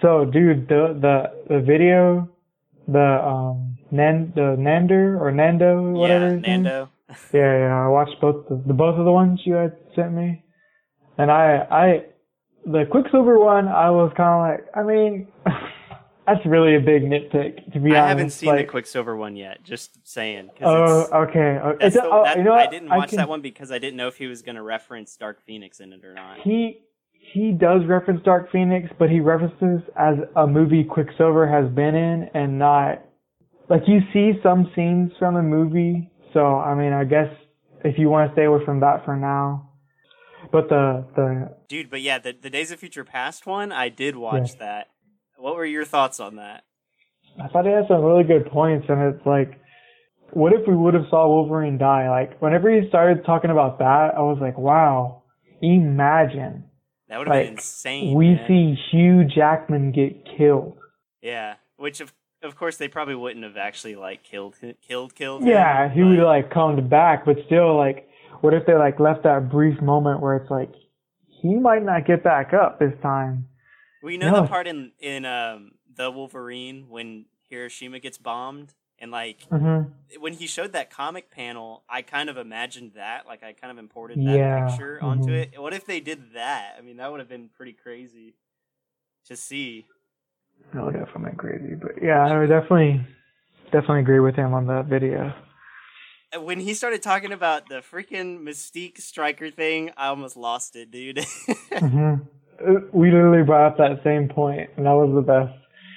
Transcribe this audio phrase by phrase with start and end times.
[0.00, 2.28] So, dude, the the the video,
[2.86, 6.34] the um Nan the Nander or Nando whatever.
[6.34, 6.40] yeah.
[6.40, 6.88] Nando.
[7.32, 7.84] Yeah, yeah.
[7.84, 10.42] I watched both the, the both of the ones you had sent me,
[11.16, 12.04] and I I
[12.66, 15.28] the Quicksilver one I was kind of like I mean
[16.26, 18.04] that's really a big nitpick to be I honest.
[18.04, 19.64] I haven't seen like, the Quicksilver one yet.
[19.64, 20.50] Just saying.
[20.60, 21.60] Oh, it's, okay.
[21.80, 23.96] It's, the- oh, that- you know I didn't watch can- that one because I didn't
[23.96, 26.40] know if he was going to reference Dark Phoenix in it or not.
[26.40, 26.82] He
[27.32, 32.30] he does reference Dark Phoenix, but he references as a movie Quicksilver has been in,
[32.34, 33.02] and not
[33.68, 36.10] like you see some scenes from the movie.
[36.32, 37.28] So I mean, I guess
[37.84, 39.70] if you want to stay away from that for now,
[40.52, 44.16] but the the Dude, but yeah, the, the Days of Future Past one, I did
[44.16, 44.88] watch that.
[45.36, 46.64] What were your thoughts on that?
[47.42, 49.60] I thought he had some really good points, and it's like,
[50.32, 52.10] what if we would have saw Wolverine die?
[52.10, 55.22] Like whenever he started talking about that, I was like, wow,
[55.62, 56.67] imagine
[57.08, 58.14] That would have been insane.
[58.14, 58.44] we man.
[58.46, 60.78] see Hugh Jackman get killed.
[61.22, 62.12] Yeah, which of
[62.42, 64.56] of course they probably wouldn't have actually like killed
[64.86, 65.42] killed killed.
[65.42, 68.08] him, Yeah, he would but- have like come back, but still, like,
[68.42, 70.70] what if they like left that brief moment where it's like
[71.42, 73.48] he might not get back up this time?
[74.02, 74.42] Well, you know No.
[74.42, 79.82] the part in in um the Wolverine when Hiroshima gets bombed and like hmm
[80.18, 83.78] when he showed that comic panel, I kind of imagined that, like I kind of
[83.78, 85.34] imported that Yeah, picture onto mhm.
[85.34, 85.52] it.
[85.56, 86.76] What if they did that?
[86.78, 88.36] I mean, that would have been pretty crazy
[89.26, 89.86] to see.
[90.74, 93.06] No, definitely crazy, but yeah, I would definitely,
[93.72, 95.32] definitely agree with him on that video.
[96.36, 101.24] When he started talking about the freaking Mystique Stryker thing, I almost lost it, dude.
[101.80, 102.14] hmm
[102.92, 105.54] We literally brought up that same point, and that was the best.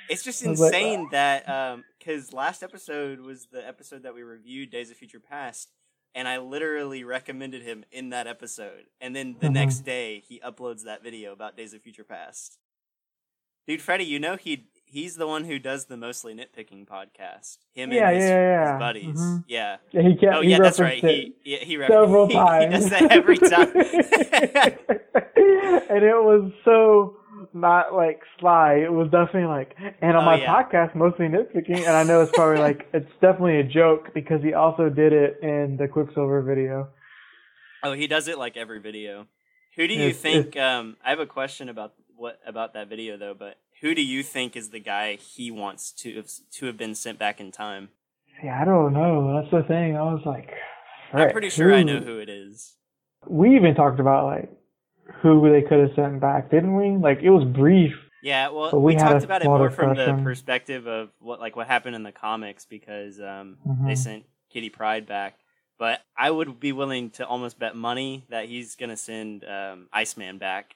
[0.07, 4.15] It's just I was like, insane that um because last episode was the episode that
[4.15, 5.71] we reviewed Days of Future Past,
[6.15, 9.53] and I literally recommended him in that episode, and then the Mhm.
[9.53, 12.57] next day he uploads that video about Days of Future Past.
[13.67, 17.59] Dude, Freddie, you know he he's the one who does the mostly nitpicking podcast.
[17.73, 18.71] Him Yeah, and his, yeah, yeah.
[18.73, 19.19] his buddies.
[19.21, 19.43] Mhm.
[19.47, 19.77] Yeah.
[19.91, 20.35] Yeah, he kept.
[20.35, 21.01] Oh yeah, that's right.
[21.01, 22.73] He he, he, several he, times.
[22.73, 23.69] he does that every time.
[25.89, 27.17] and it was so
[27.53, 28.75] not like sly.
[28.83, 30.63] It was definitely like, and on Oh, my yeah.
[30.63, 31.77] podcast, mostly nitpicking.
[31.79, 35.39] And I know it's probably like it's definitely a joke because he also did it
[35.41, 36.89] in the Quicksilver video.
[37.83, 39.27] Oh, he does it like every video.
[39.75, 40.57] Who do you It's- think?
[40.57, 43.33] Um, I have a question about what about that video though.
[43.33, 46.93] But who do you think is the guy he wants to have, to have been
[46.93, 47.89] sent back in time?
[48.43, 49.39] Yeah, I don't know.
[49.41, 49.95] That's the thing.
[49.95, 50.49] I was like,
[51.13, 52.75] I'm pretty sure I know who it is.
[53.27, 54.49] We even talked about like
[55.21, 56.91] who they could have sent back, didn't we?
[56.97, 57.93] Like it was brief.
[58.21, 61.67] Yeah, well, we, we talked about it more from the perspective of what like what
[61.67, 63.97] happened in the comics because um, they Mhm.
[63.97, 65.37] sent Kitty Pryde back.
[65.79, 70.37] But I would be willing to almost bet money that he's gonna send um, Iceman
[70.37, 70.75] back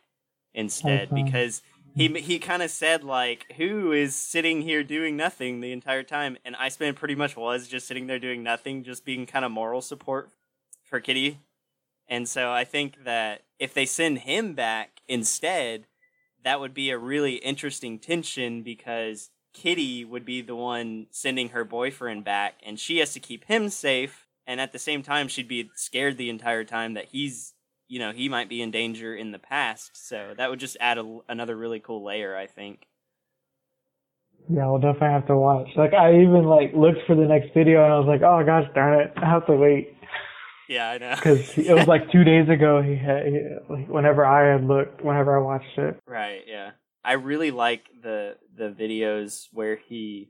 [0.56, 1.23] instead Iceman.
[1.25, 1.62] because
[1.96, 6.38] he he kind of said like, "Who is sitting here doing nothing the entire time?"
[6.44, 9.81] And Iceman pretty much was just sitting there doing nothing, just being kind of moral
[9.81, 10.29] support
[10.84, 11.38] for Kitty.
[12.07, 15.86] And so I think that if they send him back instead,
[16.44, 21.64] that would be a really interesting tension because Kitty would be the one sending her
[21.64, 24.28] boyfriend back, and she has to keep him safe.
[24.46, 27.54] And at the same time, she'd be scared the entire time that he's,
[27.88, 29.92] you know, he might be in danger in the past.
[29.94, 32.86] So that would just add a, another really cool layer, I think.
[34.48, 35.70] Yeah, we'll definitely have to watch.
[35.76, 38.70] Like I even like looked for the next video and I was like, oh gosh
[38.76, 39.96] darn it, I have to wait
[40.68, 41.16] Yeah, I know.
[41.16, 42.81] because it was like two days ago.
[42.81, 43.40] He had he,
[43.70, 45.98] like whenever I had looked, whenever I watched it.
[46.08, 46.72] Right, yeah.
[47.03, 50.30] I really like the the videos where he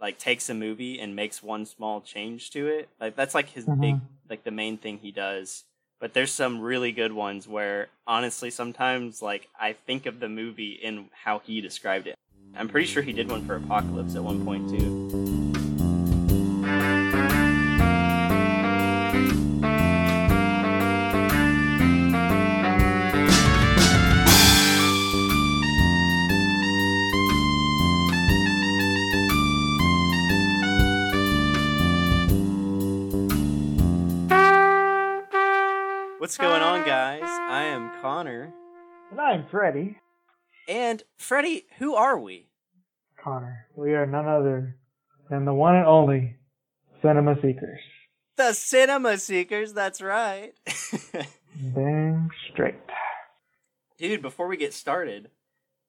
[0.00, 2.88] like takes a movie and makes one small change to it.
[3.00, 4.00] Like that's like his big Mhm.
[4.28, 5.64] like the main thing he does.
[6.00, 10.72] But there's some really good ones where honestly sometimes like I think of the movie
[10.72, 12.14] in how he described it.
[12.56, 15.27] I'm pretty sure he did one for Apocalypse at one point too.
[39.28, 39.98] I'm Freddy.
[40.68, 42.46] And Freddy, who are we?
[43.22, 43.66] Connor.
[43.76, 44.76] We are none other
[45.28, 46.36] than the one and only
[47.02, 47.80] Cinema Seekers.
[48.38, 50.52] The Cinema Seekers, that's right.
[51.74, 52.76] Dang straight.
[53.98, 55.28] Dude, before we get started,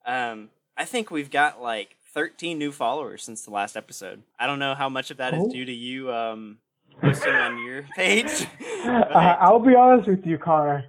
[0.05, 4.23] um, I think we've got like 13 new followers since the last episode.
[4.37, 5.49] I don't know how much of that is Oh.
[5.51, 6.57] due to you um,
[7.01, 8.47] posting on your page.
[8.83, 10.83] But- I'll be honest with you, Connor.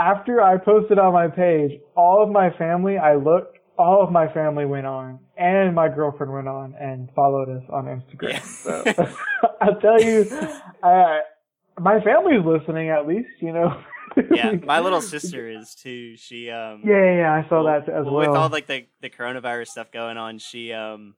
[0.00, 4.32] After I posted on my page, all of my family, I looked, all of my
[4.32, 8.42] family went on, and my girlfriend went on and followed us on Instagram.
[8.42, 8.82] So
[9.60, 10.24] I'll tell you,
[10.82, 11.20] I,
[11.78, 13.78] my family's listening at least, you know.
[14.34, 16.16] yeah, my little sister is too.
[16.16, 18.16] She um Yeah, yeah, yeah, I saw that as well.
[18.16, 21.14] with all like the the coronavirus stuff going on, she um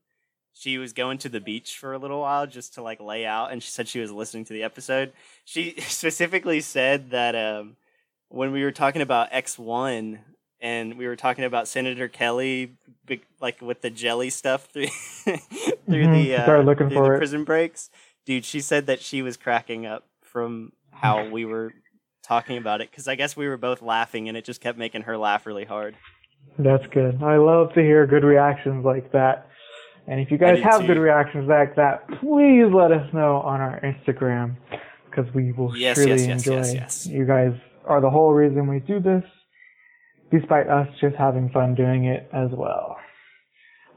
[0.55, 3.53] she was going to the beach for a little while just to like lay out,
[3.53, 5.13] and she said she was listening to the episode.
[5.45, 7.77] She specifically said that um
[8.33, 10.21] when we were talking about X one
[10.61, 12.73] and we were talking about Senator Kelly,
[13.41, 14.87] like with the jelly stuff through
[15.25, 17.91] through Mhm, the uh, looking through for the prison breaks.
[18.25, 21.73] Dude, she said that she was cracking up from how we were
[22.23, 25.03] talking about it because I guess we were both laughing and it just kept making
[25.03, 25.97] her laugh really hard.
[26.59, 27.23] That's good.
[27.23, 29.49] I love to hear good reactions like that.
[30.07, 30.87] And if you guys have too.
[30.89, 34.57] good reactions like that, please let us know on our Instagram
[35.11, 36.53] because we will Yes, surely yes, yes, enjoy.
[36.55, 37.07] yes, yes.
[37.07, 37.53] You guys
[37.87, 39.25] are the whole reason we do this,
[40.31, 42.97] despite us just having fun doing it as well.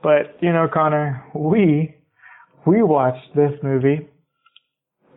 [0.04, 1.96] But you know, Connor, we
[2.66, 4.08] we watched this movie,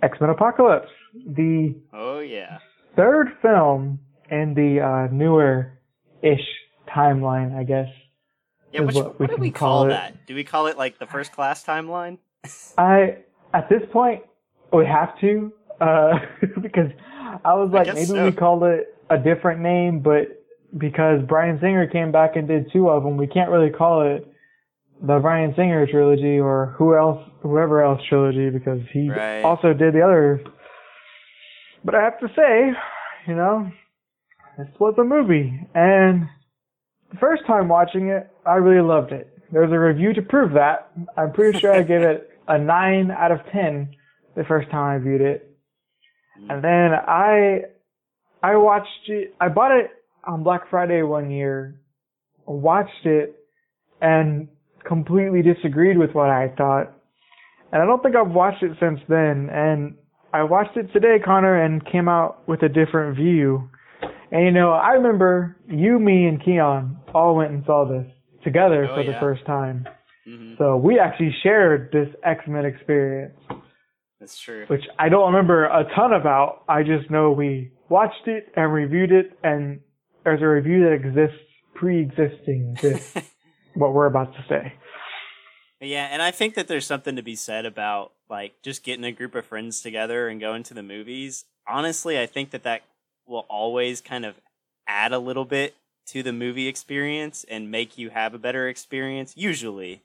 [0.02, 2.58] X Men Apocalypse, the Oh yeah.
[2.96, 4.00] third film
[4.30, 5.78] in the uh, newer
[6.22, 6.46] ish
[6.94, 7.88] timeline, I guess.
[8.72, 10.26] Yeah, which, what what, do we call call that?
[10.26, 12.18] Do we call it like the first class timeline?
[12.78, 13.18] I
[13.54, 14.22] at this point
[14.72, 16.18] we have to uh,
[16.62, 16.90] because
[17.44, 18.24] I was like guess maybe so.
[18.24, 20.44] we called it a different name, but
[20.76, 24.26] because Bryan Singer came back and did two of them, we can't really call it
[25.00, 29.42] the Bryan Singer trilogy or who else, whoever else trilogy because he Right.
[29.44, 30.40] also did the other.
[31.84, 32.72] But I have to say,
[33.28, 33.70] you know,
[34.58, 36.26] this was a movie, and
[37.12, 39.32] the first time watching it, I really loved it.
[39.52, 40.90] There's a review to prove that.
[41.16, 43.94] I'm pretty sure I gave it a nine out of ten
[44.36, 45.47] the first time I viewed it.
[46.48, 47.60] And then I
[48.42, 49.90] I watched it I bought it
[50.24, 51.80] on Black Friday one year,
[52.46, 53.36] watched it
[54.00, 54.48] and
[54.86, 56.92] completely disagreed with what I thought.
[57.72, 59.94] And I don't think I've watched it since then and
[60.32, 63.70] I watched it today, Connor, and came out with a different view.
[64.30, 68.06] And you know, I remember you, me, and Keon all went and saw this
[68.44, 69.86] together Oh, for the first time.
[70.26, 73.37] hmm So we actually shared this X-Men experience
[74.20, 74.64] That's true.
[74.66, 76.64] which I don't remember a ton about.
[76.68, 79.80] I just know we watched it and reviewed it, and
[80.24, 81.38] there's a review that exists
[81.74, 83.14] pre-existing this
[83.74, 84.72] what we're about to say.
[85.80, 89.12] Yeah, and I think that there's something to be said about like just getting a
[89.12, 91.44] group of friends together and going to the movies.
[91.68, 92.82] Honestly, I think that that
[93.26, 94.40] will always kind of
[94.86, 95.76] add a little bit
[96.06, 100.02] to the movie experience and make you have a better experience usually.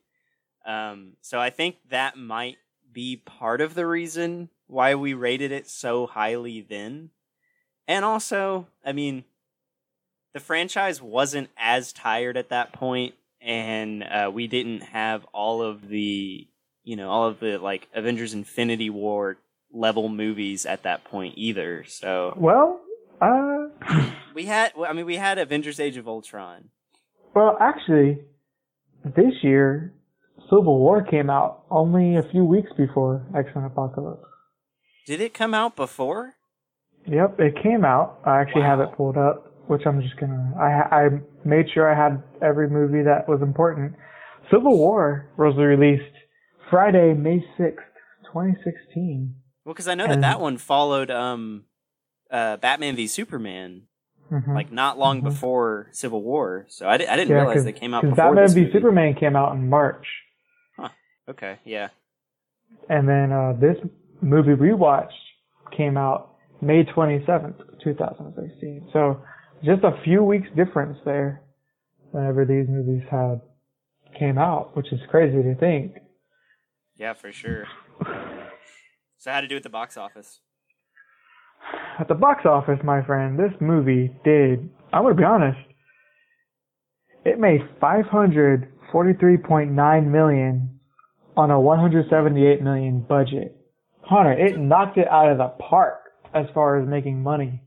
[0.65, 2.57] Um, so I think that might
[2.93, 7.09] be part of the reason why we rated it so highly then.
[7.87, 9.25] And also, I mean,
[10.33, 15.89] the franchise wasn't as tired at that point and uh, we didn't have all of
[15.89, 16.47] the
[16.85, 19.37] you know all of the like avengers infinity war
[19.71, 22.79] level movies at that point either so Well,
[23.21, 23.67] uh,
[24.33, 26.69] we had, I mean we had avengers age of ultron
[27.33, 28.19] well, actually,
[29.03, 29.91] this year,
[30.49, 34.23] Civil War came out only a few weeks before X-Men Apocalypse.
[35.07, 36.33] did it come out before
[37.05, 38.19] Yep, it came out.
[38.25, 40.53] I actually have it pulled up, which I'm just gonna.
[40.57, 41.09] I I
[41.43, 43.93] made sure I had every movie that was important.
[44.49, 46.15] Civil War was released
[46.69, 47.83] Friday, May sixth,
[48.31, 49.35] 2016.
[49.65, 51.65] well because i know that And- that one followed um
[52.31, 53.83] uh batman v superman
[54.31, 54.55] Mhm.
[54.55, 55.25] like not long Mhm.
[55.25, 58.33] before civil war so i, di- I didn't Yeah, realize they came out 'cause before
[58.35, 58.71] Batman v movie.
[58.73, 60.07] Superman came out in March,
[61.30, 61.89] okay yeah
[62.89, 63.77] and then uh, this
[64.22, 65.13] movie we watched
[65.75, 66.30] came out
[66.62, 68.89] May 27th, 2016.
[68.94, 69.22] So
[69.65, 71.42] just a few weeks difference there.
[72.12, 73.42] Whenever these movies had
[74.18, 75.96] came out, which is crazy to think.
[76.96, 77.65] yeah for sure
[79.18, 80.39] so how to do at the box office
[82.00, 85.58] At the box office, my friend, this movie did, I'm going to be honest,
[87.25, 90.80] it made 543.9 million
[91.35, 93.55] on a 178 million budget.
[94.01, 95.99] Hunter, it knocked it out of the park
[96.33, 97.61] as far as making money.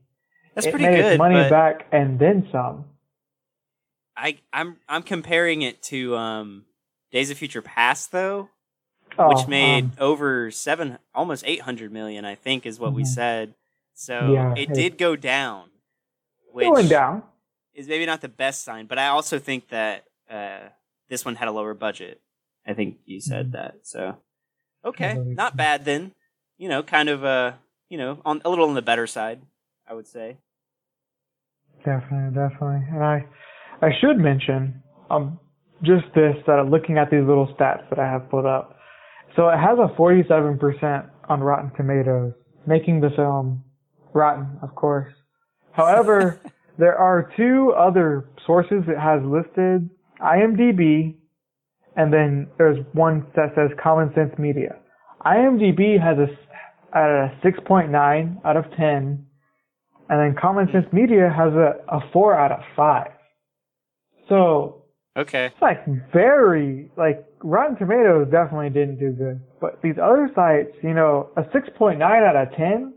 [0.55, 2.85] that's it pretty made good money back and then some.
[4.17, 6.65] I I'm I'm comparing it to um
[7.13, 8.49] Days of Future Past though,
[9.19, 13.03] Oh, which made um, over seven almost eight hundred million, I think is what we
[13.03, 13.07] Mhm.
[13.07, 13.55] said.
[13.95, 15.71] So Yeah, it it- did go down.
[16.53, 17.23] Which going down.
[17.75, 20.69] is maybe not the best sign, but I also think that uh
[21.09, 22.21] this one had a lower budget.
[22.67, 23.53] I think you said Mhm.
[23.53, 23.75] that.
[23.83, 24.17] So
[24.85, 26.13] okay, not bad then.
[26.59, 27.53] You know, kind of uh
[27.89, 29.43] you know, on a little on the better side,
[29.89, 30.39] I would say.
[31.85, 32.83] Definitely, definitely.
[32.91, 33.25] And I,
[33.81, 35.39] I should mention, um,
[35.83, 38.77] just this that I'm looking at these little stats that I have pulled up.
[39.37, 42.33] So it has a 47% on Rotten Tomatoes,
[42.67, 43.63] making the film
[44.15, 45.13] rotten, of course.
[45.73, 46.41] However,
[46.79, 49.89] there are two other sources it has listed,
[50.21, 51.17] IMDb,
[51.97, 54.77] and then there's one that says Common Sense Media.
[55.25, 59.27] IMDb has a, a 6.9 out of 10,
[60.09, 63.07] and then Common Sense Media has a, a 4 out of 5.
[64.29, 64.83] So,
[65.17, 65.47] Okay.
[65.47, 69.41] it's like very, like, Rotten Tomatoes definitely didn't do good.
[69.61, 72.93] But these other sites, you know, a 6.9 out of 10,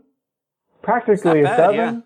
[0.82, 2.04] practically a bad, 7,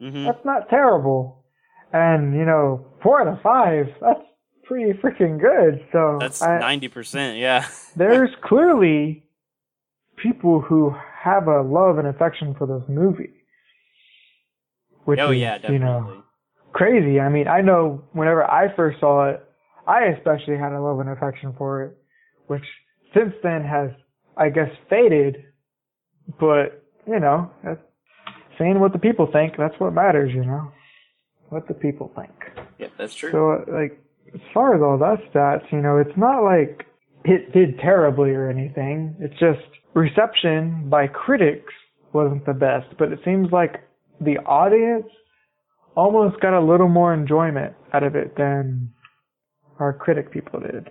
[0.00, 1.44] hmm that's not terrible.
[1.92, 4.20] And, you know, 4 out of 5, that's
[4.66, 5.84] pretty freaking good.
[5.92, 7.38] So, That's ninety percent.
[7.38, 7.66] Yeah.
[7.96, 9.24] there's clearly
[10.16, 13.32] people who have a love and affection for this movie.
[15.04, 15.74] Which oh is, yeah, definitely.
[15.74, 16.22] you know,
[16.72, 17.20] crazy.
[17.20, 19.42] I mean, I know whenever I first saw it,
[19.86, 21.96] I especially had a love and affection for it,
[22.48, 22.64] which
[23.14, 23.90] since then has,
[24.36, 25.44] I guess, faded.
[26.40, 27.80] But, you know, that's,
[28.58, 30.72] saying what the people think, that's what matters, you know?
[31.50, 32.32] What the people think.
[32.78, 33.30] Yep, that's true.
[33.30, 34.00] So, like,
[34.36, 36.86] as far as all that stats, you know, it's not like
[37.24, 39.16] it did terribly or anything.
[39.18, 41.72] It's just reception by critics
[42.12, 43.82] wasn't the best, but it seems like
[44.20, 45.06] the audience
[45.96, 48.90] almost got a little more enjoyment out of it than
[49.78, 50.90] our critic people did.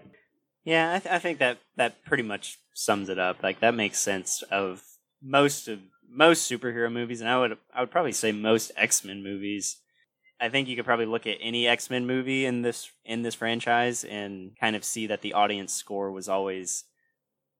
[0.63, 3.43] Yeah, I, th- I think that that pretty much sums it up.
[3.43, 4.83] Like that makes sense of
[5.21, 9.23] most of most superhero movies, and I would I would probably say most X Men
[9.23, 9.77] movies.
[10.39, 13.35] I think you could probably look at any X Men movie in this in this
[13.35, 16.83] franchise and kind of see that the audience score was always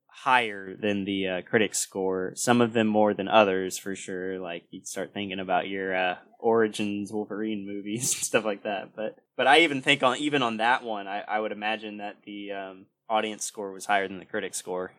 [0.08, 2.32] higher than the uh, critic score.
[2.36, 4.40] Some of them more than others, for sure.
[4.40, 8.96] Like you'd start thinking about your uh, Origins Wolverine movies and stuff like that.
[8.96, 12.18] But but I even think on even on that one, I, I would imagine that
[12.26, 14.92] the um, audience score was higher than the critic score.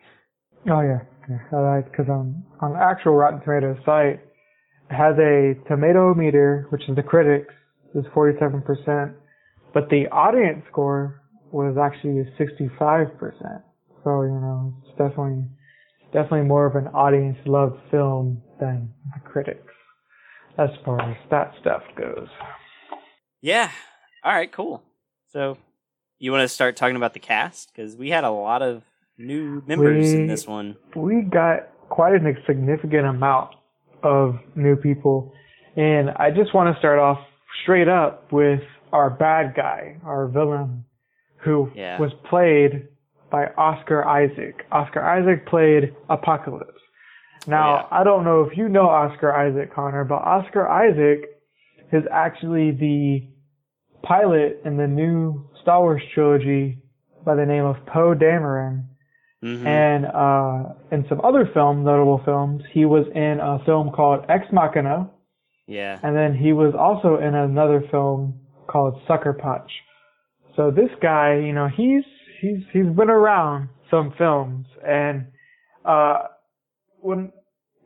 [0.68, 4.21] Oh yeah, because on on the actual Rotten Tomatoes site,
[4.90, 7.52] has a tomato meter, which is the critics,
[7.95, 9.14] is 47%,
[9.73, 13.62] but the audience score was actually 65%.
[14.05, 15.45] So you know, it's definitely
[16.12, 19.73] definitely more of an audience loved film than the critics,
[20.59, 22.28] as far as that stuff goes.
[23.40, 23.71] Yeah.
[24.25, 24.50] All right.
[24.50, 24.83] Cool.
[25.33, 25.59] So
[26.19, 28.83] you want to start talking about the cast because we had a lot of
[29.19, 30.76] new members in this one.
[30.95, 33.55] we got quite a significant amount
[34.02, 35.33] of new people.
[35.76, 37.19] And I just want to start off
[37.62, 38.60] straight up with
[38.92, 40.84] our bad guy, our villain,
[41.38, 41.98] who Yeah.
[42.00, 42.88] was played
[43.30, 44.64] by Oscar Isaac.
[44.72, 46.72] Oscar Isaac played Apocalypse.
[47.46, 47.86] Now, yeah.
[48.00, 51.25] I don't know if you know Oscar Isaac, Connor, but Oscar Isaac
[51.92, 53.26] is actually the
[54.02, 56.78] pilot in the new Star Wars trilogy
[57.25, 58.84] by the name of Poe Dameron.
[59.44, 59.66] Mhm.
[59.66, 64.46] And uh, in some other film, notable films, he was in a film called Ex
[64.52, 65.10] Machina,
[65.66, 65.99] yeah.
[66.02, 69.70] and then he was also in another film called Sucker Punch.
[70.56, 72.04] So this guy, you know, he's
[72.40, 75.26] he's he's been around some films, and
[75.85, 76.25] uh,
[77.00, 77.32] when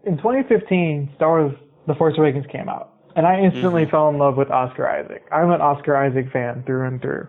[0.05, 1.57] in 2015, Star Wars:
[1.87, 3.91] The Force Awakens came out, and I instantly Mhm.
[3.91, 5.23] fell in love with Oscar Isaac.
[5.33, 7.29] I'm an Oscar Isaac fan through and through.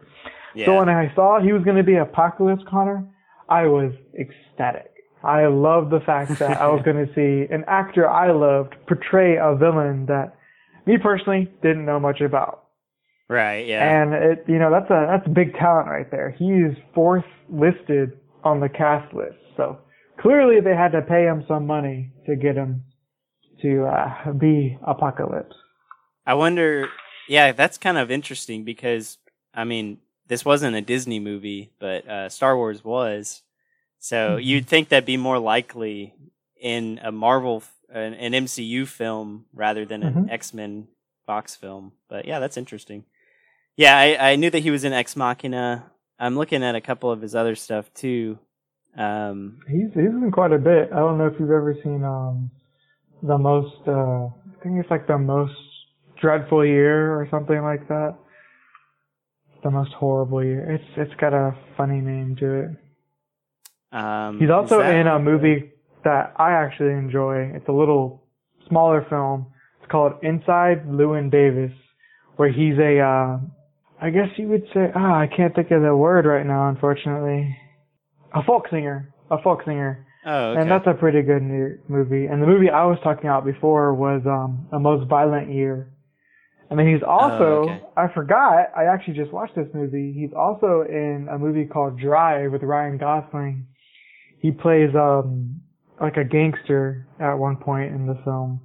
[0.56, 0.66] Yeah.
[0.68, 3.04] So when I saw he was going to be Apocalypse Connor,
[3.50, 4.92] I was ecstatic.
[5.24, 9.38] I loved the fact that I was going to see an actor I loved portray
[9.38, 10.36] a villain that
[10.86, 12.64] me personally didn't know much about.
[13.30, 13.66] right.
[13.68, 13.84] Yeah.
[14.02, 16.32] And it, you know, that's a that's a big talent right there.
[16.32, 19.38] He is fourth listed on the cast list.
[19.58, 19.78] So
[20.20, 22.84] clearly they had to pay him some money to get him
[23.62, 25.56] to uh, be Apocalypse.
[26.26, 26.90] I wonder.
[27.28, 29.18] Yeah, that's kind of interesting because
[29.54, 33.44] I mean, this wasn't a Disney movie, but uh, Star Wars was.
[34.00, 34.44] So Mhm.
[34.46, 36.16] you'd think that'd be more likely
[36.60, 40.32] in a Marvel, an, an MCU film rather than an Mhm.
[40.32, 40.88] X Men
[41.26, 41.92] Fox film.
[42.10, 43.06] But yeah, that's interesting.
[43.78, 45.92] Yeah, I, I knew that he was in Ex Machina.
[46.20, 48.38] I'm looking at a couple of his other stuff too.
[48.98, 50.90] Um, He's he's in quite a bit.
[50.92, 52.52] I don't know if you've ever seen um
[53.24, 55.56] the most uh I think it's like the most
[56.20, 58.16] dreadful year or something like that.
[59.64, 60.70] The most horrible year.
[60.72, 62.70] It's it's got a funny name to it.
[63.98, 65.71] um, He's also in a movie
[66.04, 67.52] that I actually enjoy.
[67.56, 68.24] It's a little
[68.68, 69.48] smaller film.
[69.82, 71.72] It's called Inside Llewyn Davis,
[72.36, 73.40] where he's a uh
[74.04, 77.56] I guess you would say ah I can't think of the word right now unfortunately.
[78.34, 79.14] A folk singer.
[79.30, 80.06] A folk singer.
[80.26, 80.62] Oh, okay.
[80.62, 82.28] And that's a pretty good new movie.
[82.28, 85.92] And the movie I was talking about before was um, A Most Violent Year.
[86.70, 87.82] And then he's also, Oh, okay.
[87.98, 90.14] I forgot, I actually just watched this movie.
[90.16, 93.66] He's also in a movie called Drive with Ryan Gosling.
[94.40, 95.62] He plays, um,
[96.02, 98.62] like a gangster at one point in the film.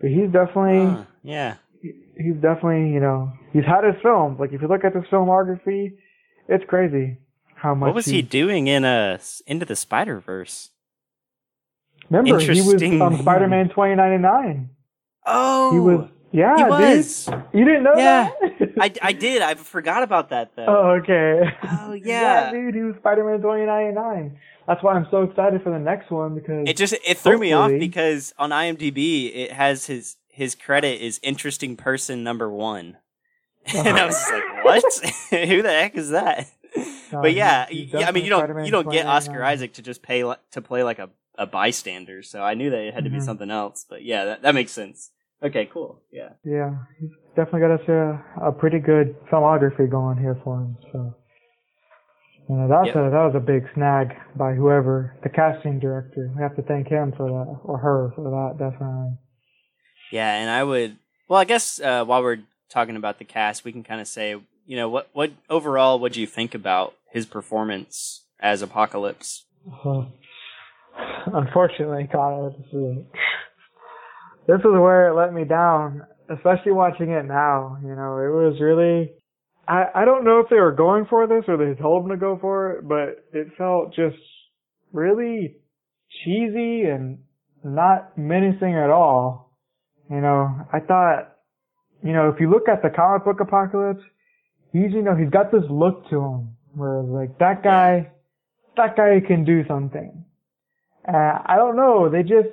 [0.00, 1.54] But he's definitely, Huh, yeah.
[1.82, 4.38] he's definitely, you know, he's had his films.
[4.38, 5.92] Like if you look at his filmography,
[6.48, 7.18] it's crazy
[7.54, 10.70] how much What was he doing in uh Into the Spider Verse?
[12.08, 13.00] Remember, he was Interesting.
[13.02, 14.70] um, Spider-Man 2099.
[15.26, 16.70] Oh, He was, yeah, he dude.
[16.70, 17.28] was.
[17.52, 18.30] You didn't know Yeah.
[18.40, 18.72] that?
[18.80, 19.42] I, I did.
[19.42, 20.66] I forgot about that though.
[20.66, 21.42] oh, okay.
[21.70, 22.50] Oh, yeah.
[22.50, 22.50] yeah.
[22.52, 24.38] dude, he was Spider-Man 2099.
[24.70, 27.52] That's why I'm so excited for the next one because It just it threw me
[27.52, 32.96] off because on IMDb it has his his credit is interesting person number one,
[33.74, 34.06] and I uh-huh.
[34.06, 34.84] was like, what?
[35.48, 36.46] Who the heck is that?
[37.12, 39.32] No, but yeah, he's- he's y- I mean, you don't definitely you don't get Oscar
[39.42, 39.52] 2099.
[39.52, 40.22] Isaac to just pay
[40.52, 43.22] to play like a, a bystander, so I knew that it had to be Mhm.
[43.24, 43.84] something else.
[43.90, 45.10] But yeah, that, that makes sense.
[45.42, 46.00] Okay, cool.
[46.12, 50.76] Yeah, Yeah, he's definitely got us a, a pretty good filmography going here for him.
[50.92, 51.16] So,
[52.50, 52.96] you know, that's Yep.
[52.96, 56.32] a, that was a big snag by whoever the casting director.
[56.34, 58.58] We have to thank him for that or her for that.
[58.58, 59.18] Definitely.
[60.10, 60.96] yeah, and I would.
[61.28, 64.30] Well, I guess uh, while we're talking about the cast, we can kind of say,
[64.66, 69.44] you know, what what overall, what do you think about his performance as Apocalypse?
[69.84, 70.06] Uh,
[71.32, 72.96] unfortunately, Connor, this is
[74.48, 76.02] this is where it let me down.
[76.28, 79.12] Especially watching it now, you know, it was really.
[79.70, 82.16] I I don't know if they were going for this or they told them to
[82.16, 84.16] go for it, but it felt just
[84.92, 85.56] really
[86.24, 87.18] cheesy and
[87.62, 89.56] not menacing at all.
[90.10, 91.36] You know, I thought,
[92.02, 94.02] you know, if you look at the comic book Apocalypse,
[94.72, 98.10] he's you know he's got this look to him where it's like that guy
[98.76, 100.24] that guy can do something.
[101.06, 102.08] Uh, I don't know.
[102.10, 102.48] They just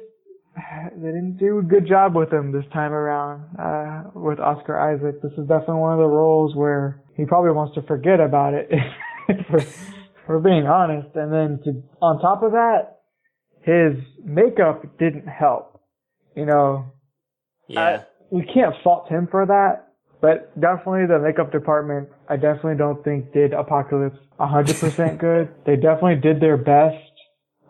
[0.96, 5.20] they didn't do a good job with him this time around uh, with Oscar Isaac.
[5.24, 8.70] This is definitely one of the roles where he probably wants to forget about it.
[9.50, 9.60] for,
[10.26, 13.00] for being honest, and then to on top of that,
[13.62, 15.82] his makeup didn't help.
[16.36, 16.86] You know,
[17.68, 19.88] Yeah, I- we can't fault him for that,
[20.22, 25.50] but definitely the makeup department, I definitely don't think did Apocalypse 100% good.
[25.66, 27.04] They definitely did their best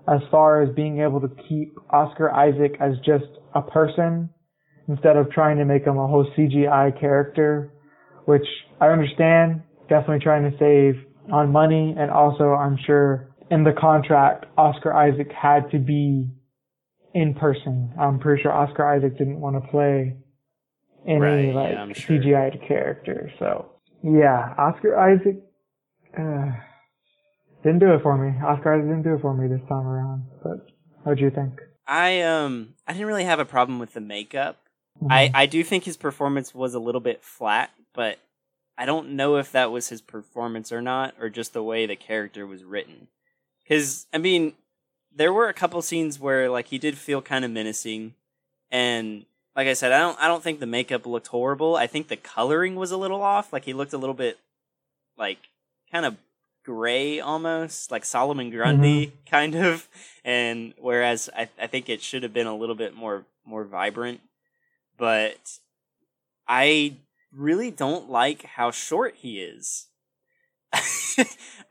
[0.07, 4.29] as far as being able to keep Oscar Isaac as just a person
[4.88, 7.71] instead of trying to make him a whole CGI character,
[8.25, 8.45] which
[8.79, 14.45] I understand, definitely trying to save on money and also I'm sure in the contract
[14.57, 16.29] Oscar Isaac had to be
[17.13, 17.93] in person.
[17.99, 20.15] I'm pretty sure Oscar Isaac didn't want to play
[21.07, 22.17] any Right, like I'm sure.
[22.17, 23.31] CGI character.
[23.39, 23.71] So
[24.03, 25.37] yeah, Oscar Isaac
[26.17, 26.51] uh,
[27.63, 28.37] didn't do it for me.
[28.45, 30.25] Oscar Isaac didn't do it for me this time around.
[30.43, 30.67] But
[31.03, 31.59] what do you think?
[31.87, 34.57] I um I didn't really have a problem with the makeup.
[35.09, 38.17] I I do think his performance was a little bit flat, but
[38.77, 41.95] I don't know if that was his performance or not, or just the way the
[41.95, 43.07] character was written.
[43.63, 44.53] Because I mean,
[45.13, 48.13] there were a couple scenes where like he did feel kind of menacing,
[48.71, 51.75] and like I said, I don't I don't think the makeup looked horrible.
[51.75, 53.51] I think the coloring was a little off.
[53.51, 54.37] Like he looked a little bit
[55.17, 55.39] like
[55.91, 56.15] kind of
[56.63, 59.15] gray almost, like Solomon Grundy mm-hmm.
[59.29, 59.87] kind of.
[60.23, 64.21] And whereas I I think it should have been a little bit more more vibrant,
[64.97, 65.57] but
[66.47, 66.93] I
[67.38, 69.88] really don't like how short he is.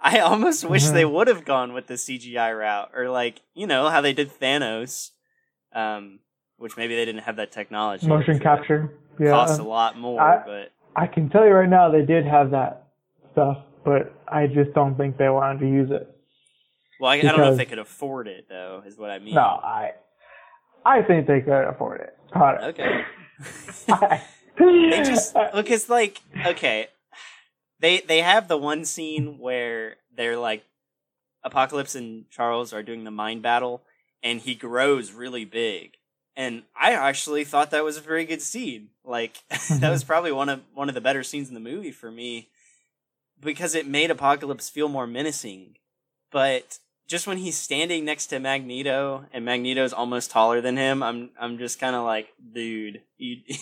[0.01, 0.93] I almost wish Mhm.
[0.93, 4.31] they would have gone with the CGI route, or like you know how they did
[4.31, 5.11] Thanos,
[5.75, 6.21] um,
[6.57, 8.07] which maybe they didn't have that technology.
[8.07, 8.95] Motion capture.
[9.19, 9.31] Yeah.
[9.31, 12.51] costs a lot more, I- but I can tell you right now they did have
[12.51, 12.89] that
[13.33, 16.07] stuff, but I just don't think they wanted to use it.
[17.01, 18.83] well, I, I don't know if they could afford it though.
[18.87, 19.35] Is what I mean.
[19.35, 19.93] No, I
[20.85, 22.17] I think they could afford it.
[22.35, 23.05] Okay.
[23.89, 24.23] I-
[24.59, 26.88] they just look it's like okay
[27.81, 30.64] they they have the one scene where they're like
[31.45, 33.83] apocalypse and charles are doing the mind battle
[34.27, 35.92] and he grows really big.
[36.38, 38.88] And i actually thought that was a very good scene.
[39.05, 40.07] Like that was mm-hmm.
[40.07, 42.49] probably one of one of the better scenes in the movie for me
[43.40, 45.77] because it made apocalypse feel more menacing.
[46.31, 51.31] But just when he's standing next to magneto and magneto's almost taller than him i'm
[51.38, 53.37] i'm just kind of like dude you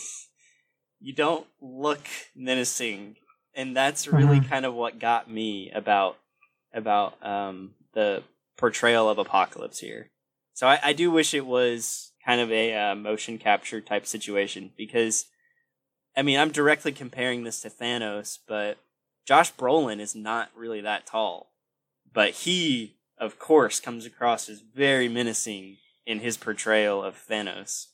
[1.05, 3.17] you don't look menacing.
[3.55, 4.49] And that's really Mhm.
[4.49, 6.19] kind of what got me about
[6.73, 8.25] about um the
[8.57, 10.11] portrayal of apocalypse here.
[10.55, 14.73] So i, I do wish it was kind of a uh, motion capture type situation
[14.79, 15.27] because
[16.17, 18.79] i mean i'm directly comparing this to thanos but
[19.27, 21.53] josh brolin is not really that tall.
[22.13, 27.89] But he of course comes across as very menacing in his portrayal of thanos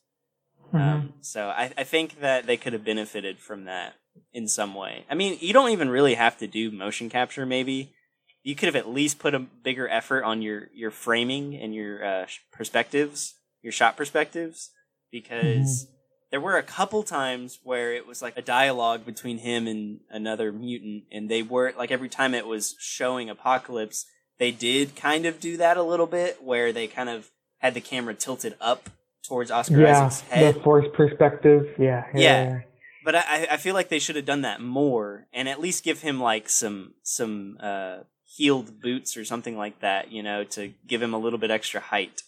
[0.78, 3.94] Um, so I, I think that they could have benefited from that
[4.32, 5.04] in some way.
[5.10, 7.46] I mean, you don't even really have to do motion capture.
[7.46, 7.92] Maybe
[8.42, 12.04] you could have at least put a bigger effort on your your framing and your
[12.04, 14.70] uh, perspectives, your shot perspectives,
[15.10, 15.92] because mm-hmm.
[16.30, 20.52] there were a couple times where it was like a dialogue between him and another
[20.52, 24.06] mutant, and they were like every time it was showing Apocalypse,
[24.38, 27.80] they did kind of do that a little bit, where they kind of had the
[27.80, 28.88] camera tilted up
[29.26, 30.54] towards Oscar yeah, Isaac's head.
[30.54, 31.74] The forced perspective.
[31.78, 32.06] Yeah.
[32.14, 32.20] Yeah.
[32.20, 32.60] yeah.
[33.04, 36.02] But I, I feel like they should have done that more and at least give
[36.02, 41.02] him like some some uh, heeled boots or something like that, you know, to give
[41.02, 42.22] him a little bit extra height.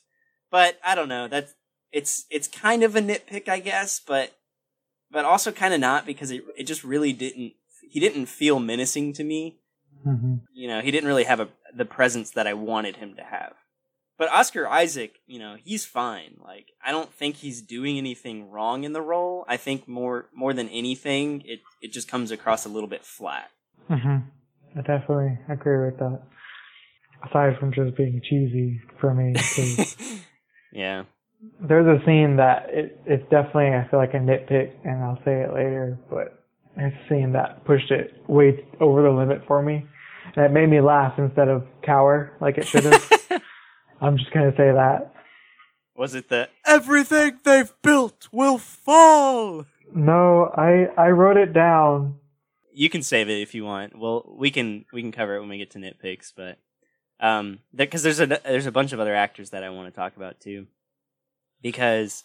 [0.51, 1.29] But I don't know.
[1.29, 1.55] That's
[1.93, 4.33] it's it's kind of a nitpick, I guess, but
[5.11, 7.53] but also kind of not because it it just really didn't
[7.83, 9.59] he didn't feel menacing to me.
[10.07, 10.37] Mm-hmm.
[10.55, 13.55] You know, he didn't really have a the presence that I wanted him to have.
[14.23, 16.37] But Oscar Isaac, you know, he's fine.
[16.45, 19.45] Like I don't think he's doing anything wrong in the role.
[19.49, 23.51] I think more more than anything, it it just comes across a little bit flat.
[23.91, 24.79] Mm-hmm.
[24.79, 26.23] I definitely agree with that.
[27.29, 29.35] Aside from just being cheesy for me.
[30.73, 31.03] yeah.
[31.61, 35.43] There's a scene that it, it's definitely I feel like a nitpick, and I'll say
[35.43, 36.45] it later, but
[36.77, 39.85] it's a scene that pushed it way over the limit for me,
[40.37, 43.43] and it made me laugh instead of cower like it should have.
[44.03, 45.15] I'm just gonna say that.
[45.97, 49.67] Was it the everything they've built will fall?
[49.95, 52.19] No, I I wrote it down.
[52.75, 53.97] You can save it if you want.
[53.97, 56.59] Well, we can we can cover it when we get to nitpicks, but
[57.21, 60.17] um, because there's a there's a bunch of other actors that I want to talk
[60.17, 60.67] about too,
[61.63, 62.25] because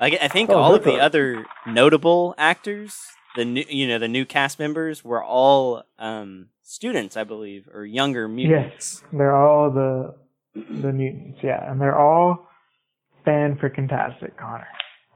[0.00, 2.96] like I think oh, all of the other notable actors,
[3.36, 7.84] the new you know the new cast members were all um students, I believe, or
[7.84, 9.02] younger mutants.
[9.02, 10.14] Yes, they're all the
[10.54, 12.48] the mutants, yeah, and they're all
[13.24, 14.68] fan freaking tastic, Connor.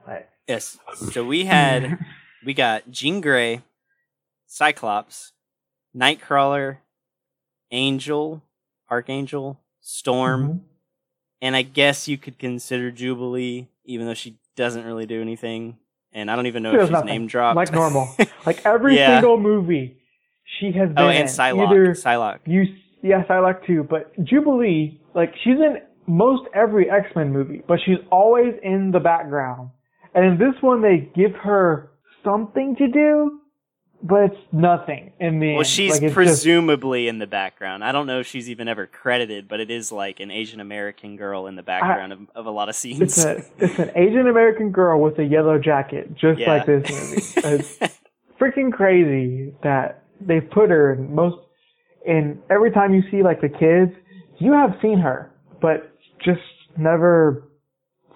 [0.07, 0.79] Like, yes.
[1.12, 1.98] So we had
[2.44, 3.62] we got Jean Grey,
[4.46, 5.33] Cyclops,
[5.96, 6.79] Nightcrawler,
[7.70, 8.42] Angel,
[8.90, 10.59] Archangel, Storm, mm-hmm.
[11.42, 15.79] and I guess you could consider Jubilee, even though she doesn't really do anything.
[16.12, 17.07] And I don't even know she if she's nothing.
[17.07, 17.57] name dropped.
[17.57, 18.09] Like normal.
[18.46, 19.16] like every yeah.
[19.16, 19.98] single movie
[20.59, 21.68] she has oh, been Oh, and Psylocke.
[21.68, 22.38] Either Psylocke.
[22.46, 22.64] You,
[23.03, 23.87] yes, I like too.
[23.88, 29.01] But Jubilee, like she's in most every X Men movie, but she's always in the
[29.01, 29.71] background.
[30.14, 31.90] And in this one, they give her
[32.25, 33.40] something to do,
[34.03, 35.66] but it's nothing in the well, end.
[35.66, 37.85] she's like, presumably just, in the background.
[37.85, 41.16] I don't know if she's even ever credited, but it is like an Asian American
[41.16, 43.01] girl in the background I, of, of, a lot of scenes.
[43.01, 46.55] It's, a, it's an Asian American girl with a yellow jacket, just yeah.
[46.55, 47.57] like this movie.
[47.57, 47.79] It's
[48.40, 51.37] freaking crazy that they put her in most
[52.09, 53.92] and every time you see like the kids,
[54.38, 55.92] you have seen her, but
[56.24, 56.40] just
[56.77, 57.44] never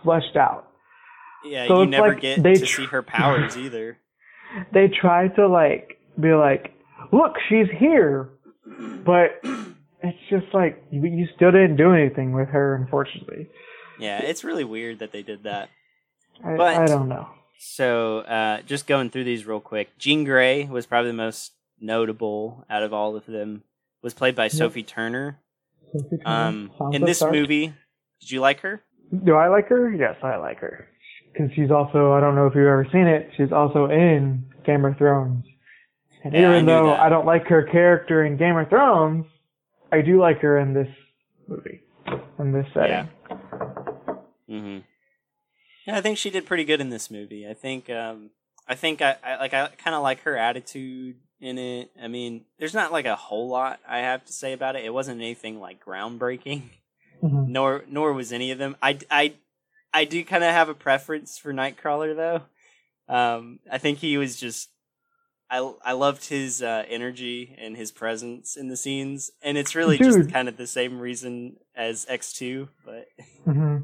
[0.03, 0.69] fleshed out.
[1.45, 3.99] Yeah, so you never like get to tr- see her powers either.
[4.73, 6.75] They try to like be like,
[7.13, 8.31] look, she's here,
[9.05, 9.41] but
[10.03, 13.49] it's just like you, you still didn't do anything with her, unfortunately.
[13.99, 15.69] Yeah, it's really weird that they did that.
[16.45, 17.29] I, but, I don't know.
[17.59, 19.97] So, uh, just going through these real quick.
[19.99, 23.63] Jean Grey was probably the most notable out of all of them
[24.03, 24.53] was played by yep.
[24.53, 25.39] Sophie Turner.
[26.25, 27.73] Um, in this movie,
[28.21, 28.83] did you like her?
[29.25, 29.93] Do I like her?
[29.93, 30.89] Yes, I like her.
[31.33, 34.85] Because she's also, I don't know if you've ever seen it, she's also in Game
[34.85, 35.45] of Thrones.
[36.25, 37.01] And yeah, even I though that.
[37.01, 39.27] I don't like her character in Game of Thrones,
[39.91, 40.89] I do like her in this
[41.49, 41.81] movie,
[42.39, 42.91] in this setting.
[42.91, 43.07] Yeah.
[44.49, 44.79] hmm
[45.87, 47.47] Yeah, I think she did pretty good in this movie.
[47.49, 48.31] I think, um,
[48.69, 51.91] I think I, I like I kind of like her attitude in it.
[52.01, 54.85] I mean, there's not like a whole lot I have to say about it.
[54.85, 56.63] It wasn't anything like groundbreaking,
[57.23, 57.53] mm-hmm.
[57.53, 58.77] nor nor was any of them.
[58.81, 59.35] I I
[59.93, 62.43] I do kind of have a preference for Nightcrawler though.
[63.15, 64.71] Um, I think he was just
[65.51, 69.99] I I loved his uh, energy and his presence in the scenes, and it's really
[69.99, 70.15] Dude.
[70.15, 73.07] just kind of the same reason as X two, but.
[73.45, 73.79] Mm-hmm.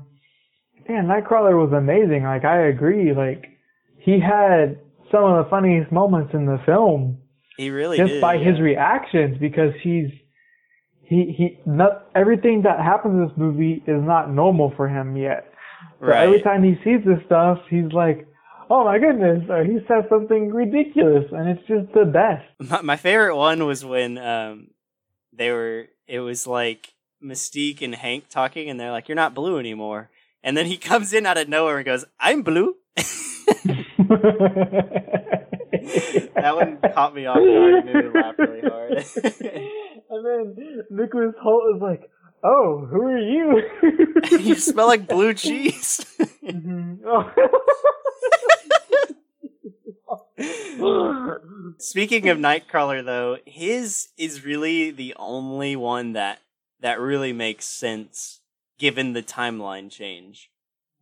[0.88, 2.23] Yeah, Nightcrawler was amazing.
[2.23, 3.12] Like I agree.
[3.12, 3.59] Like
[3.99, 4.79] he had
[5.11, 7.18] some of the funniest moments in the film
[7.59, 8.53] he really just did, by yeah.
[8.53, 10.11] his reactions because he's
[11.03, 15.53] he he not everything that happens in this movie is not normal for him yet.
[16.01, 16.23] So right.
[16.23, 18.29] every time he sees this stuff, he's like,
[18.71, 22.71] "Oh my goodness!" or he says something ridiculous, and it's just the best.
[22.71, 24.68] My, my favorite one was when um
[25.33, 25.88] they were.
[26.07, 30.11] It was like Mystique and Hank talking, and they're like, "You're not blue anymore,"
[30.44, 32.77] and then he comes in out of nowhere and goes, "I'm blue."
[36.35, 38.92] that one caught me off guard and made me laugh really hard.
[40.11, 42.11] and then Nicholas Hoult is like,
[42.44, 43.62] Oh, who are you?
[44.38, 46.05] you smell like blue cheese.
[46.44, 47.01] Mhm.
[47.05, 47.33] Oh.
[51.79, 56.40] Speaking of Nightcrawler, though, his is really the only one that
[56.81, 58.40] that really makes sense
[58.79, 60.51] given the timeline change.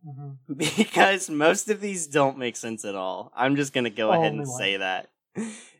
[0.07, 0.37] Mhm.
[0.77, 3.31] Because most of these don't make sense at all.
[3.35, 5.09] I'm just gonna go ahead and say that.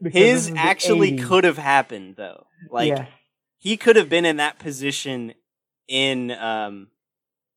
[0.02, 2.48] Because His this is the actually could have happened though.
[2.70, 3.08] Like Yes.
[3.58, 5.34] he could have been in that position
[5.88, 6.90] in um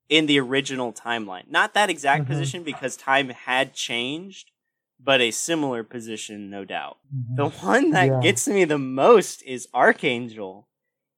[0.08, 1.48] in the original timeline.
[1.50, 2.28] Not that exact Mhm.
[2.28, 4.50] position because time had changed,
[4.98, 6.98] but a similar position no doubt.
[7.14, 7.36] Mhm.
[7.36, 8.20] The one that Yeah.
[8.20, 10.68] gets me the most is Archangel.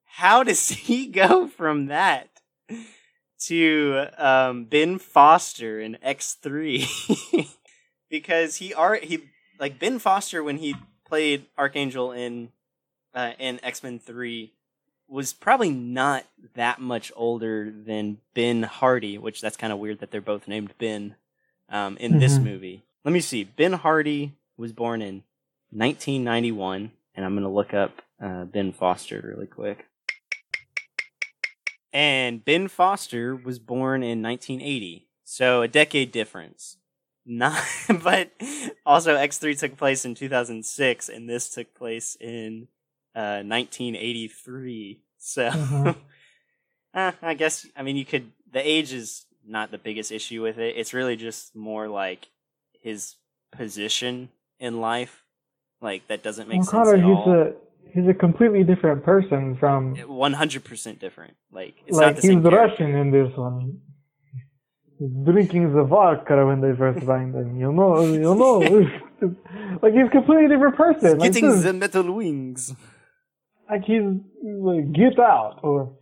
[0.04, 2.28] How does he go from that
[3.46, 6.86] to um, Ben Foster in X three?
[8.10, 9.24] because he are he
[9.58, 10.74] like Ben Foster when he
[11.06, 12.50] played Archangel in
[13.14, 14.52] uh, in X Men three
[15.08, 16.24] was probably not
[16.54, 20.72] that much older than Ben Hardy, which that's kind of weird that they're both named
[20.78, 21.16] Ben
[21.68, 22.42] um, in this Mhm.
[22.44, 22.82] movie.
[23.04, 23.44] Let me see.
[23.44, 25.22] Ben Hardy was born in
[25.70, 29.86] 1991, and I'm going to look up uh, Ben Foster really quick.
[31.92, 36.76] And Ben Foster was born in 1980, so a decade difference.
[37.24, 37.62] Not,
[38.02, 38.30] but
[38.84, 42.68] also X3 took place in 2006, and this took place in
[43.14, 45.00] uh, 1983.
[45.18, 45.96] So, Mhm.
[46.94, 48.32] uh, I guess I mean you could.
[48.50, 50.76] The age is not the biggest issue with it.
[50.76, 52.28] It's really just more like
[52.80, 53.16] his
[53.52, 55.22] position in life.
[55.80, 57.54] Like that doesn't make Well, sense Connor, at all.
[57.92, 61.34] He's a completely different person from One hundred percent different.
[61.50, 62.42] Like it's like not the he's same.
[62.42, 62.84] character.
[62.84, 63.78] Russian in this one.
[64.98, 67.58] He's drinking the vodka when they first find him.
[67.58, 68.58] You know, you know.
[69.82, 71.18] like he's a completely different person.
[71.18, 72.74] Like, Getting this- the metal wings.
[73.70, 74.02] like he's
[74.42, 75.92] like, get out or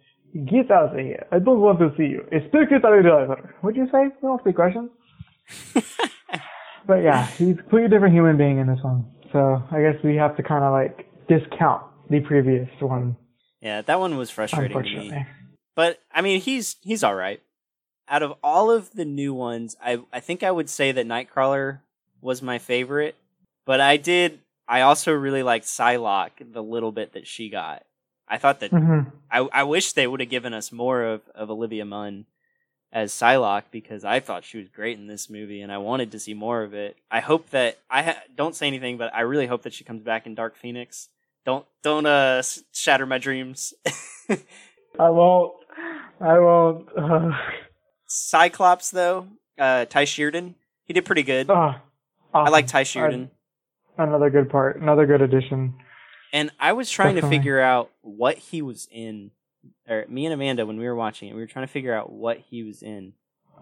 [0.47, 1.27] get out of here.
[1.33, 2.25] I don't want to see you.
[2.49, 2.83] Speak it
[3.62, 4.05] What'd you say?
[4.23, 4.90] We don't speak Russian.
[6.87, 9.05] But yeah, he's a completely different human being in this one.
[9.33, 11.07] So I guess we have to kind of like
[11.38, 13.16] discount the previous one,
[13.61, 14.88] yeah, that one was frustrating to me.
[14.88, 15.27] unfortunately.
[15.77, 17.40] But I mean, he's he's all right.
[18.09, 21.79] Out of all of the new ones, I I think I would say that Nightcrawler
[22.21, 23.14] was my favorite.
[23.64, 24.40] But I did.
[24.66, 27.85] I also really liked Psylocke the little bit that she got.
[28.29, 31.51] I thought that hmm I I wish they would have given us more of of
[31.51, 32.27] Olivia Munn
[32.93, 36.19] as Psylocke because I thought she was great in this movie and I wanted to
[36.19, 36.97] see more of it.
[37.11, 40.03] I hope that I ha- don't say anything, but I really hope that she comes
[40.03, 41.09] back in Dark Phoenix.
[41.46, 43.72] Don't don't uh shatter my dreams.
[44.98, 45.53] I won't.
[46.20, 46.88] I won't.
[46.96, 47.31] Uh,
[48.07, 49.26] Cyclops though,
[49.59, 51.48] uh, Ty Sheridan, he did pretty good.
[51.50, 51.81] ah,
[52.35, 52.66] I like.
[52.66, 53.31] Ty Sheridan,
[53.96, 54.81] Another good part.
[54.81, 55.74] Another good addition.
[56.33, 57.37] and I was trying Definitely.
[57.38, 59.31] to figure out what he was in.
[59.88, 62.11] Or me and Amanda, when we were watching it, we were trying to figure out
[62.12, 63.12] what he was in.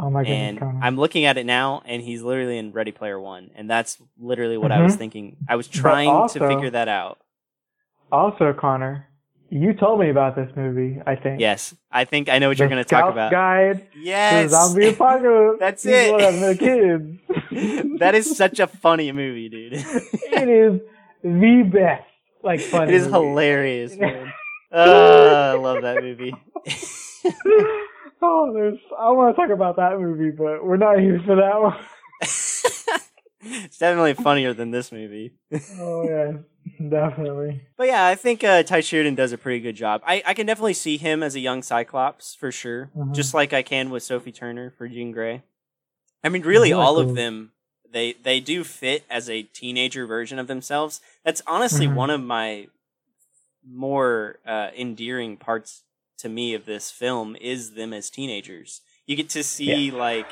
[0.00, 3.18] Oh my goodness, and I'm looking at it now, and he's literally in Ready Player
[3.20, 4.98] One, and that's literally what I was Mhm.
[4.98, 5.36] thinking.
[5.48, 7.18] I was trying also- to figure that out.
[8.10, 9.06] Also, Connor,
[9.50, 11.00] you told me about this movie.
[11.06, 11.40] I think.
[11.40, 13.30] Yes, I think I know what The you're going to talk about.
[13.30, 15.58] Guide the Yes, Zombie Apocalypse.
[15.60, 16.20] That's it.
[16.20, 17.18] have kids.
[17.98, 19.72] that is such a funny movie, dude.
[19.74, 20.80] it is
[21.22, 22.04] the best.
[22.42, 22.92] Like funny.
[22.92, 23.12] it is movie.
[23.28, 24.32] hilarious, man.
[24.72, 26.34] Uh, I love that movie.
[28.22, 28.78] oh, there's.
[28.98, 31.76] I want to talk about that movie, but we're not here for that one.
[33.40, 35.32] It's definitely funnier than this movie.
[35.78, 36.32] Oh yeah,
[36.88, 37.62] definitely.
[37.76, 40.02] But yeah, I think uh, Ty Sheridan does a pretty good job.
[40.06, 43.14] I, I can definitely see him as a young Cyclops for sure, Mhm.
[43.14, 45.42] just like I can with Sophie Turner for Jean Grey.
[46.24, 47.10] I mean, really, all cool.
[47.10, 47.52] of them
[47.90, 51.00] they they do fit as a teenager version of themselves.
[51.24, 51.94] That's honestly Mhm.
[51.94, 52.66] one of my
[53.66, 55.82] more uh, endearing parts
[56.18, 58.80] to me of this film is them as teenagers.
[59.06, 60.26] You get to see like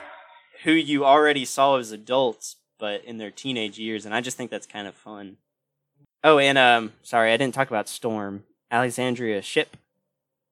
[0.65, 4.51] who you already saw as adults, but in their teenage years, and I just think
[4.51, 5.37] that's kind of fun.
[6.25, 9.77] Oh, and um, sorry, I didn't talk about Storm, Alexandria Shipp.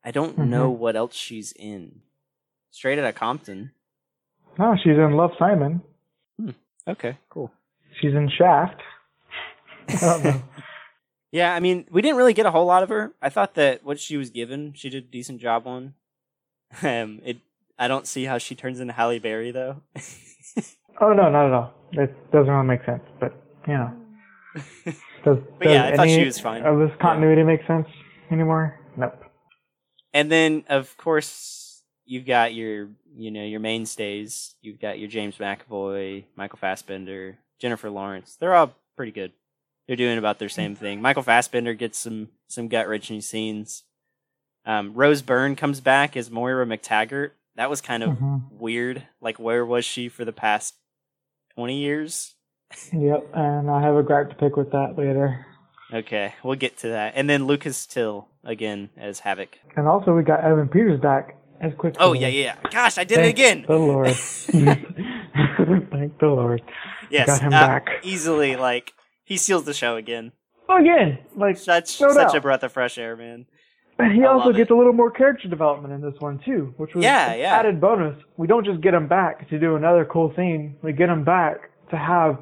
[0.04, 0.48] I don't Mhm.
[0.48, 2.02] know what else she's in.
[2.70, 3.72] Straight out of Compton.
[4.58, 5.82] No, she's in Love Simon.
[6.86, 7.50] Okay, cool.
[8.00, 8.80] She's in Shaft.
[9.88, 10.42] I.
[11.32, 13.12] Yeah, I mean, we didn't really get a whole lot of her.
[13.20, 15.94] I thought that what she was given, she did a decent job on.
[16.82, 17.38] Um, it.
[17.76, 19.80] I don't see how she turns into Halle Berry though.
[21.00, 21.74] oh no, not at all.
[21.92, 23.02] That doesn't really make sense.
[23.20, 23.32] But
[23.66, 23.92] you know,
[25.24, 26.62] does, But yeah, I thought she was fine.
[26.64, 27.86] Of this continuity make sense
[28.30, 28.78] anymore?
[28.96, 29.14] Nope.
[30.12, 34.54] and then, of course, you've got your, you know, your mainstays.
[34.60, 38.36] You've got your James McAvoy, Michael Fassbender, Jennifer Lawrence.
[38.38, 39.32] They're all pretty good.
[39.86, 41.02] They're doing about their same thing.
[41.02, 43.82] Michael Fassbender gets some some gut wrenching scenes.
[44.66, 47.32] Um, Rose Byrne comes back as Moira McTaggart.
[47.56, 48.50] That was kind of Mhm.
[48.52, 49.06] weird.
[49.20, 50.74] Like, where was she for the past
[51.56, 52.34] twenty years?
[52.92, 55.46] Yep, and I have a gripe to pick with that later.
[55.92, 57.12] Okay, we'll get to that.
[57.16, 59.58] And then Lucas Till again as Havoc.
[59.76, 61.94] And also, we got Evan Peters back as quick.
[62.00, 62.56] Oh yeah, yeah.
[62.64, 62.70] yeah.
[62.70, 63.64] Gosh, I did it again.
[63.68, 64.08] The Lord.
[65.90, 66.62] Thank the Lord.
[67.10, 67.88] Yes, got him uh, back.
[68.02, 68.56] easily.
[68.56, 68.92] Like
[69.24, 70.32] he seals the show again.
[70.68, 72.36] Oh, Again, like Such No such doubt.
[72.36, 73.44] a breath of fresh air, man.
[73.98, 76.94] And he I also gets a little more character development in this one too, which
[76.94, 77.54] was Yeah, an yeah.
[77.56, 78.16] added bonus.
[78.36, 80.76] We don't just get him back to do another cool scene.
[80.82, 82.38] We get him back to have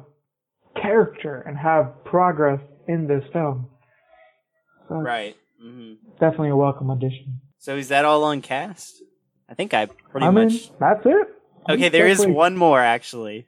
[0.81, 3.67] character and have progress in this film.
[4.89, 5.35] So Right.
[5.61, 7.39] hmm definitely a welcome addition.
[7.59, 9.03] So is that all on cast?
[9.47, 10.71] I think I pretty I mean, much.
[10.79, 11.27] that's it.
[11.69, 13.45] Okay, there is one more actually.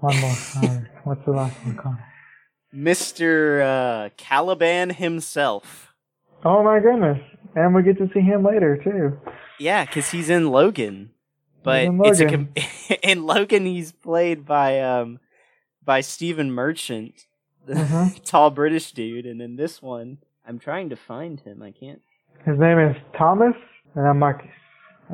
[0.00, 0.90] One more.
[1.04, 2.04] What's the last one, Connor?
[2.74, 3.62] Mr.
[3.62, 5.94] Uh, Caliban himself.
[6.44, 7.18] Oh my goodness!
[7.54, 9.18] And we get to see him later too.
[9.58, 11.10] Yeah, because he's in Logan.
[11.62, 12.48] But in it's a Logan.
[12.54, 15.18] com- in Logan he's played by um
[15.84, 17.26] by Stephen Merchant,
[17.66, 18.24] the Mhm.
[18.24, 21.62] tall British dude, and in this one I'm trying to find him.
[21.62, 22.00] I can't.
[22.44, 23.54] His name is Thomas,
[23.94, 24.50] and I'm Marcus.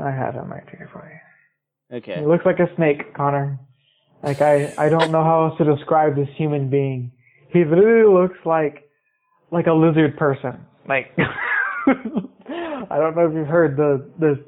[0.02, 1.96] I had him right here for you.
[1.98, 2.20] Okay.
[2.20, 3.58] He looks like a snake, Connor.
[4.22, 7.12] Like I, I don't know how else to describe this human being.
[7.48, 8.88] He literally looks like,
[9.50, 10.58] like a lizard person.
[10.88, 11.12] Like,
[11.86, 14.44] I don't know if you've heard the the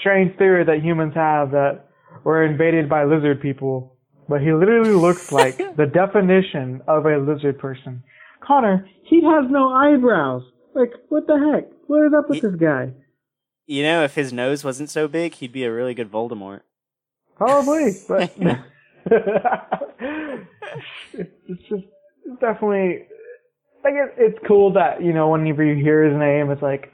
[0.00, 1.86] strange theory that humans have that
[2.24, 3.96] we're invaded by lizard people,
[4.28, 8.02] but he literally looks like the definition of a lizard person.
[8.46, 10.42] Connor, he has no eyebrows.
[10.74, 11.70] Like, what the heck?
[11.88, 12.92] What is up with He- this guy?
[13.66, 16.62] You know, if his nose wasn't so big, he'd be a really good Voldemort.
[17.36, 18.32] Probably, but
[21.14, 21.84] it's it's just
[22.24, 23.06] it's definitely
[23.84, 26.92] like it, it's cool that you know whenever you hear his name, it's like,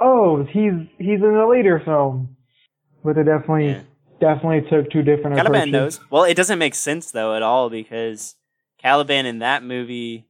[0.00, 2.36] oh, he's he's in a later film,
[3.04, 3.82] but it definitely Yeah.
[4.20, 5.72] definitely took two different Caliban approaches.
[5.72, 6.00] knows.
[6.10, 8.34] Well, it doesn't make sense though at all because
[8.78, 10.26] Caliban in that movie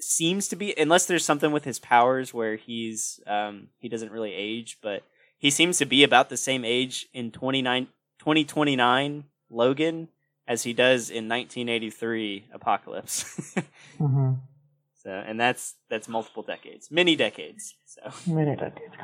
[0.00, 4.32] seems to be unless there's something with his powers where he's um he doesn't really
[4.34, 5.02] age, but
[5.38, 7.86] he seems to be about the same age in 29
[8.18, 10.08] 2029 Logan
[10.48, 13.54] as he does in 1983 Apocalypse.
[14.00, 14.32] Mm-hmm.
[15.02, 17.74] So, and that's that's multiple decades, many decades.
[17.84, 19.00] So, many decades did.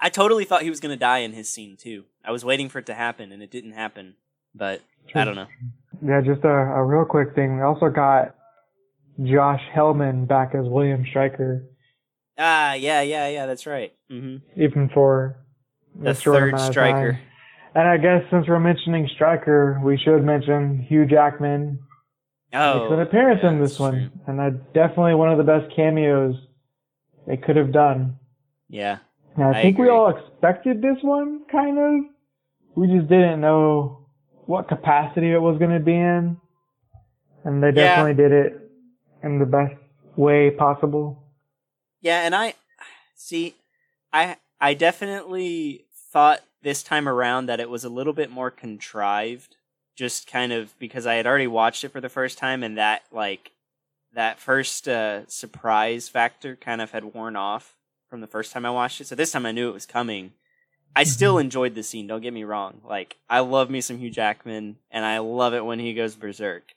[0.00, 2.04] I totally thought he was going to die in his scene too.
[2.24, 4.14] I was waiting for it to happen and it didn't happen.
[4.54, 4.80] But
[5.14, 5.46] I don't know.
[6.04, 7.56] Yeah, just a, a real quick thing.
[7.56, 8.34] We also got
[9.22, 11.64] Josh Helman back as William Stryker,
[12.38, 13.92] Ah, yeah, yeah, yeah, that's right.
[14.10, 14.62] Mm-hmm.
[14.62, 15.36] even for
[16.00, 17.18] The third Stryker.
[17.74, 21.80] And I guess since we're mentioning Stryker, we should mention Hugh Jackman
[22.52, 24.10] Oh, makes an appearance yeah, in this one, true.
[24.26, 26.34] and I definitely one of the best cameos
[27.26, 28.16] they could have done.
[28.68, 28.98] Yeah,
[29.36, 32.10] I, I think we all expected this one, kind of.
[32.74, 34.06] We just didn't know
[34.46, 36.38] what capacity it was going to be in,
[37.44, 37.96] and they Yeah.
[38.02, 38.70] definitely did it
[39.22, 39.74] in the best
[40.16, 41.22] way possible.
[42.00, 42.54] yeah, and I
[43.14, 43.54] see.
[44.12, 49.56] I I definitely thought this time around that it was a little bit more contrived,
[49.98, 53.02] just kind of because I had already watched it for the first time, and that
[53.10, 53.50] like
[54.14, 57.74] that first uh, surprise factor kind of had worn off
[58.08, 59.08] from the first time I watched it.
[59.08, 60.32] So this time I knew it was coming.
[60.94, 62.06] I still enjoyed the scene.
[62.06, 62.80] Don't get me wrong.
[62.88, 66.74] Like I love me some Hugh Jackman, and I love it when he goes berserk.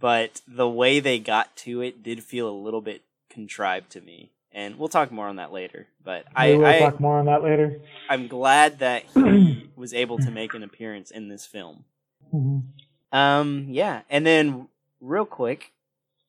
[0.00, 4.32] But the way they got to it did feel a little bit contrived to me,
[4.52, 5.86] and we'll talk more on that later.
[6.02, 7.82] But I, will I talk more on that later.
[8.08, 11.84] I'm glad that he was able to make an appearance in this film.
[12.32, 12.62] Mhm.
[13.12, 14.68] Um, yeah, and then
[15.00, 15.72] real quick,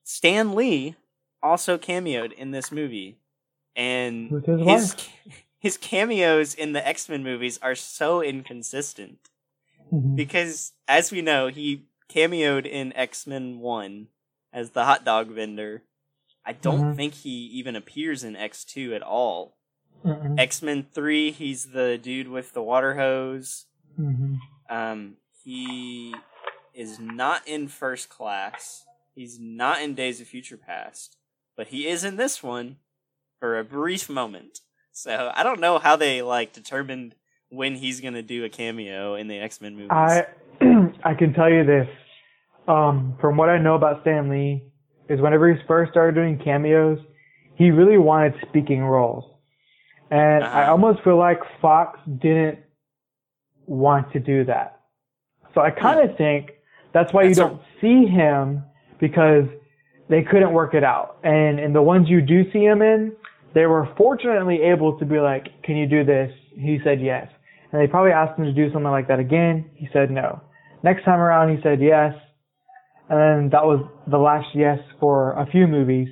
[0.03, 0.95] Stan Lee
[1.43, 3.17] also cameoed in this movie,
[3.75, 4.95] and his
[5.59, 9.29] his cameos in the X Men movies are so inconsistent
[9.91, 10.15] Mhm.
[10.15, 14.07] because, as we know, he cameoed in X Men One
[14.53, 15.83] as the hot dog vendor.
[16.45, 16.95] I don't Mhm.
[16.95, 19.57] think he even appears in X Two at all.
[20.37, 23.65] X Men Three, he's the dude with the water hose.
[23.99, 24.39] Mhm.
[24.69, 25.17] Um,
[25.49, 26.13] he
[26.75, 28.85] is not in First Class.
[29.15, 31.17] He's not in Days of Future Past,
[31.57, 32.77] but he is in this one
[33.39, 34.59] for a brief moment.
[34.91, 37.15] So I don't know how they like determined
[37.49, 39.89] when he's gonna do a cameo in the X Men movies.
[39.89, 40.27] I
[41.03, 41.87] I can tell you this.
[42.67, 44.61] Um, from what I know about Stan Lee,
[45.09, 46.99] is whenever he first started doing cameos,
[47.55, 49.25] he really wanted speaking roles,
[50.11, 50.71] and I Uh-huh.
[50.73, 52.59] almost feel like Fox didn't
[53.65, 54.78] want to do that.
[55.53, 56.51] So I kind of think
[56.93, 58.63] that's why you That's a- don't see him
[58.99, 59.45] because
[60.09, 61.17] they couldn't work it out.
[61.23, 63.13] And in the ones you do see him in,
[63.53, 67.27] they were fortunately able to be like, "Can you do this?" He said yes,
[67.71, 69.65] and they probably asked him to do something like that again.
[69.75, 70.41] He said no.
[70.83, 72.13] Next time around, he said yes,
[73.09, 76.09] and then that was the last yes for a few movies,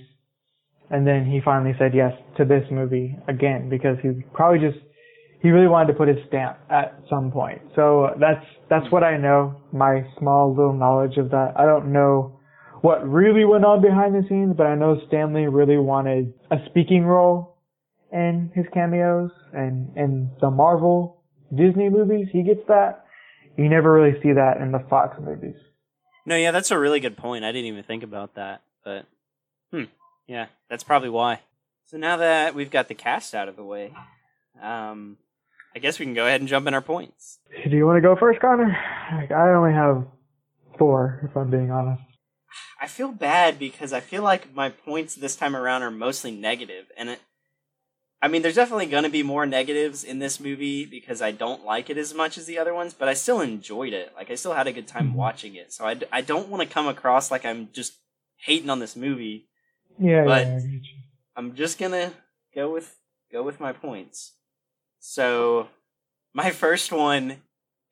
[0.90, 4.80] and then he finally said yes to this movie again because he probably just
[5.42, 7.62] he really wanted to put his stamp at some point.
[7.76, 9.62] So that's that's what I know.
[9.72, 11.54] My small little knowledge of that.
[11.56, 12.40] I don't know
[12.82, 16.58] what really went on behind the scenes, but I know Stan Lee really wanted a
[16.70, 17.58] speaking role
[18.12, 21.22] in his cameos and in the Marvel
[21.56, 22.28] Disney movies.
[22.32, 23.06] He gets that.
[23.58, 25.56] You never really see that in the Fox movies.
[26.26, 27.46] No, yeah, that's a really good point.
[27.46, 29.06] I didn't even think about that, but
[29.72, 29.84] hmm,
[30.28, 31.42] yeah, that's probably why.
[31.86, 33.94] So now that we've got the cast out of the way,
[34.62, 35.18] um,
[35.78, 37.38] I guess we can go ahead and jump in our points.
[37.70, 38.76] Do you want to go first, Connor?
[39.14, 40.08] Like, I only have
[40.80, 42.02] four, if I'm being honest.
[42.82, 46.88] I feel bad because I feel like my points this time around are mostly negative,
[46.98, 47.22] and it.
[48.24, 51.64] I mean, there's definitely going to be more negatives in this movie because I don't
[51.64, 54.14] like it as much as the other ones, but I still enjoyed it.
[54.16, 55.18] Like, I still had a good time mm-hmm.
[55.18, 55.72] watching it.
[55.72, 57.94] So I don't want to come across like I'm just
[58.38, 59.46] hating on this movie.
[60.00, 60.82] Yeah, But- yeah, I.
[61.36, 62.14] I'm just gonna
[62.56, 62.96] go with
[63.32, 64.34] go with my points.
[65.10, 65.70] So
[66.34, 67.38] my first one,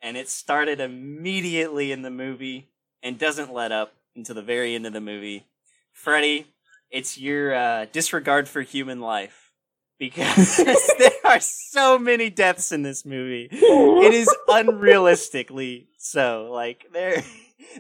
[0.02, 2.68] and it started immediately in the movie
[3.02, 5.46] and doesn't let up until the very end of the movie.
[5.94, 6.48] Freddy,
[6.92, 9.54] it's your uh, disregard for human life
[9.98, 10.58] because
[11.00, 13.48] there are so many deaths in this movie.
[13.50, 16.50] It is unrealistically so.
[16.52, 17.24] Like there,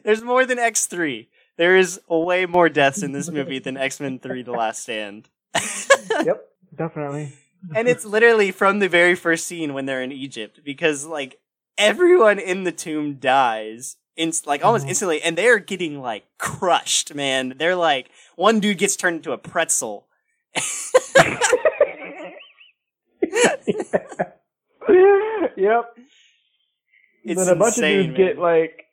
[0.05, 1.27] there's more than X three.
[1.57, 5.27] There is way more deaths in this movie than X Men Three: The Last Stand.
[6.23, 6.41] Yep,
[6.73, 7.33] definitely.
[7.74, 11.39] And it's literally from the very first scene when they're in Egypt because like
[11.78, 14.89] everyone in the tomb dies in like almost Mhm.
[14.89, 19.38] instantly and they're getting like crushed man they're like one dude gets turned into a
[19.38, 20.07] pretzel
[25.57, 25.86] yep.
[27.24, 28.28] It's then a bunch insane, of dudes man.
[28.28, 28.86] get like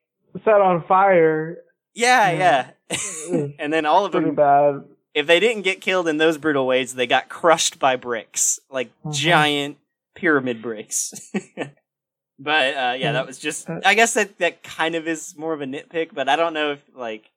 [0.44, 1.58] set on fire.
[1.94, 2.70] yeah Yeah.
[3.58, 4.82] and then all of Pretty them bad.
[5.14, 8.90] If they didn't get killed in those brutal ways they got crushed by bricks like
[9.04, 9.12] Mhm.
[9.14, 9.76] giant
[10.14, 11.30] pyramid bricks
[12.38, 15.52] but uh, yeah that was just Uh, i guess that that kind of is more
[15.52, 17.30] of a nitpick but i don't know if like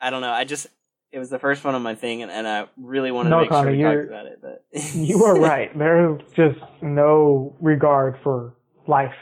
[0.00, 0.66] i don't know i just
[1.12, 3.42] it was the first one on my thing and, and i really wanted No, to
[3.42, 4.64] make Connor, sure we talked about it but
[4.94, 5.76] You are right.
[5.76, 8.54] There's just no regard for
[8.86, 9.14] life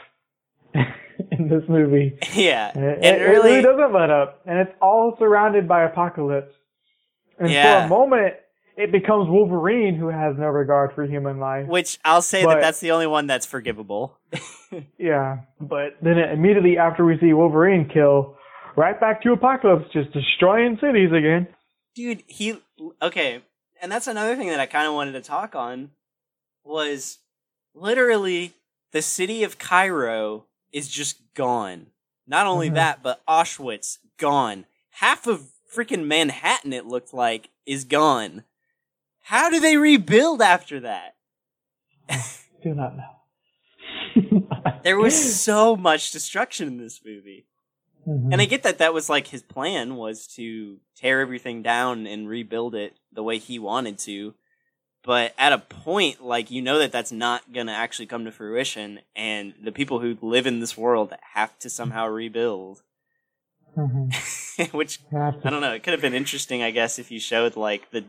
[0.73, 2.17] in this movie.
[2.33, 4.41] yeah And it, and it really, really doesn't let up.
[4.45, 6.53] And it's all surrounded by apocalypse.
[7.39, 7.81] And Yeah.
[7.81, 8.33] for a moment,
[8.77, 11.67] it becomes Wolverine who has no regard for human life.
[11.67, 14.17] which i'll say But- that that's the only one that's forgivable
[14.97, 15.37] Yeah.
[15.61, 18.35] But then it, immediately after we see Wolverine kill,
[18.75, 21.47] right back to Apocalypse, just destroying cities again.
[21.95, 22.59] dude he
[23.01, 23.41] okay
[23.81, 25.91] and that's another thing that i kind of wanted to talk on
[26.65, 27.19] was
[27.73, 28.53] literally
[28.91, 31.87] the city of cairo is just gone
[32.27, 32.73] not only Mhm.
[32.75, 38.43] that but auschwitz gone half of freaking manhattan it looked like is gone
[39.21, 41.15] how do they rebuild after that
[42.63, 44.47] Do not know.
[44.83, 47.45] there was so much destruction in this movie
[48.07, 48.31] Mhm.
[48.31, 52.29] And I get that that was like his plan was to tear everything down and
[52.29, 54.35] rebuild it the way he wanted to.
[55.03, 58.31] But at a point, like, you know that that's not going to actually come to
[58.31, 62.83] fruition, and the people who live in this world have to somehow rebuild.
[63.75, 64.13] Mhm.
[64.71, 67.91] Which, I don't know, it could have been interesting, I guess, if you showed, like,
[67.91, 68.05] the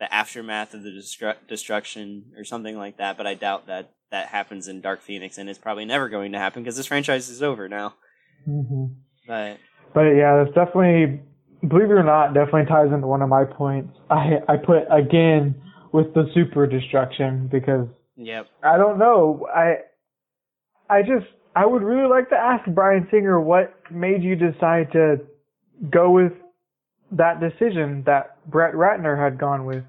[0.00, 4.26] the aftermath of the destru- destruction or something like that, but I doubt that that
[4.28, 7.42] happens in Dark Phoenix, and it's probably never going to happen because this franchise is
[7.42, 7.94] over now.
[8.48, 8.94] Mhm.
[9.26, 9.58] But,
[9.94, 11.20] But yeah, that's definitely,
[11.66, 13.96] believe it or not, definitely ties into one of my points.
[14.10, 15.54] I I put again
[15.92, 18.48] with the super destruction because yep.
[18.62, 19.46] I don't know.
[19.54, 19.76] I
[20.90, 21.26] I just
[21.56, 25.20] I would really like to ask Bryan Singer what made you decide to
[25.90, 26.32] go with
[27.12, 29.84] that decision that Brett Ratner had gone with.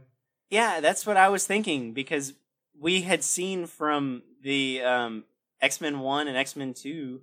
[0.50, 2.34] Yeah, that's what I was thinking because
[2.80, 5.24] we had seen from the um,
[5.62, 7.22] X Men One and X Men Two,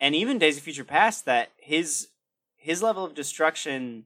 [0.00, 2.08] and even Days of Future Past that his
[2.56, 4.04] his level of destruction,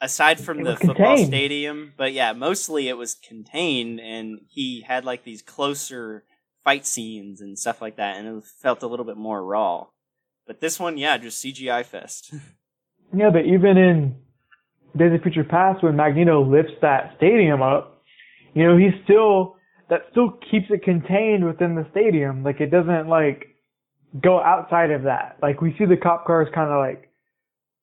[0.00, 1.26] aside from It the football contained.
[1.28, 6.24] stadium, but yeah, mostly it was contained, and he had like these closer
[6.64, 9.86] fight scenes and stuff like that, and it felt a little bit more raw.
[10.46, 12.32] But this one, yeah, just CGI fest.
[13.16, 14.16] Yeah, but even in
[14.96, 18.02] Days of Future Past, when Magneto lifts that stadium up,
[18.54, 19.56] you know, he's still
[19.88, 22.42] that still keeps it contained within the stadium.
[22.42, 23.46] Like it doesn't like
[24.20, 25.36] go outside of that.
[25.42, 27.10] Like we see the cop cars kind of like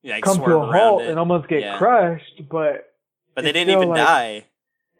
[0.02, 1.78] yeah, like come to a halt and almost get Yeah.
[1.78, 2.92] crushed, but
[3.34, 4.44] but they didn't still, even like- die.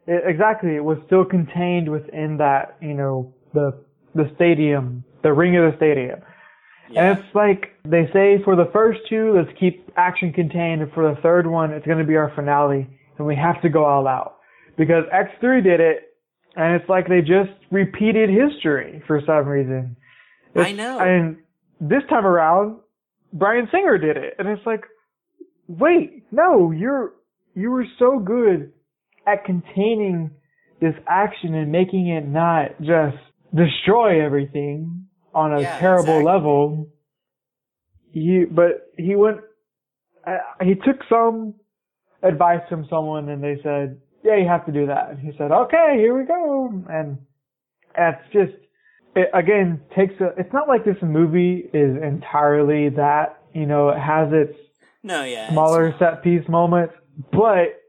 [0.06, 5.56] it, exactly, it was still contained within that, you know, the the stadium, the ring
[5.56, 6.20] of the stadium.
[6.94, 7.10] Yeah.
[7.10, 11.12] And it's like they say for the first two, let's keep action contained, and for
[11.12, 12.88] the third one, it's going to be our finale,
[13.18, 14.36] and we have to go all out
[14.76, 16.14] because X3 did it,
[16.56, 19.96] and it's like they just repeated history for some reason.
[20.54, 20.98] I know.
[21.00, 21.38] And
[21.80, 22.78] this time around,
[23.32, 24.84] Bryan Singer did it, and it's like,
[25.66, 27.12] wait, no, you're
[27.54, 28.72] you were so good
[29.26, 30.30] at containing
[30.80, 33.16] this action and making it not just
[33.54, 36.24] destroy everything on a Yeah, terrible exactly.
[36.24, 36.88] level.
[38.12, 39.38] You, but he went.
[40.26, 41.54] Uh, he took some
[42.22, 45.50] advice from someone, and they said, "Yeah, you have to do that." And he said,
[45.50, 47.18] "Okay, here we go." And
[47.96, 48.52] it's just,
[49.16, 50.28] it again takes a.
[50.38, 53.38] It's not like this movie is entirely that.
[53.52, 54.56] You know, it has its
[55.02, 55.50] no, yeah.
[55.50, 55.98] smaller not.
[55.98, 56.94] set piece moments,
[57.32, 57.80] but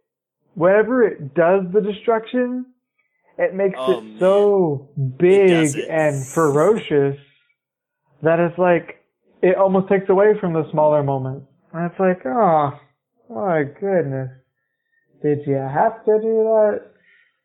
[0.55, 2.65] whenever it does the destruction,
[3.37, 4.19] it makes Oh, it man.
[4.19, 5.87] so big it.
[5.89, 7.17] and ferocious
[8.23, 9.01] that it's like
[9.41, 11.45] it almost takes away from the smaller moments.
[11.73, 12.71] And it's like, oh
[13.29, 14.29] my goodness,
[15.21, 16.81] did you have to do that?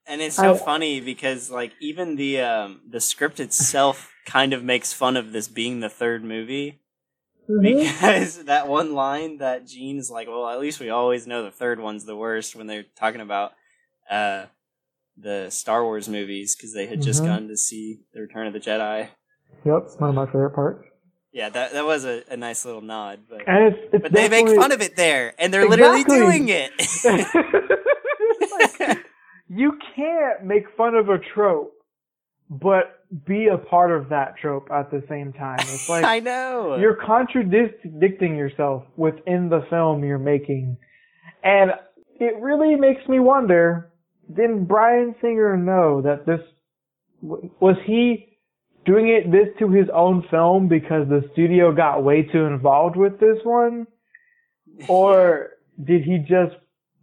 [0.07, 4.63] And it's so I- funny because like even the um the script itself kind of
[4.65, 6.81] makes fun of this being the third movie
[7.61, 11.81] because that one line that Jean's like, well, at least we always know the third
[11.81, 13.53] one's the worst when they're talking about
[14.09, 14.47] uh
[15.17, 17.27] the Star Wars movies because they had just Mhm.
[17.27, 19.09] gone to see the Return of the Jedi.
[19.65, 20.85] Yep, it's one of my favorite parts.
[21.33, 24.49] Yeah, that that was a, a nice little nod, but it's, it's but they make
[24.49, 26.73] fun of it there, and they're literally doing it.
[27.05, 28.99] Like,
[29.49, 31.73] you can't make fun of a trope,
[32.49, 35.59] but be a part of that trope at the same time.
[35.61, 36.77] It's like I know.
[36.77, 40.77] you're contradicting yourself within the film you're making.
[41.43, 41.73] And
[42.19, 43.93] it really makes me wonder,
[44.29, 46.41] didn't Bryan Singer know that this,
[47.23, 48.30] was he
[48.87, 53.19] doing it this to his own film because the studio got way too involved with
[53.21, 53.87] this one?
[54.89, 55.51] Or
[55.85, 56.57] did he just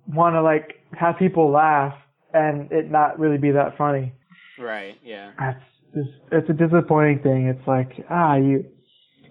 [0.08, 1.94] want to like have people laugh
[2.34, 4.14] and it not really be that funny?
[4.60, 4.96] right?
[5.04, 5.32] Yeah.
[5.40, 5.64] That's
[5.94, 7.48] just, it's a disappointing thing.
[7.48, 8.66] It's like, ah, you,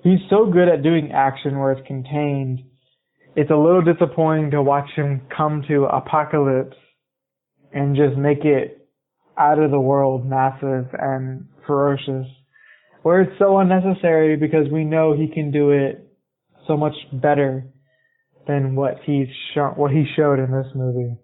[0.02, 2.60] he's so good at doing action where it's contained.
[3.34, 6.76] It's a little disappointing to watch him come to apocalypse
[7.72, 8.88] and just make it
[9.36, 12.26] out of the world massive and ferocious.
[13.06, 16.04] Where it's so unnecessary because we know he can do it
[16.66, 17.64] so much better
[18.48, 21.14] than what he's shown, what he showed in this movie.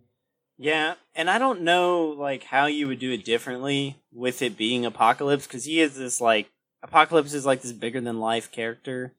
[0.57, 4.87] Yeah, and I don't know like how you would do it differently with it being
[4.87, 6.53] Apocalypse because he is this like
[6.85, 9.15] Apocalypse is like this bigger than life character.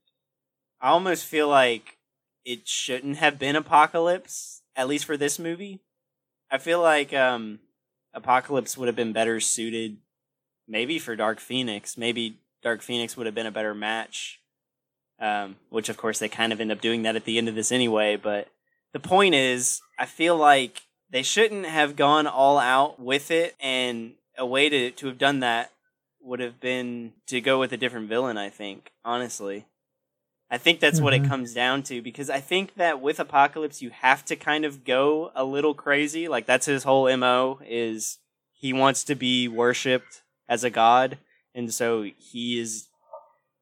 [0.80, 1.98] I almost feel like
[2.46, 5.82] it shouldn't have been Apocalypse at least for this movie.
[6.50, 7.60] I feel like um
[8.14, 9.98] Apocalypse would have been better suited
[10.66, 11.98] maybe for Dark Phoenix.
[11.98, 14.40] Maybe Dark Phoenix would have been a better match.
[15.20, 17.56] Um, which of course they kind of end up doing that at the end of
[17.56, 18.48] this anyway, but
[18.94, 24.14] the point is, I feel like they shouldn't have gone all out with it, and
[24.38, 25.72] a way to, to have done that
[26.20, 29.66] would have been to go with a different villain, I think, honestly.
[30.50, 31.28] I think that's what it Mhm.
[31.30, 35.32] comes down to because I think that with Apocalypse you have to kind of go
[35.36, 36.28] a little crazy.
[36.28, 38.20] Like that's his whole MO is
[38.52, 41.18] he wants to be worshipped as a god
[41.56, 42.88] and so he is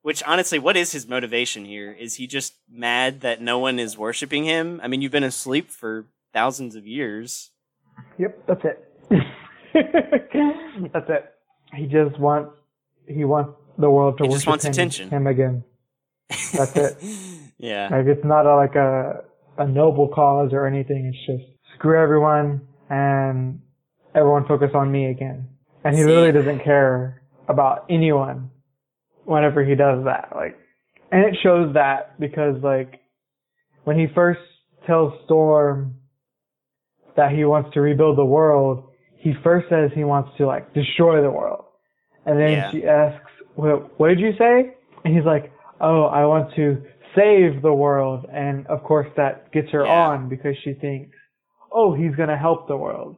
[0.01, 1.91] which honestly what is his motivation here?
[1.91, 4.79] Is he just mad that no one is worshiping him?
[4.83, 7.51] I mean, you've been asleep for thousands of years.
[8.17, 8.87] Yep, that's it.
[10.93, 11.25] that's it.
[11.75, 12.51] He just wants
[13.07, 15.09] he wants the world to He worship just wants him, attention.
[15.09, 15.63] him again.
[16.53, 16.97] That's it.
[17.57, 17.89] yeah.
[17.91, 19.23] Like it's not a, like a
[19.57, 21.13] a noble cause or anything.
[21.13, 23.61] It's just screw everyone and
[24.15, 25.47] everyone focus on me again.
[25.83, 27.20] And he See- literally doesn't care
[27.51, 28.49] about anyone
[29.25, 30.29] whenever he does that.
[30.35, 30.57] Like,
[31.11, 33.01] and it shows that because like
[33.83, 34.39] when he first
[34.87, 35.95] tells Storm
[37.15, 41.21] that he wants to rebuild the world, he first says he wants to like destroy
[41.21, 41.65] the world.
[42.25, 42.71] And then Yeah.
[42.71, 44.75] she asks, what, what did you say?
[45.03, 46.81] And he's like, oh, I want to
[47.15, 48.25] save the world.
[48.31, 49.91] And of course that gets her Yeah.
[50.07, 51.15] on because she thinks,
[51.71, 53.17] oh, he's going to help the world.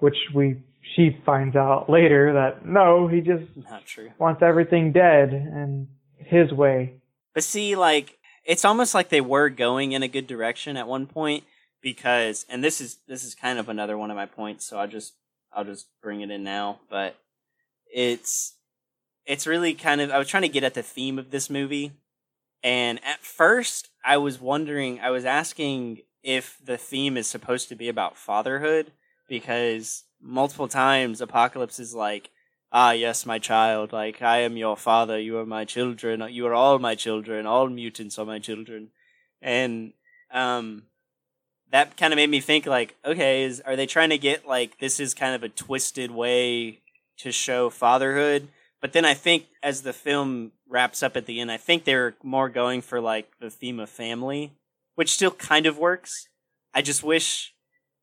[0.00, 0.56] Which we,
[0.94, 4.10] she finds out later that no, he just Not true.
[4.18, 6.94] wants everything dead and his way.
[7.34, 11.06] But see, like it's almost like they were going in a good direction at one
[11.06, 11.44] point
[11.80, 14.66] because, and this is this is kind of another one of my points.
[14.66, 15.14] So I'll just
[15.52, 16.80] I'll just bring it in now.
[16.90, 17.16] But
[17.92, 18.54] it's
[19.24, 21.92] it's really kind of I was trying to get at the theme of this movie,
[22.62, 27.74] and at first I was wondering, I was asking if the theme is supposed to
[27.76, 28.92] be about fatherhood
[29.28, 32.30] because multiple times Apocalypse is like,
[32.72, 33.92] "Ah, yes, my child.
[33.92, 35.18] Like I am your father.
[35.18, 36.24] You are my children.
[36.32, 37.46] You are all my children.
[37.46, 38.90] All mutants are my children."
[39.40, 39.92] And
[40.30, 40.84] um
[41.72, 44.78] that kind of made me think like, okay, is are they trying to get like
[44.78, 46.80] this is kind of a twisted way
[47.18, 48.48] to show fatherhood?
[48.80, 52.14] But then I think as the film wraps up at the end, I think they're
[52.22, 54.52] more going for like the theme of family,
[54.96, 56.28] which still kind of works.
[56.74, 57.54] I just wish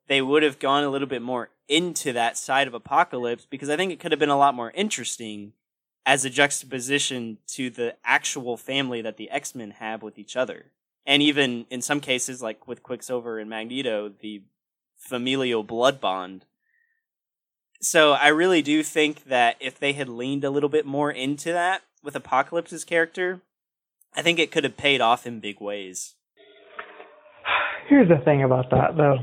[0.08, 3.78] they would have gone a little bit more into that side of Apocalypse because I
[3.78, 5.54] think it could have been a lot more interesting
[6.06, 10.72] as a juxtaposition to the actual family that the X Men have with each other
[11.10, 14.44] and even in some cases, like with Quicksilver and Magneto, the
[14.96, 16.46] familial blood bond.
[17.82, 21.52] So I really do think that if they had leaned a little bit more into
[21.52, 23.42] that with Apocalypse's character,
[24.16, 26.14] I think it could have paid off in big ways.
[27.88, 29.18] Here's the thing about that, though.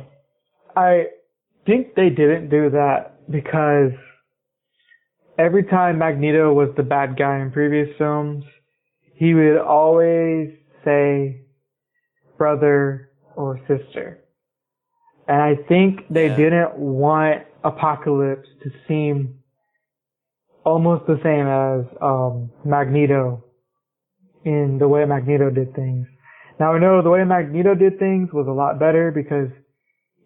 [0.75, 1.07] I
[1.67, 3.93] think they didn't do that because
[5.39, 8.45] every time Magneto was the bad guy in previous films,
[9.15, 10.51] he would always
[10.85, 11.43] say,
[12.39, 14.21] brother or sister.
[15.29, 16.37] And I think they yeah.
[16.37, 19.41] didn't want Apocalypse to seem
[20.65, 23.45] almost the same as um, Magneto
[24.45, 26.07] in the way Magneto did things.
[26.61, 29.49] Now I know the way Magneto did things was a lot better because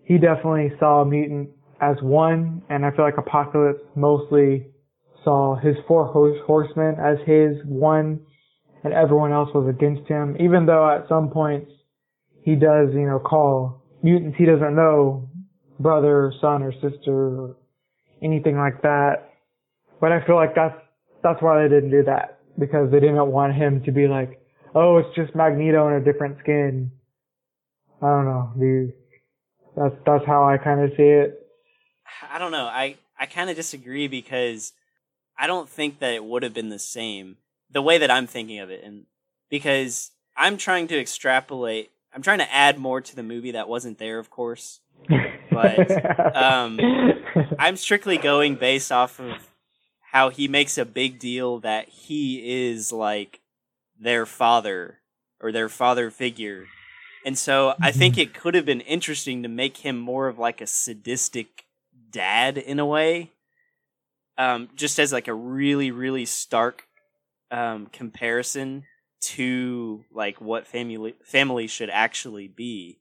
[0.04, 4.66] he definitely saw mutant as one, and I feel like Apocalypse mostly
[5.24, 8.20] saw his four horsemen as his one,
[8.84, 10.36] and everyone else was against him.
[10.40, 11.70] Even though at some points
[12.42, 15.28] he does, you know, call mutants he doesn't know
[15.78, 17.56] brother, son, or sister, or
[18.22, 19.30] anything like that.
[20.00, 20.76] But I feel like that's
[21.22, 24.40] that's why they didn't do that because they didn't want him to be like,
[24.74, 26.90] oh, it's just Magneto in a different skin.
[28.02, 28.94] I don't know, dude.
[29.76, 31.46] That's that's how I kind of see it.
[32.30, 32.66] I don't know.
[32.66, 34.72] I I kind of disagree because
[35.38, 37.36] I don't think that it would have been the same
[37.70, 39.06] the way that I'm thinking of it, and
[39.48, 43.98] because I'm trying to extrapolate I'm trying to add more to the movie that wasn't
[43.98, 44.80] there, of course.
[45.50, 46.80] But um,
[47.58, 49.48] I'm strictly going based off of
[50.00, 53.40] how he makes a big deal that he is like
[53.98, 54.98] their father
[55.40, 56.66] or their father figure.
[57.24, 58.22] And so I think mm-hmm.
[58.22, 61.64] it could have been interesting to make him more of like a sadistic
[62.10, 63.32] dad in a way.
[64.38, 66.84] Um, just as like a really, really stark
[67.50, 68.84] um, comparison
[69.20, 73.00] to like what family family should actually be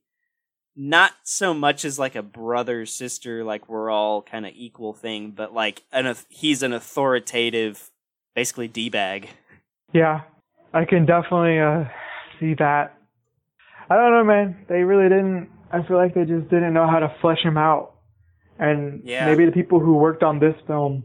[0.76, 5.30] not so much as like a brother sister like we're all kind of equal thing
[5.30, 7.90] but like an he's an authoritative
[8.34, 9.30] basically d-bag
[9.92, 10.20] yeah
[10.74, 11.84] i can definitely uh
[12.38, 12.94] see that
[13.90, 17.00] i don't know man they really didn't i feel like they just didn't know how
[17.00, 17.94] to flesh him out
[18.58, 19.26] and yeah.
[19.26, 21.04] maybe the people who worked on this film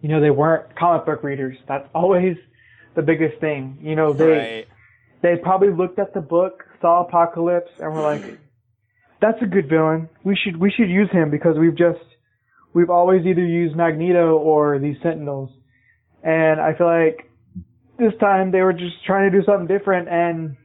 [0.00, 2.36] you know they weren't comic book readers that's always
[2.94, 3.78] the biggest thing.
[3.80, 4.68] You know, they right.
[5.22, 8.22] they probably looked at the book, saw Apocalypse, and were like,
[9.20, 10.08] "That's a good villain.
[10.24, 12.04] We should we should use him because we've just
[12.74, 15.50] we've always either used Magneto or these Sentinels."
[16.22, 17.30] And I feel like
[17.98, 20.56] this time they were just trying to do something different and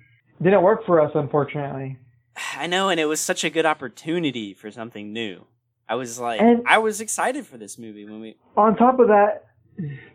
[0.41, 1.97] didn't work for us, unfortunately.
[2.57, 5.45] I know, and it was such a good opportunity for something new.
[5.89, 8.35] I was like, and I was excited for this movie when we.
[8.57, 9.45] On top of that,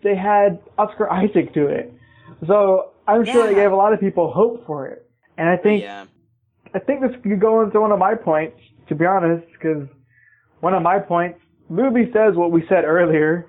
[0.02, 1.92] they had Oscar Isaac do it.
[2.46, 3.32] So I'm yeah.
[3.32, 5.08] sure they gave a lot of people hope for it.
[5.38, 6.06] And I think, yeah.
[6.74, 8.58] I think this could go into one of my points,
[8.88, 9.88] to be honest, because
[10.60, 13.48] one of my points, movie says what we said earlier.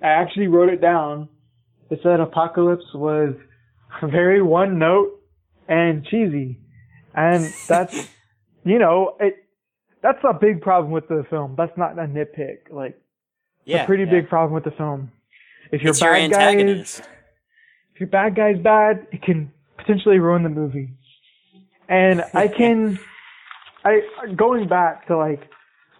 [0.00, 1.28] I actually wrote it down.
[1.90, 3.34] It said Apocalypse was
[4.02, 5.20] very one note
[5.68, 6.58] and cheesy.
[7.14, 8.08] And that's,
[8.64, 9.36] you know, it,
[10.02, 11.54] that's a big problem with the film.
[11.56, 12.70] That's not a nitpick.
[12.70, 13.00] Like,
[13.64, 14.10] yeah, a pretty yeah.
[14.10, 15.10] big problem with the film.
[15.72, 17.00] If your bad guy is,
[17.94, 20.90] if your bad guy's bad, it can potentially ruin the movie.
[21.88, 22.98] And I can,
[23.84, 24.00] I
[24.36, 25.48] going back to like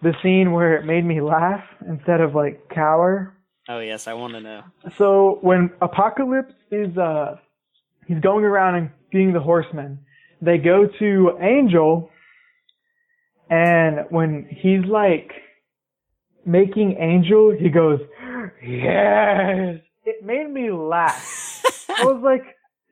[0.01, 3.33] the scene where it made me laugh instead of like cower.
[3.67, 4.63] Oh yes, I want to know.
[4.97, 7.37] So when Apocalypse is uh,
[8.07, 9.99] he's going around and being the horseman.
[10.41, 12.09] They go to Angel,
[13.49, 15.31] and when he's like
[16.45, 17.99] making Angel, he goes,
[18.61, 21.63] "Yes." It made me laugh.
[21.89, 22.43] I was like,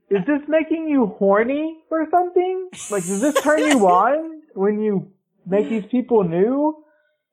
[0.09, 2.69] is this making you horny or something?
[2.89, 5.11] Like, does this turn you on when you
[5.45, 6.83] make these people new?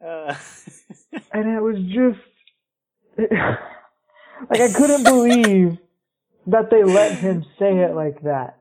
[0.05, 0.35] Uh.
[1.33, 2.21] and it was just,
[3.17, 3.31] it,
[4.51, 5.79] like, I couldn't believe
[6.51, 8.59] that they let him say it like that.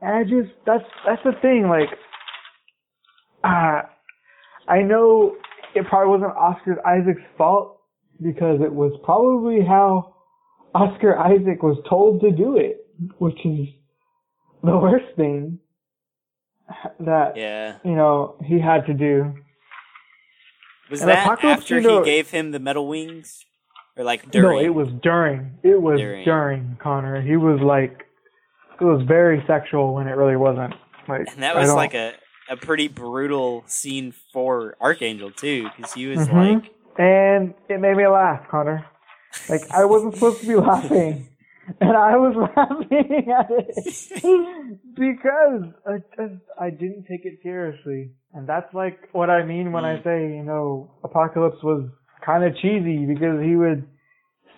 [0.00, 1.88] And I just, that's, that's the thing, like,
[3.42, 3.82] uh,
[4.68, 5.36] I know
[5.74, 7.80] it probably wasn't Oscar Isaac's fault
[8.22, 10.14] because it was probably how
[10.74, 12.86] Oscar Isaac was told to do it,
[13.18, 13.68] which is
[14.62, 15.58] the worst thing
[17.00, 17.76] that Yeah.
[17.84, 19.34] you know he had to do.
[20.90, 23.44] Was And that Apocalypse, after know- he gave him the metal wings?
[23.96, 24.58] Or like during?
[24.58, 25.58] No, it was during.
[25.62, 26.24] It was During.
[26.24, 27.20] during, Connor.
[27.22, 28.06] He was like,
[28.80, 30.74] it was very sexual when it really wasn't.
[31.08, 32.12] Like And that was like a,
[32.50, 36.32] a pretty brutal scene for Archangel too, because he was Mhm.
[36.62, 38.84] like, and it made me laugh, Connor.
[39.48, 41.28] Like I wasn't supposed to be laughing,
[41.80, 48.46] and I was laughing at it because I just I didn't take it seriously, and
[48.48, 50.04] that's like what I mean when I Mm.
[50.04, 51.88] say you know Apocalypse was
[52.24, 53.86] kind of cheesy because he would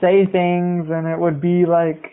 [0.01, 2.05] say things and it would be like,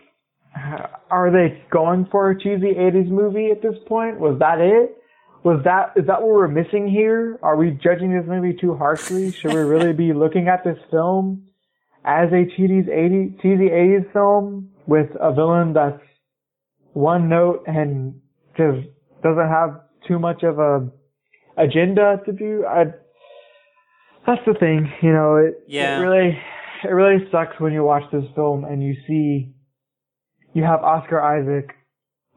[1.10, 4.20] are they going for a cheesy '80s movie at this point?
[4.20, 4.98] Was that it?
[5.44, 7.38] Was that is that what we're missing here?
[7.42, 9.32] Are we judging this movie too harshly?
[9.32, 11.48] Should we really be looking at this film
[12.06, 16.02] as a cheesy 80s, cheesy 80s film with a villain that's
[16.94, 18.16] one note and
[18.56, 18.88] just
[19.24, 20.90] doesn't have too much of a
[21.58, 22.66] agenda to do?
[22.66, 22.86] I,
[24.26, 25.38] that's the thing, you know.
[25.38, 25.98] It, Yeah.
[25.98, 26.40] it really
[26.84, 29.54] it really sucks when you watch this film and you see
[30.54, 31.76] you have Oscar Isaac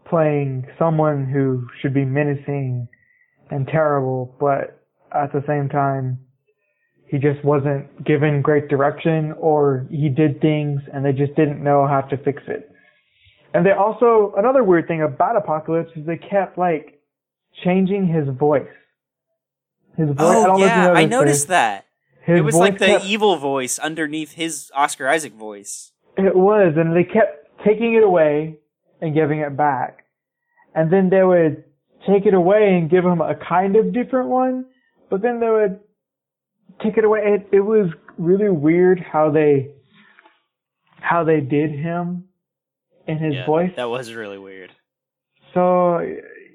[0.09, 2.89] playing someone who should be menacing
[3.51, 4.83] and terrible, but
[5.13, 6.19] at the same time,
[7.09, 11.87] he just wasn't given great direction or he did things and they just didn't know
[11.87, 12.71] how to fix it.
[13.55, 17.01] And they also, another weird thing about Apocalypse is they kept like
[17.65, 18.67] changing his voice.
[19.97, 21.87] His voice, oh, I oh know yeah, I noticed noticed that.
[22.23, 25.93] His it was like the kept- evil voice underneath his Oscar Isaac voice.
[26.17, 28.59] It was, and they kept taking it away
[29.01, 30.07] and giving it back.
[30.75, 31.65] And then they would
[32.07, 34.67] take it away and give him a kind of different one,
[35.11, 35.81] but then they would
[36.83, 37.21] take it away.
[37.25, 39.71] It, it was really weird how they,
[41.01, 42.25] how they did him
[43.07, 43.73] in his yeah, voice.
[43.77, 44.73] That was really weird.
[45.55, 46.01] So,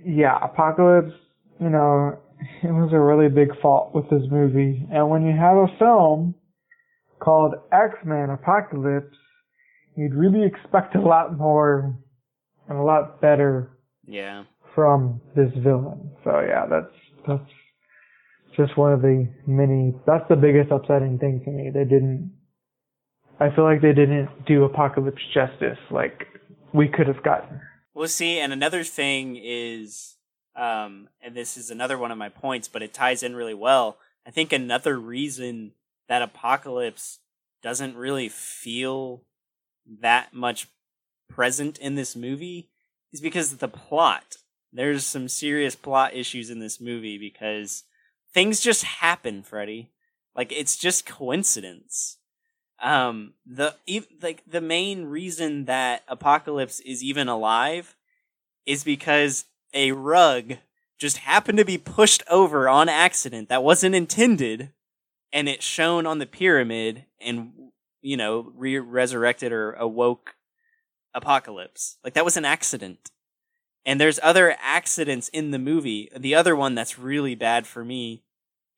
[0.06, 1.14] yeah, Apocalypse,
[1.60, 2.20] you know,
[2.64, 4.86] it was a really big fault with this movie.
[4.92, 6.36] And when you have a film
[7.20, 9.16] called X-Men Apocalypse,
[9.96, 11.96] you'd really expect a lot more
[12.68, 13.78] and a lot better
[14.08, 14.44] Yeah.
[14.74, 16.12] from this villain.
[16.24, 16.94] So yeah, that's,
[17.28, 17.50] that's
[18.58, 21.70] just one of the many, that's the biggest upsetting thing to me.
[21.74, 22.32] They didn't,
[23.40, 26.28] I feel like they didn't do Apocalypse justice like
[26.74, 27.60] we could have gotten.
[27.94, 30.16] Well, see, and another thing is,
[30.56, 33.98] um, and this is another one of my points, but it ties in really well.
[34.26, 35.74] I think another reason
[36.08, 37.20] that Apocalypse
[37.64, 39.24] doesn't really feel
[40.02, 40.68] that much
[41.30, 42.70] present in this movie
[43.14, 44.38] is because of the plot.
[44.74, 47.84] There's some serious plot issues in this movie because
[48.34, 49.92] things just happen, Freddy.
[50.36, 52.18] Like it's just coincidence.
[52.82, 53.76] Um, the
[54.22, 57.96] like the main reason that Apocalypse is even alive
[58.66, 60.58] is because a rug
[61.00, 64.70] just happened to be pushed over on accident that wasn't intended,
[65.34, 67.52] and it shone on the pyramid and
[68.02, 70.36] you know re- resurrected or awoke
[71.14, 71.98] Apocalypse.
[72.04, 73.12] Like that was an accident.
[73.84, 76.10] And there's other accidents in the movie.
[76.16, 78.24] The other one that's really bad for me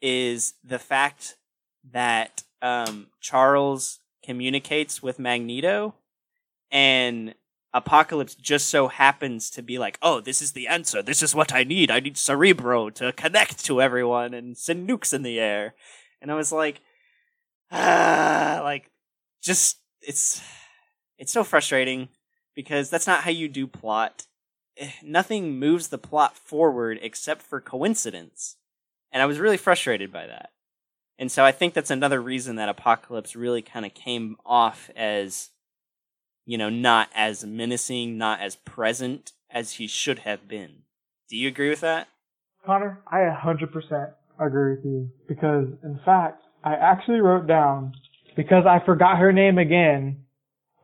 [0.01, 1.35] is the fact
[1.91, 5.95] that um, Charles communicates with Magneto,
[6.71, 7.35] and
[7.73, 11.01] Apocalypse just so happens to be like, "Oh, this is the answer.
[11.01, 11.89] This is what I need.
[11.91, 15.73] I need Cerebro to connect to everyone and send nukes in the air."
[16.21, 16.81] And I was like,
[17.71, 18.91] ah, like,
[19.41, 20.41] just it's
[21.17, 22.09] it's so frustrating
[22.55, 24.25] because that's not how you do plot.
[24.77, 28.57] Eh, Nothing moves the plot forward except for coincidence.
[29.11, 30.51] And I was really frustrated by that.
[31.19, 35.51] And so I think that's another reason that Apocalypse really kind of came off as,
[36.45, 40.83] you know, not as menacing, not as present as he should have been.
[41.29, 42.07] Do you agree with that?
[42.65, 47.93] Connor, I 100% agree with you because, in fact, I actually wrote down
[48.35, 50.23] because I forgot her name again.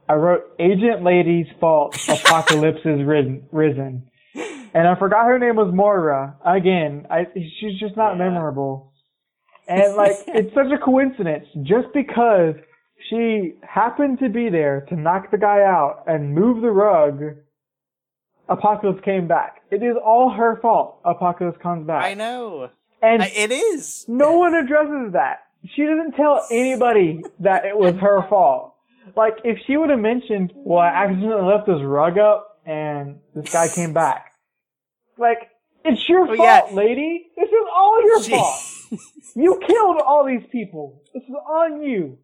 [0.08, 1.96] I wrote Agent Lady's fault.
[2.10, 4.10] Apocalypse is risen, risen,
[4.74, 7.06] and I forgot her name was Moira again.
[7.10, 8.30] I she's just not Yeah.
[8.30, 8.92] memorable,
[9.68, 11.46] and like it's such a coincidence.
[11.64, 12.56] Just because
[13.10, 17.22] she happened to be there to knock the guy out and move the rug,
[18.48, 19.62] Apocalypse came back.
[19.72, 21.00] It is all her fault.
[21.06, 22.04] Apocalypse comes back.
[22.04, 22.70] I know.
[23.02, 24.06] And I, it is.
[24.08, 25.44] no one addresses that.
[25.76, 28.76] She doesn't tell anybody that it was her fault.
[29.16, 33.52] Like, if she would have mentioned, well, I accidentally left this rug up and this
[33.52, 34.34] guy came back.
[35.18, 35.50] Like,
[35.86, 36.76] it's your Oh, fault, yeah.
[36.76, 37.28] lady.
[37.38, 38.62] This is all your fault.
[39.36, 41.02] you killed all these people.
[41.14, 42.18] This is on you.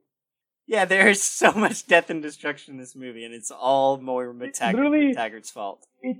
[0.68, 5.14] Yeah, there's so much death and destruction in this movie, and it's all Moira Literally-
[5.14, 5.86] Taggart's fault.
[6.02, 6.18] It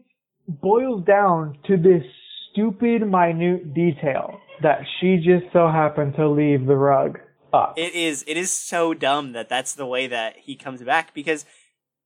[0.48, 2.04] boils down to this
[2.52, 7.20] stupid, minute detail that she just so happened to leave the rug
[7.52, 7.74] up.
[7.78, 11.46] It is it is so dumb that that's the way that he comes back because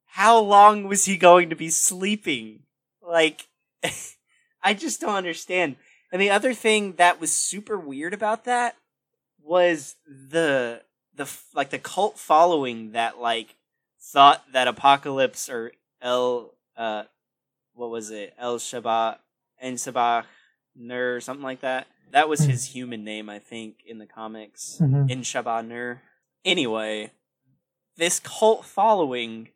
[0.05, 2.63] how long was he going to be sleeping?
[3.01, 3.47] Like
[4.63, 5.75] I just don't understand.
[6.11, 8.75] And the other thing that was super weird about that
[9.43, 10.81] was the
[11.19, 13.55] the like the cult following that like
[14.01, 17.03] thought that Apocalypse or El uh
[17.73, 18.33] what was it?
[18.39, 19.17] El Shabbat
[19.59, 20.23] and Sabah
[20.75, 21.87] Nur or something like that.
[22.11, 24.79] That was his human name, I think, in the comics.
[24.81, 25.11] Mhm.
[25.11, 26.01] In Shabbat Nur.
[26.43, 27.11] Anyway,
[27.97, 29.49] this cult following,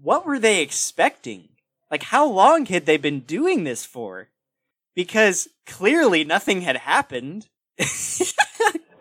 [0.00, 1.48] what were they expecting?
[1.90, 4.28] Like, how long had they been doing this for?
[4.94, 7.48] Because clearly nothing had happened.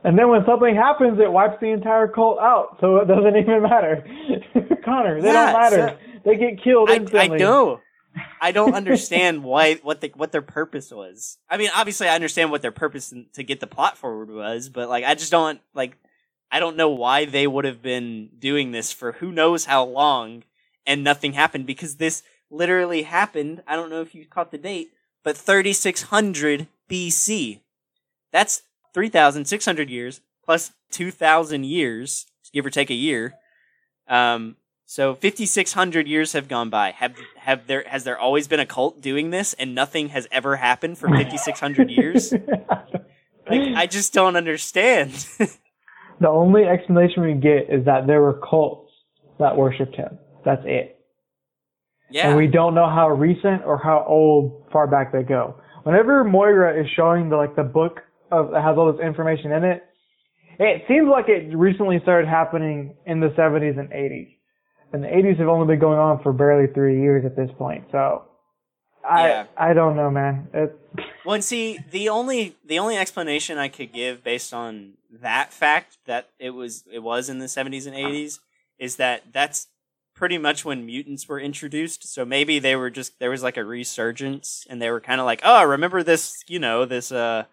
[0.08, 3.62] And then when something happens, it wipes the entire cult out, so it doesn't even
[3.64, 4.06] matter.
[4.86, 6.00] Connor, they Yeah, don't matter.
[6.24, 7.40] they get killed I, I instantly.
[7.40, 7.82] know.
[8.42, 11.38] I don't understand why what the what their purpose was.
[11.50, 14.70] I mean, obviously, I understand what their purpose in- to get the plot forward was,
[14.70, 15.98] but like, I just don't like.
[16.50, 20.44] I don't know why they would have been doing this for who knows how long,
[20.86, 23.62] and nothing happened because this literally happened.
[23.68, 24.92] I don't know if you caught the date,
[25.26, 27.60] but 3600 BC.
[28.32, 28.62] That's
[28.98, 33.36] 3,600 years plus 2,000 years, give or take a year.
[34.08, 34.56] Um,
[34.88, 36.90] so 5,600 years have gone by.
[36.90, 40.56] Have have there has there always been a cult doing this, and nothing has ever
[40.56, 42.34] happened for 5,600 years?
[43.50, 45.12] Like I just don't understand.
[46.20, 48.92] the only explanation we get is that there were cults
[49.40, 50.20] that worshipped him.
[50.44, 51.00] That's it.
[52.10, 55.62] yeah, And we don't know how recent or how old far back they go.
[55.84, 58.02] Whenever Moira is showing the like the book
[58.32, 59.84] of that has all this information in it,
[60.60, 64.34] it seems like it recently started happening in the 70s and 80s.
[64.94, 67.86] And the 80s have only been going on for barely three years at this point.
[67.92, 68.24] So,
[69.08, 69.46] I Yeah.
[69.56, 70.48] I don't know, man.
[70.54, 70.80] It,
[71.26, 75.98] Well, and see, the only the only explanation I could give based on that fact
[76.06, 78.40] that it was it was in the seventies and eighties
[78.80, 79.68] is that that's
[80.14, 82.12] pretty much when mutants were introduced.
[82.12, 85.26] So maybe they were just there was like a resurgence, and they were kind of
[85.26, 86.44] like, oh, remember this?
[86.48, 87.46] You know, this uh,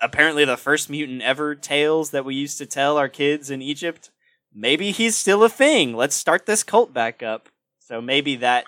[0.00, 4.10] apparently the first mutant ever tales that we used to tell our kids in Egypt.
[4.54, 5.94] Maybe he's still a thing.
[5.96, 7.48] Let's start this cult back up.
[7.78, 8.64] So maybe that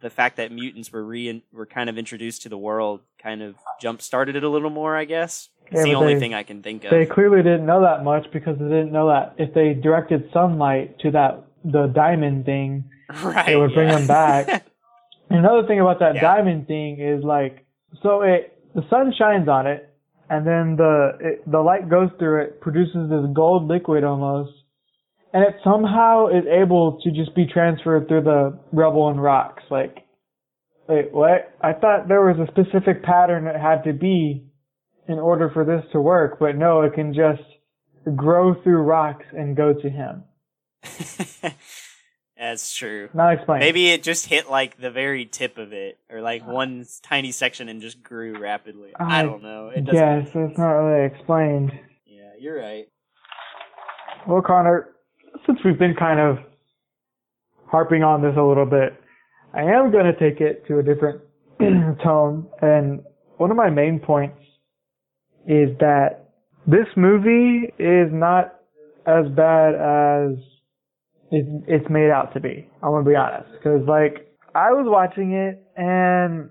[0.00, 3.56] the fact that mutants were re were kind of introduced to the world kind of
[3.80, 5.48] jump started it a little more, I guess.
[5.66, 6.90] It's Yeah, the only they- thing I can think of.
[6.90, 10.98] they clearly didn't know that much because they didn't know that if they directed sunlight
[11.00, 12.84] to that the diamond thing,
[13.22, 13.48] right.
[13.50, 13.98] it would bring yeah.
[13.98, 14.64] them back.
[15.30, 16.20] Another thing about that Yeah.
[16.22, 17.66] diamond thing is like,
[18.02, 19.87] so it the sun shines on it,
[20.30, 24.52] and then the it, the light goes through it, produces this gold liquid almost,
[25.32, 29.62] and it somehow is able to just be transferred through the rubble and rocks.
[29.70, 30.06] Like,
[30.88, 31.54] wait, what?
[31.60, 34.44] I thought there was a specific pattern it had to be
[35.08, 37.42] in order for this to work, but no, it can just
[38.16, 40.24] grow through rocks and go to him.
[42.38, 43.08] That's true.
[43.14, 43.60] Not explained.
[43.60, 46.52] Maybe it just hit like the very tip of it, or like uh-huh.
[46.52, 48.92] one tiny section and just grew rapidly.
[48.94, 49.72] I, I don't know.
[49.74, 50.26] It doesn't.
[50.26, 51.72] Yes, it's not really explained.
[52.06, 52.88] Yeah, you're right.
[54.26, 54.90] Well, Connor,
[55.46, 56.38] since we've been kind of
[57.66, 58.94] harping on this a little bit,
[59.52, 61.20] I am going to take it to a different
[62.04, 62.46] tone.
[62.62, 63.02] And
[63.38, 64.38] one of my main points
[65.46, 66.30] is that
[66.66, 68.60] this movie is not
[69.06, 70.38] as bad as
[71.30, 72.68] it, it's made out to be.
[72.82, 73.50] I'm to be honest.
[73.52, 76.50] Because, like, I was watching it and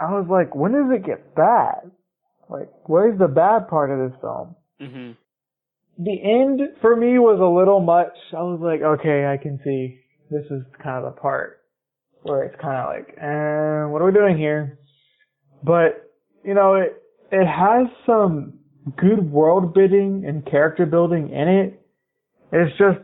[0.00, 1.90] I was like, when does it get bad?
[2.48, 4.56] Like, where's the bad part of this film?
[4.80, 5.12] hmm
[6.02, 8.16] the end for me was a little much.
[8.32, 11.58] I was like, okay, I can see this is kind of the part
[12.22, 14.78] where it's kind of like, eh, what are we doing here?
[15.62, 16.10] But
[16.42, 18.60] you know, it it has some
[18.96, 21.79] good world building and character building in it.
[22.52, 22.98] It's just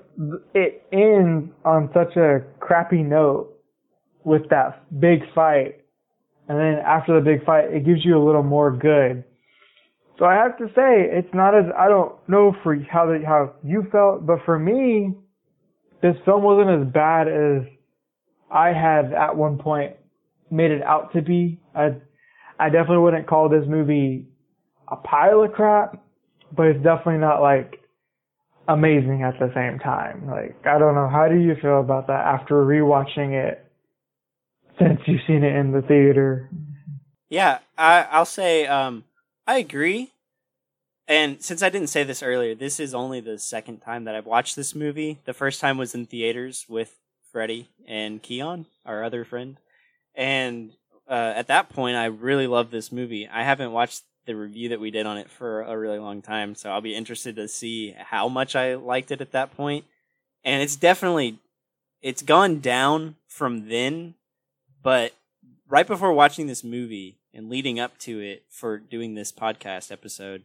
[0.55, 3.53] it ends on such a crappy note
[4.25, 5.85] with that big fight,
[6.49, 9.23] and then after the big fight, it gives you a little more good.
[10.19, 13.53] So I have to say, it's not as I don't know for how the, how
[13.63, 15.15] you felt, but for me,
[16.03, 17.63] this film wasn't as bad as
[18.51, 19.95] I had at one point
[20.51, 21.61] made it out to be.
[21.75, 21.97] I
[22.59, 24.27] I definitely wouldn't call this movie
[24.89, 26.03] a pile of crap,
[26.57, 27.81] but it's definitely not like
[28.69, 30.27] amazing at the same time.
[30.27, 33.65] Like I don't know, how do you feel about that after rewatching it
[34.79, 36.51] since you've seen it in the theater?
[37.29, 39.05] Yeah, I, I'll say um,
[39.47, 40.13] I agree.
[41.09, 44.27] and since I didn't say this earlier, this is only the second time that I've
[44.27, 45.19] watched this movie.
[45.25, 46.97] The first time was in theaters with
[47.33, 49.57] Freddie and Keon, our other friend.
[50.15, 50.73] And
[51.09, 53.29] uh, at that point, I really loved this movie.
[53.29, 56.55] I haven't watched the review that we did on it for a really long time,
[56.55, 59.85] so I'll be interested to see how much I liked it at that point.
[60.45, 61.39] And it's definitely
[62.03, 64.15] it's gone down from then,
[64.83, 65.13] but
[65.69, 70.43] right before watching this movie and leading up to it for doing this podcast episode,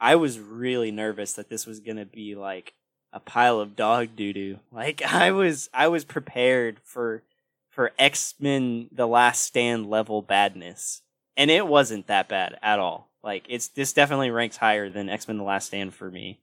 [0.00, 2.74] I was really nervous that this was going to be like
[3.12, 4.58] a pile of dog doo doo.
[4.72, 7.22] Like I was I was prepared for
[7.70, 11.02] for X-Men The Last Stand level badness.
[11.36, 13.07] And it wasn't that bad at all.
[13.22, 16.40] Like it's this definitely ranks higher than X-Men The Last Stand for me.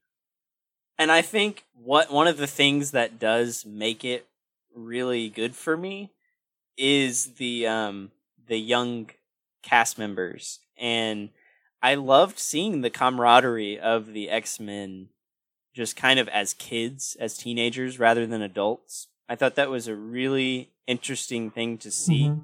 [0.97, 4.27] And I think what one of the things that does make it
[4.73, 6.11] really good for me
[6.77, 8.11] is the um
[8.47, 9.09] the young
[9.63, 11.29] cast members and
[11.81, 15.09] I loved seeing the camaraderie of the X-Men
[15.75, 19.07] just kind of as kids, as teenagers rather than adults.
[19.29, 22.23] I thought that was a really interesting thing to see.
[22.23, 22.41] Mm-hmm.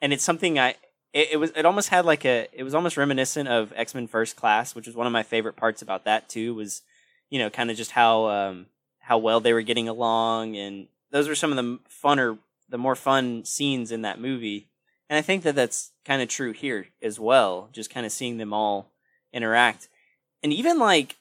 [0.00, 0.76] And it's something I
[1.16, 4.36] it, it, was it almost had like a it was almost reminiscent of X-Men First
[4.36, 6.82] Class, which was one of my favorite parts about that too was
[7.30, 8.66] you know kind of just how um
[8.98, 12.36] how well they were getting along and those were some of the funner
[12.68, 14.68] the more fun scenes in that movie.
[15.08, 18.36] And I think that that's kind of true here as well, just kind of seeing
[18.36, 18.92] them all
[19.32, 19.88] interact.
[20.42, 21.16] And even like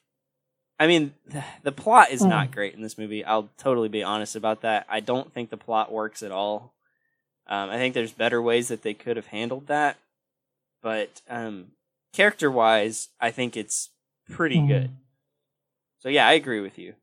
[0.78, 1.14] I mean,
[1.64, 2.54] the plot is not hmm.
[2.54, 3.24] great in this movie.
[3.24, 4.86] I'll totally be honest about that.
[4.90, 6.75] I don't think the plot works at all.
[7.48, 9.98] Um, I think there's better ways that they could have handled that,
[10.82, 11.68] but um,
[12.14, 13.92] character wise, I think it's
[14.30, 14.68] pretty mm.
[14.68, 14.92] good.
[16.00, 16.94] So yeah, I agree with you.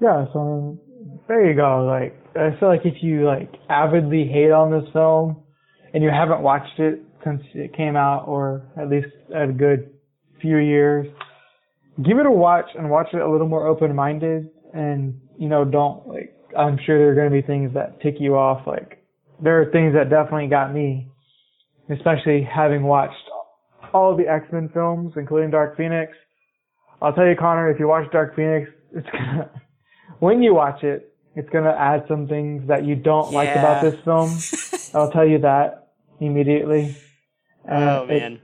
[0.00, 0.78] Yeah, so
[1.28, 1.84] there you go.
[1.84, 5.42] Like I feel like if you like avidly hate on this film
[5.92, 9.90] and you haven't watched it since it came out, or at least a good
[10.40, 11.06] few years,
[12.02, 15.64] give it a watch and watch it a little more open minded and you know
[15.64, 18.99] don't like I'm sure there are going to be things that tick you off like
[19.42, 21.08] there are things that definitely got me
[21.90, 23.14] especially having watched
[23.92, 26.12] all of the X-Men films including Dark Phoenix.
[27.02, 29.50] I'll tell you Connor if you watch Dark Phoenix it's gonna
[30.18, 33.38] when you watch it it's going to add some things that you don't yeah.
[33.38, 34.36] like about this film.
[34.94, 36.96] I'll tell you that immediately.
[37.68, 38.34] Oh man.
[38.34, 38.40] It,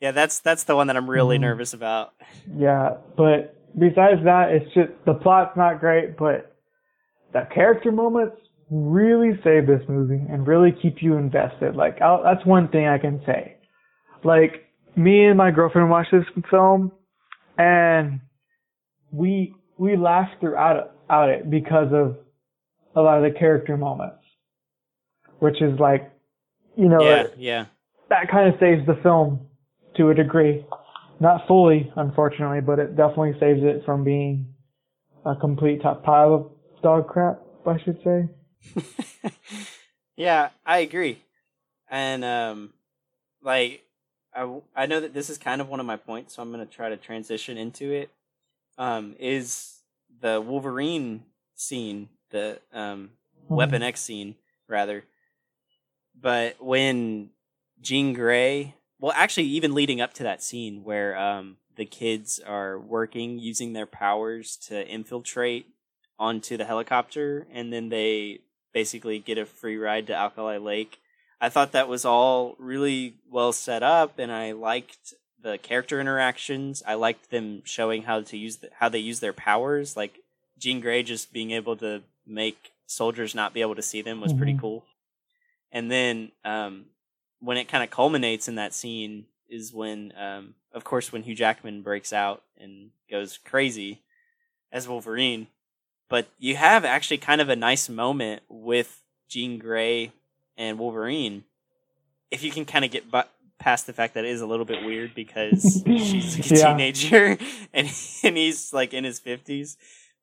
[0.00, 2.14] yeah, that's that's the one that I'm really mm nervous about.
[2.56, 6.56] Yeah, but besides that, it's just the plot's not great, but
[7.32, 8.36] the character moments
[8.70, 11.74] really save this movie and really keep you invested.
[11.74, 13.56] Like I'll, that's one thing I can say.
[14.24, 16.92] Like me and my girlfriend watched this film,
[17.58, 18.20] and
[19.12, 22.16] we we laughed throughout out it because of
[22.94, 24.22] a lot of the character moments,
[25.40, 26.12] which is like,
[26.76, 27.66] you know, yeah, yeah.
[28.08, 29.40] that kind of saves the film
[29.96, 30.64] to a degree.
[31.18, 34.54] Not fully, unfortunately, but it definitely saves it from being
[35.26, 36.50] a complete top pile of
[36.82, 38.28] dog crap, I should say.
[40.16, 41.22] yeah, I agree.
[41.88, 42.72] And, um,
[43.42, 43.84] like,
[44.34, 46.66] I, I know that this is kind of one of my points, so I'm going
[46.66, 48.10] to try to transition into it.
[48.78, 49.80] Um, is
[50.20, 53.10] the Wolverine scene, the um,
[53.44, 53.54] mm-hmm.
[53.54, 54.36] Weapon X scene,
[54.68, 55.04] rather.
[56.18, 57.30] But when
[57.80, 62.78] Jean Grey well, actually, even leading up to that scene where um, the kids are
[62.78, 65.66] working using their powers to infiltrate
[66.18, 68.40] onto the helicopter, and then they
[68.72, 70.98] basically get a free ride to Alkali Lake.
[71.40, 76.82] I thought that was all really well set up, and I liked the character interactions.
[76.86, 80.18] I liked them showing how to use the, how they use their powers, like
[80.58, 84.32] Jean Grey just being able to make soldiers not be able to see them was
[84.32, 84.38] mm-hmm.
[84.38, 84.84] pretty cool.
[85.72, 86.86] And then um,
[87.38, 91.34] when it kind of culminates in that scene is when, um, of course, when Hugh
[91.34, 94.02] Jackman breaks out and goes crazy
[94.72, 95.48] as Wolverine.
[96.10, 100.12] But you have actually kind of a nice moment with Jean Grey
[100.58, 101.44] and Wolverine.
[102.30, 103.22] If you can kind of get bu-
[103.58, 106.72] past the fact that it is a little bit weird because she's a yeah.
[106.72, 107.38] teenager
[107.72, 107.88] and
[108.24, 109.78] and he's like in his fifties.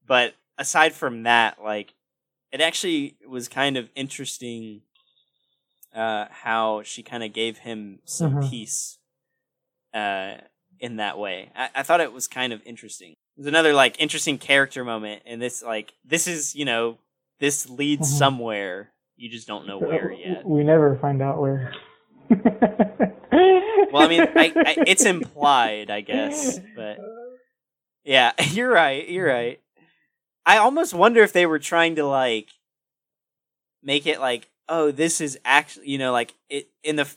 [0.06, 1.94] But aside from that, like
[2.52, 4.82] it actually was kind of interesting
[5.96, 8.50] uh, how she kind of gave him some mm-hmm.
[8.50, 8.98] peace
[9.94, 10.36] uh,
[10.80, 11.52] in that way.
[11.56, 13.16] I-, I thought it was kind of interesting.
[13.38, 16.98] There's another like interesting character moment, and this like this is you know
[17.40, 18.18] this leads mm-hmm.
[18.18, 18.90] somewhere.
[19.16, 20.46] You just don't know where yet.
[20.46, 21.72] We never find out where.
[22.30, 26.98] well, I mean, I, I, it's implied, I guess, but
[28.04, 29.08] yeah, you're right.
[29.08, 29.62] You're right.
[30.46, 32.50] I almost wonder if they were trying to like
[33.84, 37.08] make it like oh, this is actually you know like it in the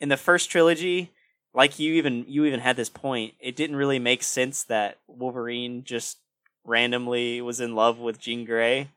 [0.00, 1.10] in the first trilogy
[1.54, 3.34] like you even you even had this point.
[3.40, 6.18] It didn't really make sense that Wolverine just
[6.64, 8.88] randomly was in love with Jean Grey,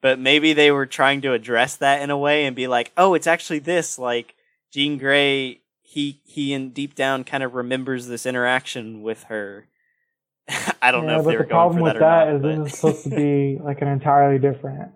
[0.00, 3.14] but maybe they were trying to address that in a way and be like, "Oh,
[3.14, 4.34] it's actually this." Like
[4.72, 9.66] Jean Grey, he he in deep down kind of remembers this interaction with her.
[10.80, 12.28] I don't yeah, know if but they were the going problem for with that, that
[12.28, 12.64] or is not.
[12.64, 14.92] this is supposed to be like an entirely different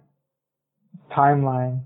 [1.10, 1.82] timeline.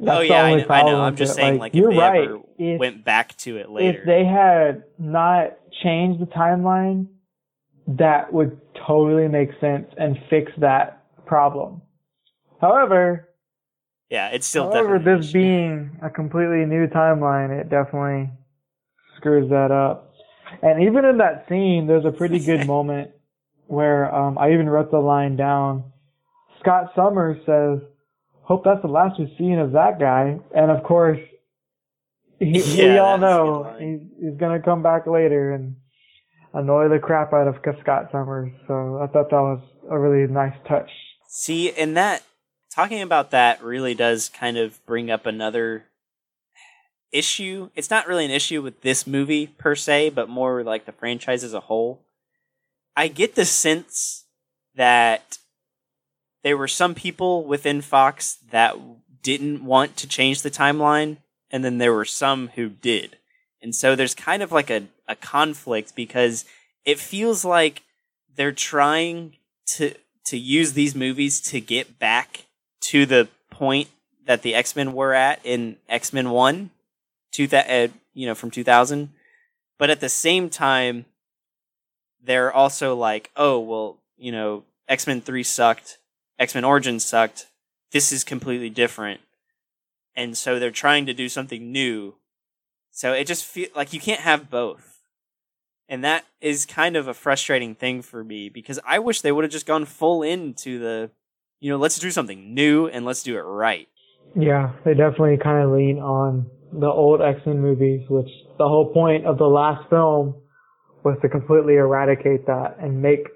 [0.00, 1.00] Oh That's the yeah, I know, I know.
[1.00, 2.24] I'm just saying, Like, like, you're if they right.
[2.24, 4.00] ever If, went back to it later.
[4.00, 7.06] if they had not changed the timeline,
[7.88, 11.82] that would totally make sense and fix that problem.
[12.60, 13.28] However,
[14.10, 18.30] yeah, it's still however, this being a completely new timeline, it definitely
[19.16, 20.12] screws that up.
[20.62, 23.10] And even in that scene, there's a pretty good moment
[23.66, 25.84] where um, I even wrote the line down.
[26.60, 27.80] Scott Summers says,
[28.46, 31.18] "Hope that's the last we've seen of that guy." And of course,
[32.38, 35.76] he, we all that's a good know he's, he's gonna come back later and
[36.54, 38.52] annoy the crap out of Scott Summers.
[38.66, 40.90] So I thought that was a really nice touch.
[41.28, 42.22] See, and that
[42.70, 45.86] talking about that really does kind of bring up another
[47.12, 47.70] issue.
[47.74, 51.42] It's not really an issue with this movie per se, but more like the franchise
[51.42, 52.02] as a whole.
[52.96, 54.24] I get the sense
[54.74, 55.38] that
[56.46, 58.76] there were some people within Fox that
[59.20, 61.16] didn't want to change the timeline,
[61.50, 63.16] and then there were some who did.
[63.60, 66.44] And so there's kind of like a, a conflict because
[66.84, 67.82] it feels like
[68.36, 69.34] they're trying
[69.74, 69.94] to
[70.26, 72.44] to use these movies to get back
[72.82, 73.88] to the point
[74.26, 76.70] that the X Men were at in X Men One,
[77.32, 79.08] two that uh, you know from two thousand,
[79.78, 81.06] but at the same time,
[82.22, 85.98] they're also like, oh well, you know, X Men Three sucked,
[86.38, 87.46] X Men Origins sucked.
[87.92, 89.20] This is completely different,
[90.14, 92.16] and so they're trying to do something new.
[92.90, 95.00] So it just feels like you can't have both.
[95.88, 99.44] And that is kind of a frustrating thing for me because I wish they would
[99.44, 101.10] have just gone full into the,
[101.60, 103.88] you know, let's do something new and let's do it right.
[104.34, 108.28] Yeah, they definitely kind of lean on the old X-Men movies, which
[108.58, 110.34] the whole point of the last film
[111.04, 113.28] was to completely eradicate that and make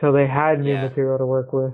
[0.00, 0.88] so they had new Yeah.
[0.88, 1.72] material to work with.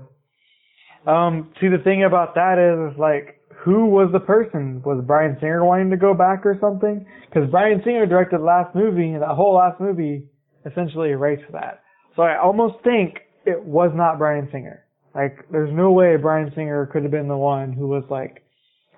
[1.05, 4.81] Um, see, the thing about that is, like, who was the person?
[4.85, 7.05] Was Bryan Singer wanting to go back or something?
[7.27, 10.25] Because Bryan Singer directed the last movie, and that whole last movie
[10.65, 11.81] essentially erased that.
[12.15, 14.85] So I almost think it was not Bryan Singer.
[15.13, 18.43] Like, there's no way Bryan Singer could have been the one who was like,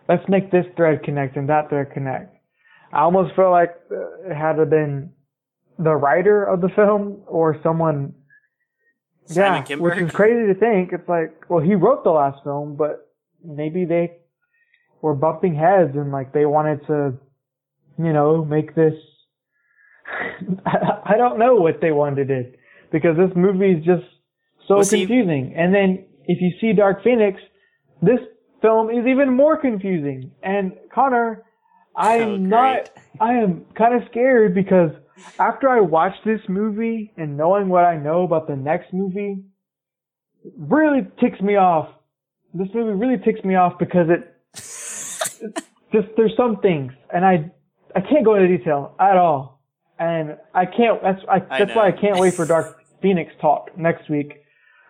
[0.07, 2.35] let's make this thread connect and that thread connect.
[2.91, 5.11] I almost feel like it had to have been
[5.79, 8.13] the writer of the film or someone.
[9.25, 10.91] Simon yeah, which is crazy to think.
[10.93, 13.09] It's like, well, he wrote the last film, but
[13.43, 14.17] maybe they
[15.01, 17.13] were bumping heads and like they wanted to,
[17.97, 18.93] you know, make this.
[20.65, 22.51] I don't know what they wanted to do
[22.91, 24.03] because this movie is just
[24.67, 25.53] so Well, see- confusing.
[25.57, 27.39] And then if you see Dark Phoenix,
[28.01, 28.19] this
[28.61, 30.31] film is even more confusing.
[30.41, 31.43] And Connor,
[31.95, 34.91] I Oh, am not, I am kind of scared because
[35.39, 39.43] after I watch this movie and knowing what I know about the next movie,
[40.43, 41.89] it really ticks me off.
[42.53, 44.29] This movie really ticks me off because it,
[45.91, 47.51] just there's some things, and I
[47.95, 49.61] I can't go into detail at all,
[49.99, 51.01] and I can't.
[51.01, 54.43] That's I, I that's why I can't wait for Dark Phoenix talk next week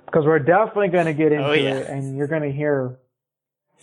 [0.05, 1.76] because we're definitely going to get oh, into Oh, yeah.
[1.76, 2.97] it, and you're going to hear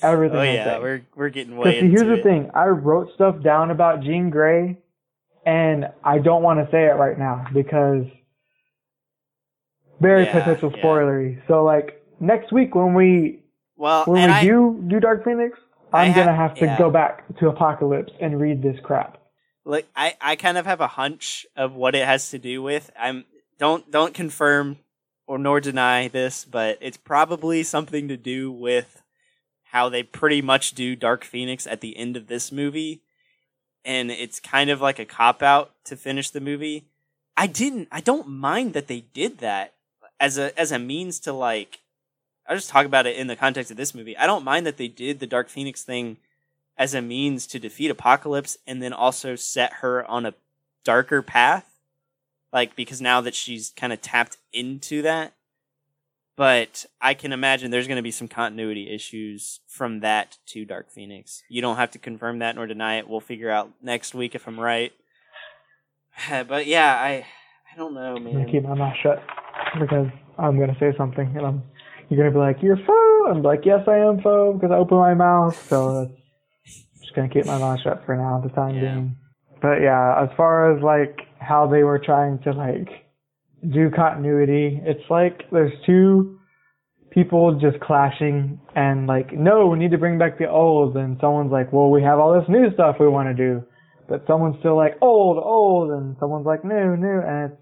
[0.03, 0.36] everything.
[0.38, 4.03] Oh yeah, we're we're getting way into here's the thing: I wrote stuff down about
[4.03, 4.78] Jean Grey,
[5.51, 8.05] and I don't want to say it right now because
[10.01, 10.82] very Yeah, potential yeah.
[10.82, 11.43] spoilery.
[11.48, 13.40] So like next week when we
[13.77, 15.59] Well, when we I, do do Dark Phoenix,
[15.93, 16.78] I'm gonna have to yeah.
[16.78, 19.18] go back to Apocalypse and read this crap.
[19.64, 22.90] like I, I kind of have a hunch of what it has to do with.
[22.98, 23.24] I'm
[23.59, 24.78] don't don't confirm
[25.27, 29.02] or nor deny this, but it's probably something to do with
[29.72, 33.02] how they pretty much do Dark Phoenix at the end of this movie,
[33.85, 36.86] and it's kind of like a cop out to finish the movie.
[37.36, 37.89] I didn't.
[37.90, 39.74] I don't mind that they did that
[40.19, 41.81] as a as a means to like.
[42.48, 44.16] I'll just talk about it in the context of this movie.
[44.16, 46.16] I don't mind that they did the Dark Phoenix thing
[46.77, 50.35] as a means to defeat Apocalypse and then also set her on a
[50.85, 51.66] darker path.
[52.52, 55.35] Like, because now that she's kind of tapped into that.
[56.41, 60.91] But I can imagine there's going to be some continuity issues from that to Dark
[60.91, 61.43] Phoenix.
[61.51, 63.07] You don't have to confirm that nor deny it.
[63.07, 64.91] We'll figure out next week if I'm right.
[66.49, 67.27] But yeah, I
[67.71, 68.49] I don't know, I'm gonna man.
[68.51, 69.23] keep my mouth shut
[69.79, 70.07] because
[70.39, 71.62] I'm gonna say something, and I'm
[72.09, 73.29] you're gonna be like you're faux.
[73.29, 75.57] I'm like yes I am faux because I opened my mouth.
[75.69, 78.95] So that's, I'm just gonna keep my mouth shut for now, the time Yeah.
[78.95, 79.17] being.
[79.61, 82.89] but yeah, as far as like how they were trying to like
[83.69, 86.39] do continuity, it's like there's two
[87.11, 91.53] people just clashing and like, no, we need to bring back the old, and someone's
[91.53, 93.62] like, well, we have all this new stuff we want to do,
[94.09, 97.61] but someone's still like old, old, and someone's like new, new, and it's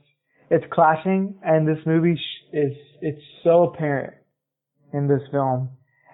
[0.50, 2.72] it's clashing, and this movie sh- is
[3.02, 4.14] it's so apparent
[4.92, 5.70] in this film,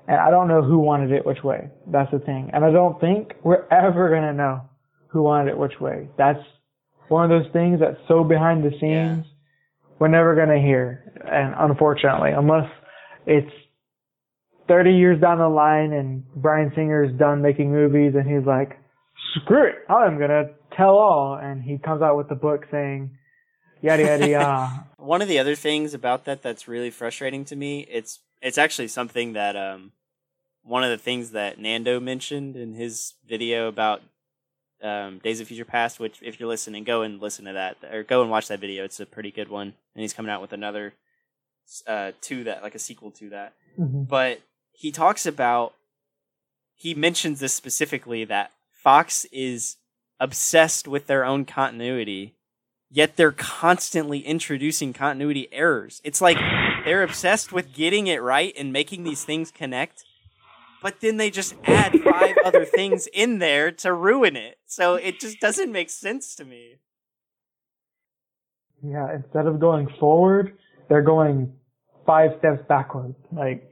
[0.09, 1.71] and I don't know who wanted it which way.
[1.87, 4.63] That's the thing, and I don't think we're ever gonna know
[5.09, 6.09] who wanted it which way.
[6.19, 6.41] That's
[7.09, 9.25] one of those things that's so behind the scenes.
[9.27, 9.34] Yeah.
[9.99, 12.71] We're never gonna hear, and unfortunately, unless
[13.27, 13.51] it's
[14.69, 18.79] 30 years down the line and Bryan Singer's done making movies and he's like,
[19.35, 23.17] screw it, I'm gonna tell all, and he comes out with the book saying,
[23.83, 24.87] yada yada yada.
[24.97, 28.89] One of the other things about that that's really frustrating to me, it's it's actually
[28.89, 29.93] something that um
[30.63, 34.03] one of the things that Nando mentioned in his video about
[34.83, 38.03] um, Days of Future Past, which if you're listening, go and listen to that or
[38.03, 38.85] go and watch that video.
[38.85, 40.95] It's a pretty good one, and he's coming out with another
[41.87, 43.55] uh, to that, like a sequel to that.
[43.79, 44.07] Mhm.
[44.09, 44.41] But
[44.73, 45.75] he talks about
[46.75, 49.77] he mentions this specifically that Fox is
[50.21, 52.35] obsessed with their own continuity,
[52.91, 56.01] yet they're constantly introducing continuity errors.
[56.05, 56.39] It's like
[56.85, 60.05] they're obsessed with getting it right and making these things connect,
[60.85, 64.59] but then they just add five other things in there to ruin it.
[64.67, 66.75] So it just doesn't make sense to me.
[68.87, 70.59] Yeah, instead of going forward,
[70.91, 71.55] they're going
[72.05, 73.17] five steps backwards.
[73.33, 73.67] Like,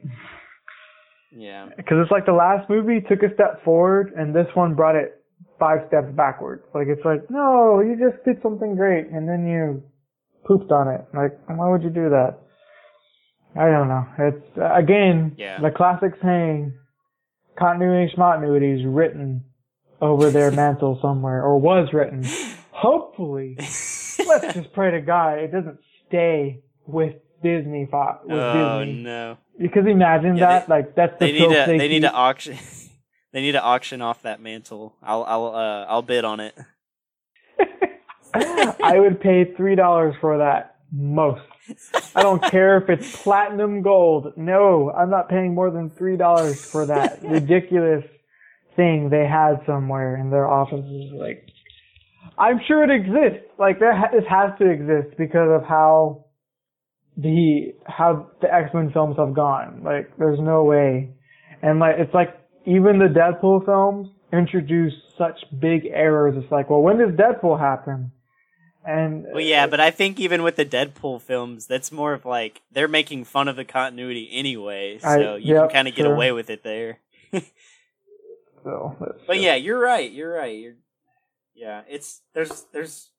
[1.30, 1.68] Yeah.
[1.76, 5.22] because it's like the last movie took a step forward, and this one brought it
[5.58, 6.64] five steps backwards.
[6.74, 9.82] Like, it's like, no, you just did something great, and then you
[10.46, 11.04] pooped on it.
[11.12, 12.38] Like, why would you do that?
[13.54, 14.06] I don't know.
[14.18, 15.60] It's again Yeah.
[15.60, 16.72] the classic saying,
[17.58, 19.44] continuity schmontinuity is written
[20.00, 22.24] over their mantle somewhere, or was written.
[22.70, 23.56] Hopefully,
[24.26, 27.86] let's just pray to God it doesn't stay with Disney.
[27.90, 29.02] Fo- With oh Disney.
[29.02, 29.38] no.
[29.58, 32.56] Because imagine Yeah, that, like that's the They need to they they need to auction
[33.32, 34.94] they need to auction off that mantle.
[35.02, 36.54] I'll I'll uh, I'll bid on it.
[38.34, 41.42] I would pay three dollars for that most.
[42.14, 44.32] I don't care if it's platinum gold.
[44.36, 48.04] No, I'm not paying more than three dollars for that ridiculous
[48.76, 51.12] thing they had somewhere in their offices.
[51.12, 51.46] Like,
[52.38, 53.48] I'm sure it exists.
[53.58, 56.26] Like, there ha- this has to exist because of how
[57.16, 59.82] the how the X Men films have gone.
[59.84, 61.14] Like, there's no way.
[61.62, 62.30] And like, it's like
[62.66, 66.34] even the Deadpool films introduce such big errors.
[66.36, 68.12] It's like, well, when does Deadpool happen?
[68.84, 72.62] And Well, yeah, but I think even with the Deadpool films, that's more of like
[72.72, 76.04] they're making fun of the continuity anyway, I- so you yep, can kind of get
[76.04, 76.14] sure.
[76.14, 76.98] away with it there.
[78.64, 78.96] so,
[79.26, 80.10] But yeah, you're right.
[80.10, 80.58] You're right.
[80.58, 80.74] You're
[81.54, 81.82] yeah.
[81.88, 83.10] It's there's there's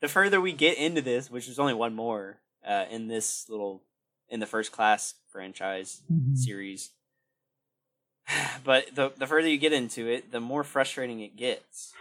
[0.00, 3.82] the further we get into this, which is only one more uh, in this little
[4.28, 6.36] in the first class franchise Mhm.
[6.36, 6.90] series.
[8.64, 11.92] But the the further you get into it, the more frustrating it gets.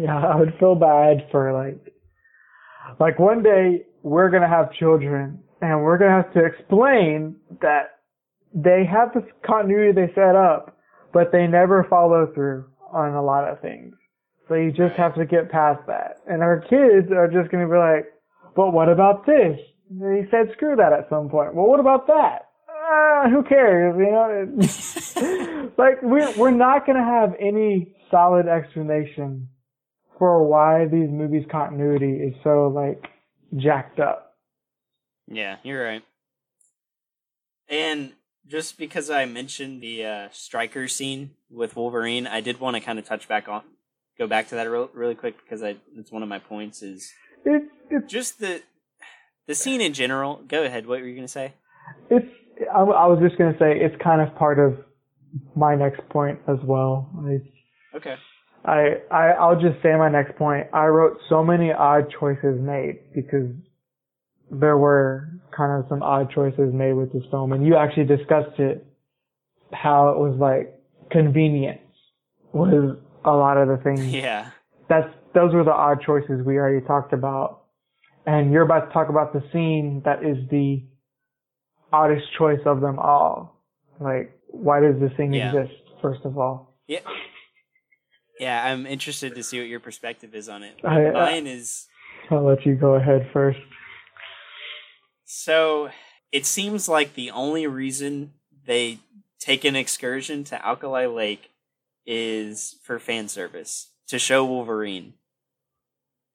[0.00, 1.92] Yeah, I would feel bad for like,
[2.98, 7.98] like one day we're gonna have children and we're gonna have to explain that
[8.54, 10.76] they have this continuity they set up,
[11.12, 13.94] but they never follow through on a lot of things.
[14.48, 16.16] So you just have to get past that.
[16.26, 18.06] And our kids are just gonna be like,
[18.56, 19.58] but what about this?
[19.90, 21.54] They said screw that at some point.
[21.54, 22.46] Well, what about that?
[22.68, 23.94] Uh, who cares?
[23.98, 29.48] You know, It- like we're we're not gonna have any solid explanation
[30.20, 33.08] for why these movies' continuity is so like
[33.56, 34.36] jacked up.
[35.26, 36.04] Yeah, you're right.
[37.68, 38.12] And
[38.46, 42.98] just because I mentioned the uh, Stryker scene with Wolverine, I did want to kind
[42.98, 43.62] of touch back on,
[44.18, 47.12] go back to that real, really quick because I it's one of my points is
[47.44, 48.60] It's it's just the
[49.46, 50.42] the scene in general.
[50.46, 50.86] Go ahead.
[50.86, 51.54] What were you gonna say?
[52.10, 52.26] it's.
[52.74, 54.76] I, I was just gonna say it's kind of part of
[55.56, 57.08] my next point as well.
[57.26, 57.46] It's,
[57.94, 58.16] Okay.
[58.64, 60.66] I, I I'll just say my next point.
[60.72, 63.50] I wrote so many odd choices made because
[64.50, 68.58] there were kind of some odd choices made with this film, and you actually discussed
[68.58, 68.86] it.
[69.72, 70.74] How it was like
[71.12, 71.80] convenience
[72.52, 74.00] was a lot of the things.
[74.14, 74.50] Yeah.
[74.88, 77.62] That's those were the odd choices we already talked about,
[78.26, 80.82] and you're about to talk about the scene that is the
[81.92, 83.62] oddest choice of them all.
[84.00, 85.54] Like, why does this thing Yeah.
[85.54, 85.78] exist?
[86.02, 87.00] First of all, Yeah.
[88.40, 90.74] Yeah, I'm interested to see what your perspective is on it.
[90.82, 91.86] I- I- Mine is
[92.30, 93.58] I'll let you go ahead first.
[95.24, 95.90] So
[96.32, 98.32] it seems like the only reason
[98.66, 98.98] they
[99.38, 101.50] take an excursion to Alkali Lake
[102.06, 105.14] is for fan service to show Wolverine,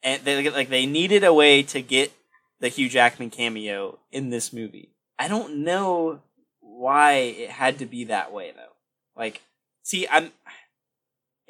[0.04, 2.12] and they like they needed a way to get
[2.60, 4.90] the Hugh Jackman cameo in this movie.
[5.18, 6.22] I don't know
[6.60, 8.74] why it had to be that way though.
[9.16, 9.42] Like,
[9.82, 10.32] see, I'm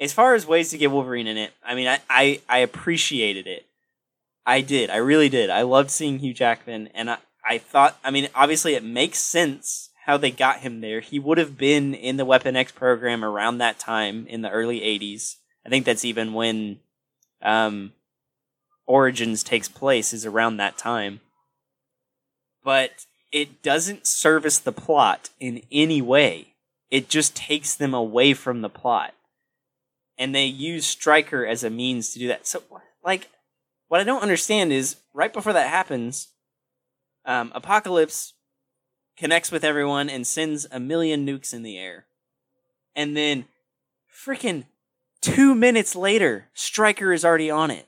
[0.00, 1.52] as far as ways to get Wolverine in it.
[1.64, 3.66] I mean, I I, I appreciated it.
[4.44, 4.90] I did.
[4.90, 5.50] I really did.
[5.50, 7.18] I loved seeing Hugh Jackman, and I
[7.48, 7.98] I thought.
[8.04, 11.00] I mean, obviously, it makes sense how they got him there.
[11.00, 14.80] He would have been in the Weapon X program around that time in the early
[14.80, 15.36] '80s.
[15.64, 16.78] I think that's even when
[17.42, 17.92] um,
[18.86, 21.20] Origins takes place is around that time.
[22.62, 26.54] But it doesn't service the plot in any way.
[26.90, 29.12] It just takes them away from the plot.
[30.18, 32.46] And they use Stryker as a means to do that.
[32.46, 32.62] So,
[33.04, 33.28] like,
[33.88, 36.28] what I don't understand is right before that happens,
[37.24, 38.34] um, Apocalypse
[39.16, 42.06] connects with everyone and sends a million nukes in the air.
[42.94, 43.46] And then,
[44.10, 44.64] freaking
[45.20, 47.86] two minutes later, Stryker is already on it.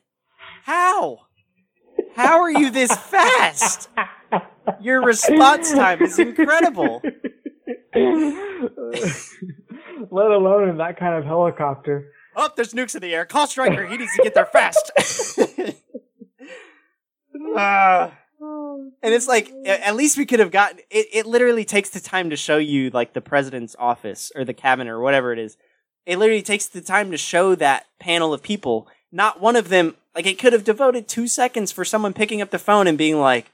[0.65, 1.21] How?
[2.15, 3.89] How are you this fast?
[4.81, 7.01] Your response time is incredible.
[7.95, 8.05] Let
[10.31, 12.13] alone in that kind of helicopter.
[12.41, 13.25] Oh, there's nukes in the air.
[13.25, 13.85] Call Stryker.
[13.85, 14.93] He needs to get there fast.
[17.57, 18.11] uh,
[18.41, 21.09] and it's like, at least we could have gotten it.
[21.13, 24.93] It literally takes the time to show you, like, the president's office or the cabinet
[24.93, 25.57] or whatever it is.
[26.07, 28.87] It literally takes the time to show that panel of people.
[29.11, 32.51] Not one of them, like, it could have devoted two seconds for someone picking up
[32.51, 33.51] the phone and being like,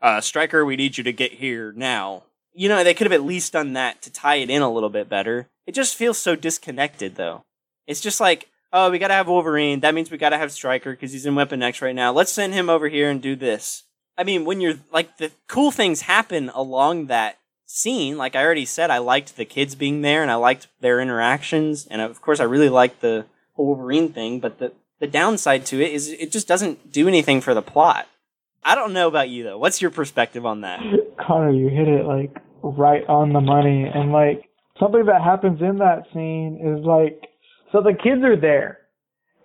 [0.00, 2.22] uh, Stryker, we need you to get here now.
[2.52, 4.88] You know, they could have at least done that to tie it in a little
[4.88, 5.48] bit better.
[5.66, 7.42] It just feels so disconnected, though.
[7.86, 9.80] It's just like, oh, we gotta have Wolverine.
[9.80, 12.12] That means we gotta have Stryker because he's in Weapon X right now.
[12.12, 13.84] Let's send him over here and do this.
[14.16, 18.16] I mean, when you're like the cool things happen along that scene.
[18.16, 21.86] Like I already said, I liked the kids being there and I liked their interactions,
[21.86, 24.40] and of course, I really liked the Wolverine thing.
[24.40, 28.08] But the the downside to it is it just doesn't do anything for the plot.
[28.62, 29.58] I don't know about you though.
[29.58, 30.80] What's your perspective on that?
[31.18, 34.48] Connor, you hit it like right on the money, and like
[34.78, 37.28] something that happens in that scene is like
[37.74, 38.78] so the kids are there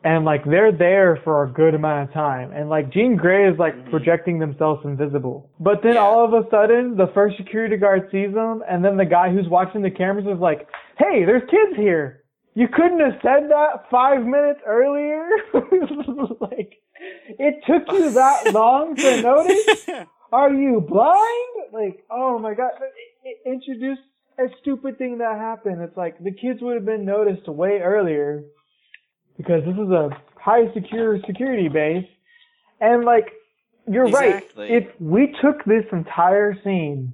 [0.04, 3.58] and like they're there for a good amount of time and like Jean Grey is
[3.58, 3.90] like Mhm.
[3.90, 5.50] projecting themselves invisible.
[5.60, 6.02] But then Yeah.
[6.08, 9.50] all of a sudden the first security guard sees them and then the guy who's
[9.50, 10.68] watching the cameras is like,
[11.00, 12.24] Hey, there's kids here.
[12.54, 15.28] You couldn't have said that five minutes earlier?
[16.40, 16.72] like
[17.48, 19.90] it took you that long to notice?
[20.32, 21.74] Are you blind?
[21.74, 22.72] Like, oh my god,
[23.26, 24.02] it, it introduced
[24.40, 25.82] a stupid thing that happened.
[25.82, 28.44] It's like the kids would have been noticed way earlier
[29.38, 32.06] because this is a high secure security base.
[32.82, 33.28] And like,
[33.88, 34.72] you're Exactly.
[34.72, 34.84] right.
[34.84, 37.14] If we took this entire scene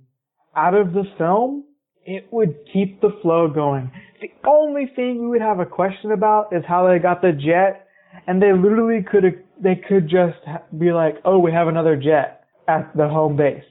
[0.55, 1.65] out of the film,
[2.05, 3.91] it would keep the flow going.
[4.21, 7.87] The only thing we would have a question about is how they got the jet,
[8.27, 10.37] and they literally could have, they could just
[10.77, 13.63] be like, oh, we have another jet at the home base.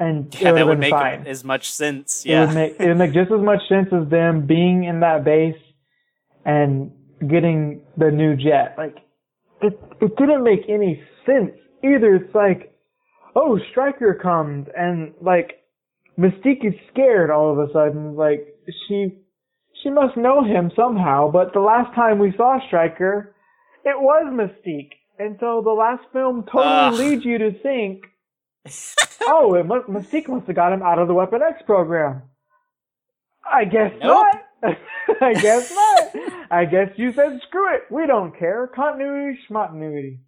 [0.00, 1.26] And yeah, it would that would make fine.
[1.26, 2.24] as much sense.
[2.24, 5.24] It would make it would make just as much sense as them being in that
[5.24, 5.60] base
[6.46, 6.90] and
[7.20, 8.74] getting the new jet.
[8.78, 8.96] Like
[9.60, 11.52] it it didn't make any sense
[11.84, 12.14] either.
[12.14, 12.74] It's like,
[13.36, 15.60] oh, Stryker comes and like
[16.18, 18.16] Mystique is scared all of a sudden.
[18.16, 18.54] Like
[18.88, 19.18] she
[19.82, 21.30] she must know him somehow.
[21.30, 23.34] But the last time we saw Stryker,
[23.84, 24.92] it was Mystique.
[25.18, 26.94] And so the last film totally Ugh.
[26.94, 28.04] leads you to think
[29.22, 32.22] oh, it must, Mystique must have got him out of the Weapon X program.
[33.50, 34.26] I guess Nope.
[34.62, 34.76] not.
[35.22, 36.42] I guess not.
[36.50, 37.82] I guess you said screw it.
[37.90, 38.66] We don't care.
[38.66, 40.18] Continuity, schmontinuity.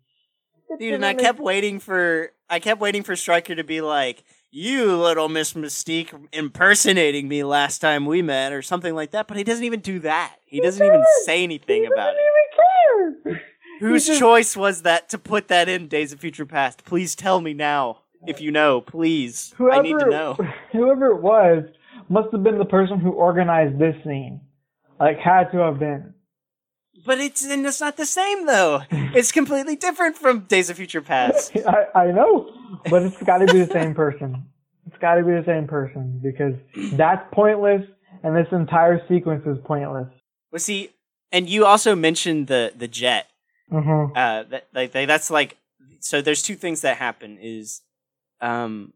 [0.79, 0.95] Dude.
[0.95, 5.29] And I kept waiting for I kept waiting for Stryker to be like, "You little
[5.29, 9.29] Miss Mystique impersonating me last time we met," or something like that.
[9.29, 10.37] But he doesn't even do that.
[10.47, 11.25] He doesn't even doesn't.
[11.27, 12.21] say anything he about it.
[13.27, 13.41] even.
[13.81, 16.85] Whose just- choice was that to put that in Days of Future Past?
[16.87, 17.99] Please tell me now.
[18.27, 19.53] If you know, please.
[19.57, 20.35] Whoever, I need to know.
[20.73, 21.65] Whoever it was
[22.09, 24.41] must have been the person who organized this scene.
[25.01, 26.15] Like, had to have been.
[27.05, 28.83] But it's and it's not the same though.
[28.91, 31.57] It's completely different from Days of Future Past.
[31.67, 32.49] I, I know,
[32.89, 34.47] but it's got to be the same person.
[34.87, 36.55] It's got to be the same person because
[36.93, 37.83] that's pointless,
[38.23, 40.07] and this entire sequence is pointless.
[40.53, 40.91] Well, see,
[41.33, 43.27] and you also mentioned the the jet.
[43.69, 45.57] hmm Uh, that like that's like
[45.99, 46.21] so.
[46.23, 47.39] There's two things that happen.
[47.41, 47.81] Is
[48.43, 48.93] um,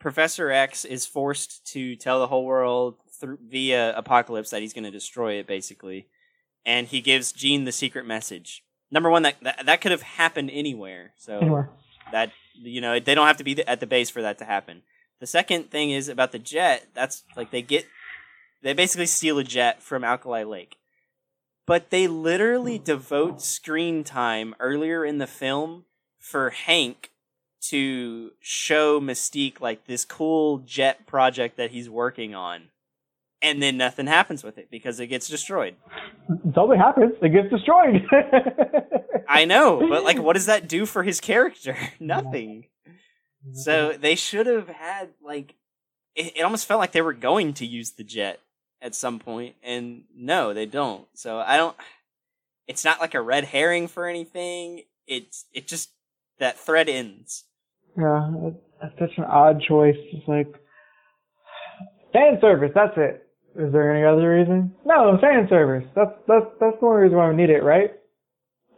[0.00, 4.84] Professor X is forced to tell the whole world through via Apocalypse that he's going
[4.84, 6.08] to destroy it, basically,
[6.64, 8.64] and he gives Jean the secret message.
[8.90, 11.12] Number one, that that, that could have happened anywhere.
[11.16, 11.62] So Anyway,
[12.12, 14.82] that you know they don't have to be at the base for that to happen.
[15.20, 16.88] The second thing is about the jet.
[16.94, 17.86] That's like they get
[18.62, 20.76] they basically steal a jet from Alkali Lake.
[21.66, 25.84] but they literally devote screen time earlier in the film
[26.18, 27.10] for Hank
[27.70, 32.68] to show Mystique like this cool jet project that he's working on.
[33.42, 35.76] And then nothing happens with it because it gets destroyed.
[36.54, 37.12] Something happens.
[37.22, 38.02] It gets destroyed.
[39.28, 41.76] I know, but like, what does that do for his character?
[42.00, 42.66] Nothing.
[43.52, 45.54] So they should have had like,
[46.14, 48.40] it, it almost felt like they were going to use the jet
[48.80, 51.06] at some point, and no, they don't.
[51.14, 51.76] So I don't.
[52.66, 54.82] It's not like a red herring for anything.
[55.06, 55.90] It's it just
[56.38, 57.44] that thread ends.
[57.98, 58.50] Yeah,
[58.80, 59.96] that's such an odd choice.
[60.12, 60.48] It's like
[62.12, 62.70] fan service.
[62.74, 63.22] That's it.
[63.58, 64.74] Is there any other reason?
[64.84, 65.88] No, fan service.
[65.94, 67.92] That's that's that's the only reason why we need it, right?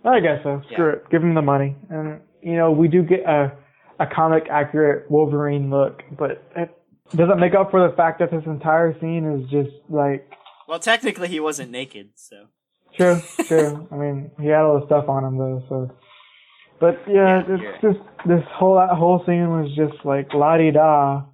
[0.04, 0.62] I guess so.
[0.72, 0.92] Screw Yeah.
[0.96, 1.10] it.
[1.10, 3.52] Give him the money, and you know we do get a
[3.98, 6.70] a comic accurate Wolverine look, but it
[7.16, 10.30] doesn't make up for the fact that this entire scene is just like
[10.68, 12.46] Well, technically, he wasn't naked, so
[12.96, 13.88] True, true.
[13.90, 15.90] I mean, he had all the stuff on him though, so.
[16.80, 20.56] But yeah, Yeah, it's you're just this whole that whole scene was just like la
[20.56, 21.24] di da.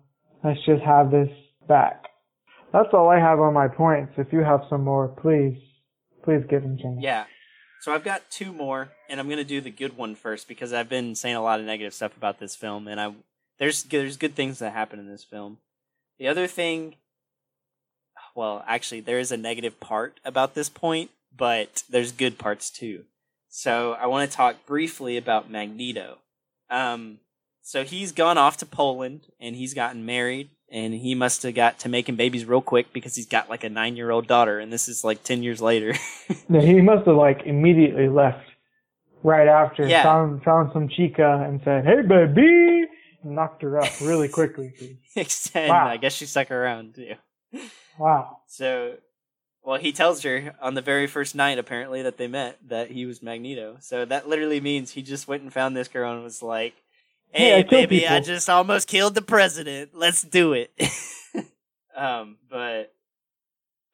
[0.43, 1.29] Let's just have this
[1.69, 2.05] back.
[2.73, 4.15] That's all I have on my points.
[4.17, 5.57] If you have some more, please,
[6.25, 6.99] please give them to me.
[7.03, 7.25] yeah.
[7.81, 10.89] So I've got two more, and I'm gonna do the good one first because I've
[10.89, 13.13] been saying a lot of negative stuff about this film, and I
[13.59, 15.59] there's there's good things that happen in this film.
[16.19, 16.95] The other thing,
[18.35, 23.05] well, actually, there is a negative part about this point, but there's good parts too.
[23.57, 26.19] So I want to talk briefly about Magneto.
[26.69, 27.21] Um,
[27.63, 31.79] so he's gone off to Poland and he's gotten married, and he must have got
[31.79, 34.73] to making babies real quick because he's got like a nine year old daughter, and
[34.73, 35.95] this is like ten years later.
[36.51, 38.45] Yeah, he must have like immediately left
[39.23, 39.87] right after.
[39.87, 40.03] Yeah.
[40.03, 42.87] Found found some chica and said, "Hey, baby,"
[43.23, 44.99] and knocked her up really quickly.
[45.15, 45.69] Extend.
[45.69, 45.87] Wow.
[45.87, 47.15] I guess she stuck around too.
[48.01, 48.39] Wow.
[48.49, 48.95] So,
[49.65, 53.07] well, he tells her on the very first night, apparently, that they met, that he
[53.07, 53.77] was Magneto.
[53.81, 56.75] So that literally means he just went and found this girl and was like,
[57.31, 59.91] Hey, "Hey, I baby, I just almost killed the president.
[59.95, 60.71] Let's do it."
[61.97, 62.93] um, but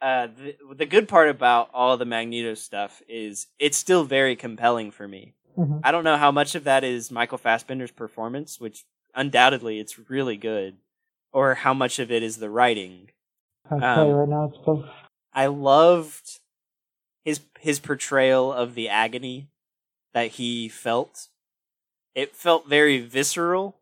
[0.02, 4.90] uh, the, the good part about all the Magneto stuff is it's still very compelling
[4.90, 5.34] for me.
[5.58, 5.80] Mhm.
[5.84, 8.84] I don't know how much of that is Michael Fassbender's performance, which
[9.14, 10.76] undoubtedly it's really good,
[11.32, 13.10] or how much of it is the writing.
[13.70, 14.84] I'll tell you Um, right now, it's both.
[15.32, 16.40] I loved
[17.24, 19.48] his his portrayal of the agony
[20.12, 21.28] that he felt.
[22.14, 23.76] It felt very visceral,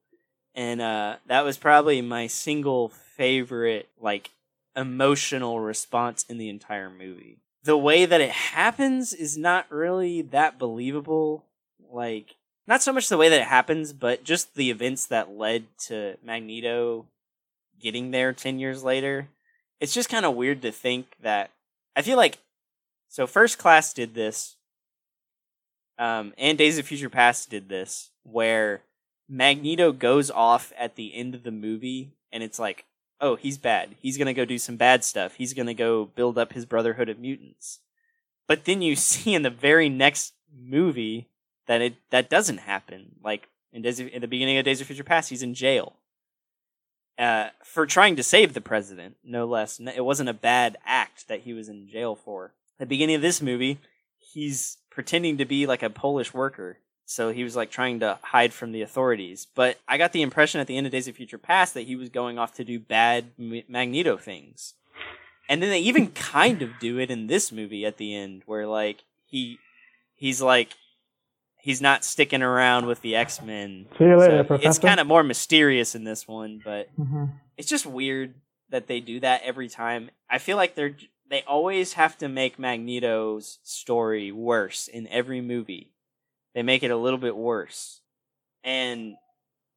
[0.54, 4.30] and uh, that was probably my single favorite like
[4.76, 7.38] emotional response in the entire movie.
[7.64, 11.44] The way that it happens is not really that believable.
[11.90, 15.64] Like not so much the way that it happens, but just the events that led
[15.86, 17.06] to Magneto
[17.80, 19.28] getting there 10 years later
[19.80, 21.50] it's just kind of weird to think that
[21.96, 22.38] I feel like
[23.08, 24.56] so First Class did this,
[25.98, 28.82] um, and Days of Future Past did this, where
[29.28, 32.84] Magneto goes off at the end of the movie, and it's like,
[33.20, 33.96] oh, he's bad.
[34.00, 35.34] He's gonna go do some bad stuff.
[35.34, 37.80] He's gonna go build up his Brotherhood of Mutants.
[38.46, 41.28] But then you see in the very next movie
[41.66, 43.16] that it that doesn't happen.
[43.22, 45.97] Like in Days of, in the beginning of Days of Future Past, he's in jail
[47.18, 49.80] uh, for trying to save the president, no less.
[49.80, 52.52] It wasn't a bad act that he was in jail for.
[52.76, 53.78] At the beginning of this movie,
[54.18, 56.78] he's pretending to be like a Polish worker.
[57.04, 59.46] So he was like trying to hide from the authorities.
[59.54, 61.96] But I got the impression at the end of Days of Future Past that he
[61.96, 64.74] was going off to do bad Magneto things.
[65.48, 68.66] And then they even kind of do it in this movie at the end, where
[68.66, 69.58] like he
[70.14, 70.76] he's like
[71.60, 73.86] he's not sticking around with the X Men.
[73.98, 77.26] See you later, So it's kind of more mysterious in this one, but hmm
[77.56, 78.34] it's just weird
[78.70, 80.10] that they do that every time.
[80.30, 80.94] I feel like they're
[81.28, 85.92] they always have to make Magneto's story worse in every movie.
[86.54, 88.00] They make it a little bit worse.
[88.64, 89.16] And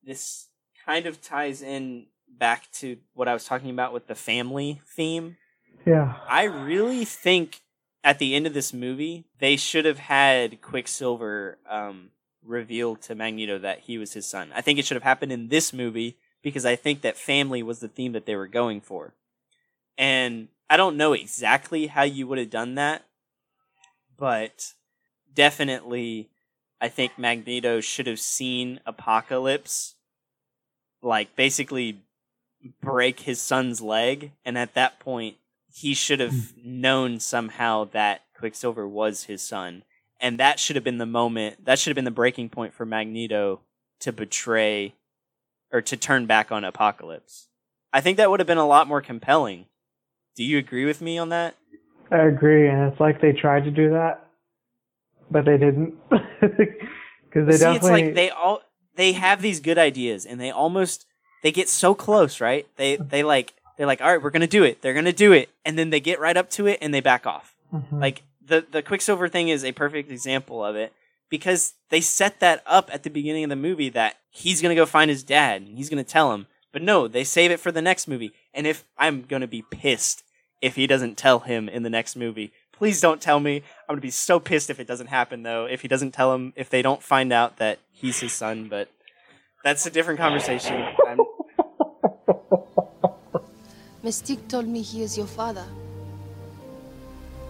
[0.03, 0.47] this
[0.85, 5.37] kind of ties in back to what I was talking about with the family theme.
[5.85, 6.15] Yeah.
[6.29, 7.61] I really think
[8.03, 12.09] at the end of this movie, they should have had Quicksilver um,
[12.43, 14.51] reveal to Magneto that he was his son.
[14.55, 17.79] I think it should have happened in this movie because I think that family was
[17.79, 19.13] the theme that they were going for.
[19.97, 23.03] And I don't know exactly how you would have done that,
[24.17, 24.73] but
[25.33, 26.29] definitely
[26.79, 29.95] I think Magneto should have seen Apocalypse
[31.03, 31.99] like basically
[32.81, 35.37] break his son's leg and at that point
[35.73, 36.81] he should have hmm.
[36.81, 39.83] known somehow that Quicksilver was his son
[40.21, 42.85] and that should have been the moment that should have been the breaking point for
[42.85, 43.61] Magneto
[43.99, 44.95] to betray
[45.73, 47.47] or to turn back on Apocalypse.
[47.91, 49.65] I think that would have been a lot more compelling.
[50.35, 51.55] Do you agree with me on that?
[52.11, 54.27] I agree, and it's like they tried to do that,
[55.29, 55.95] but they didn't.
[57.33, 58.61] Because they See, definitely it's like they all
[58.95, 61.05] they have these good ideas, and they almost
[61.43, 62.67] they get so close, right?
[62.75, 64.83] They they like they're like, all right, we're gonna do it.
[64.83, 67.25] They're gonna do it, and then they get right up to it and they back
[67.25, 67.55] off.
[67.73, 67.99] Mhm.
[67.99, 70.93] Like the the Quicksilver thing is a perfect example of it
[71.29, 74.85] because they set that up at the beginning of the movie that he's gonna go
[74.85, 76.45] find his dad and he's gonna tell him.
[76.71, 78.33] But no, they save it for the next movie.
[78.53, 80.23] And if I'm gonna be pissed
[80.61, 82.53] if he doesn't tell him in the next movie.
[82.71, 83.57] Please don't tell me.
[83.89, 85.65] I'm gonna be so pissed if it doesn't happen though.
[85.65, 88.89] If he doesn't tell him, if they don't find out that he's his son, but
[89.63, 90.83] that's a different conversation.
[91.07, 91.19] I'm,
[94.03, 95.65] Mystique told me he is your father.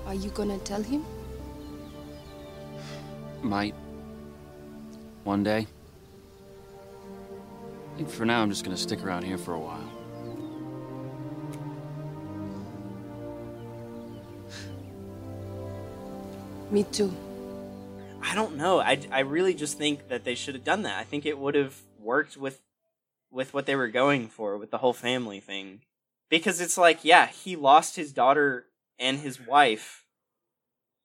[0.06, 1.06] Are you gonna tell him?
[3.42, 3.74] Might.
[5.24, 5.66] One day.
[7.94, 9.90] I think for now I'm just gonna stick around here for a while.
[16.70, 17.14] Me too.
[18.22, 18.80] I don't know.
[18.80, 20.98] I, I really just think that they should have done that.
[20.98, 22.62] I think it would have worked with
[23.30, 25.82] with what they were going for with the whole family thing.
[26.32, 28.66] Because it's like, yeah, he lost his daughter
[28.98, 30.06] and his wife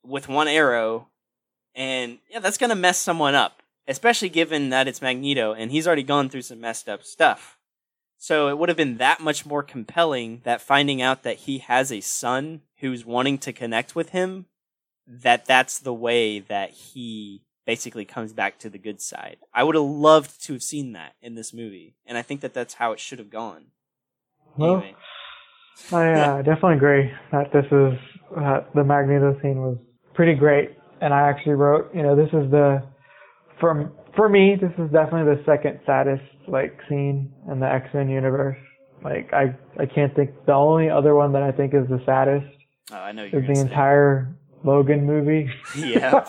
[0.03, 1.09] with one arrow
[1.74, 5.86] and yeah, that's going to mess someone up, especially given that it's Magneto and he's
[5.86, 7.59] already gone through some messed up stuff.
[8.16, 11.93] So it would have been that much more compelling that finding out that he has
[11.93, 14.47] a son who's wanting to connect with him
[15.07, 19.39] that that's the way that he basically comes back to the good side.
[19.53, 22.55] I would have loved to have seen that in this movie, and I think that
[22.55, 23.66] that's how it should have gone.
[24.57, 24.97] Well, Anyway,
[25.93, 27.98] I uh, definitely agree that this is
[28.36, 29.77] uh, the Magneto scene was
[30.15, 30.70] pretty great,
[31.01, 32.82] and I actually wrote, you know, this is the
[33.61, 38.09] from for me, this is definitely the second saddest like scene in the X Men
[38.09, 38.57] universe.
[39.05, 42.47] Like I I can't think the only other one that I think is the saddest
[42.93, 45.48] oh, I know is the entire Logan movie.
[45.77, 46.12] Yeah.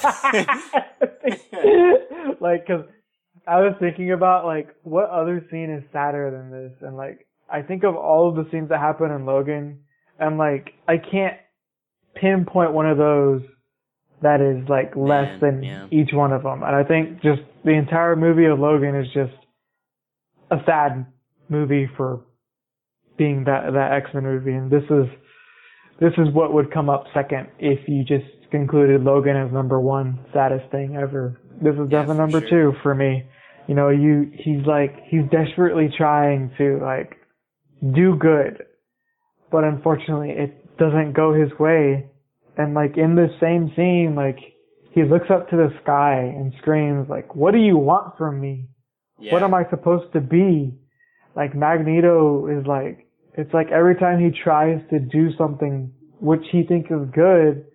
[2.42, 2.86] like, cause
[3.48, 7.62] I was thinking about like what other scene is sadder than this, and like I
[7.62, 9.80] think of all of the scenes that happen in Logan,
[10.20, 11.38] and like I can't
[12.16, 13.42] pinpoint one of those
[14.22, 15.88] that is like less Man, than yeah.
[15.92, 19.34] each one of them, and I think just the entire movie of Logan is just
[20.50, 21.06] a sad
[21.50, 22.22] movie for
[23.18, 25.06] being that that X Men movie, and this is
[26.00, 30.20] this is what would come up second if you just concluded Logan as number one
[30.34, 31.40] saddest thing ever.
[31.62, 32.72] This is Yeah, definitely number sure.
[32.72, 33.24] two for me.
[33.68, 37.18] You know, you he's like he's desperately trying to like
[37.82, 38.64] do good,
[39.52, 42.10] but unfortunately it doesn't go his way.
[42.58, 44.40] And like in this same scene, like
[44.92, 48.70] he looks up to the sky and screams like, "What do you want from me?"
[49.20, 49.34] yeah.
[49.34, 50.74] what am I supposed to be?
[51.36, 56.64] Like Magneto is like, it's like every time he tries to do something which he
[56.64, 57.66] thinks is good,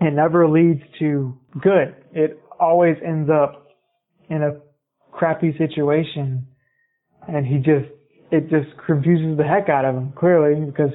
[0.00, 1.96] it never leads to good.
[2.12, 3.66] It always ends up
[4.30, 4.60] in a
[5.10, 6.46] crappy situation.
[7.26, 7.90] And he just,
[8.30, 10.92] it just confuses the heck out of him, clearly, because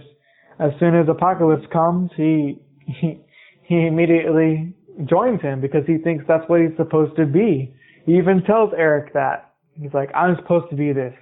[0.59, 3.21] as soon as Apocalypse comes, he, he,
[3.63, 4.73] he immediately
[5.05, 7.73] joins him because he thinks that's what he's supposed to be.
[8.05, 9.53] He even tells Erik that.
[9.73, 11.13] He's like, I'm supposed to be this.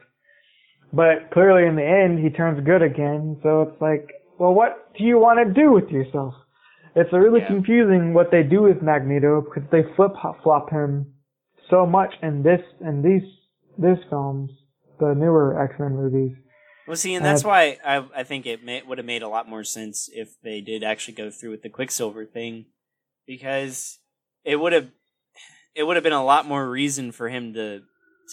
[0.94, 3.40] But clearly in the end, he turns good again.
[3.44, 6.34] So it's like, well, what do you want to do with yourself?
[6.96, 7.48] It's really Yeah.
[7.48, 10.12] confusing what they do with Magneto because they flip
[10.44, 11.14] flop him
[11.70, 13.24] so much in this in these
[13.78, 14.52] this films,
[15.02, 16.38] the newer X Men movies.
[16.88, 19.28] Well, see, and Uh, that's why I I think it may, would have made a
[19.28, 22.65] lot more sense if they did actually go through with the Quicksilver thing,
[23.28, 23.99] because
[24.44, 24.90] it would have
[25.76, 27.82] it would have been a lot more reason for him to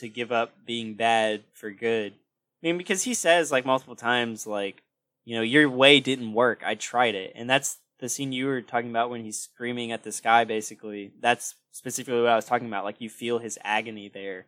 [0.00, 2.12] to give up being bad for good.
[2.12, 4.82] I mean, because he says like multiple times, like
[5.24, 6.62] you know, your way didn't work.
[6.64, 10.04] I tried it, and that's the scene you were talking about when he's screaming at
[10.04, 10.44] the sky.
[10.44, 12.84] Basically, that's specifically what I was talking about.
[12.84, 14.46] Like you feel his agony there,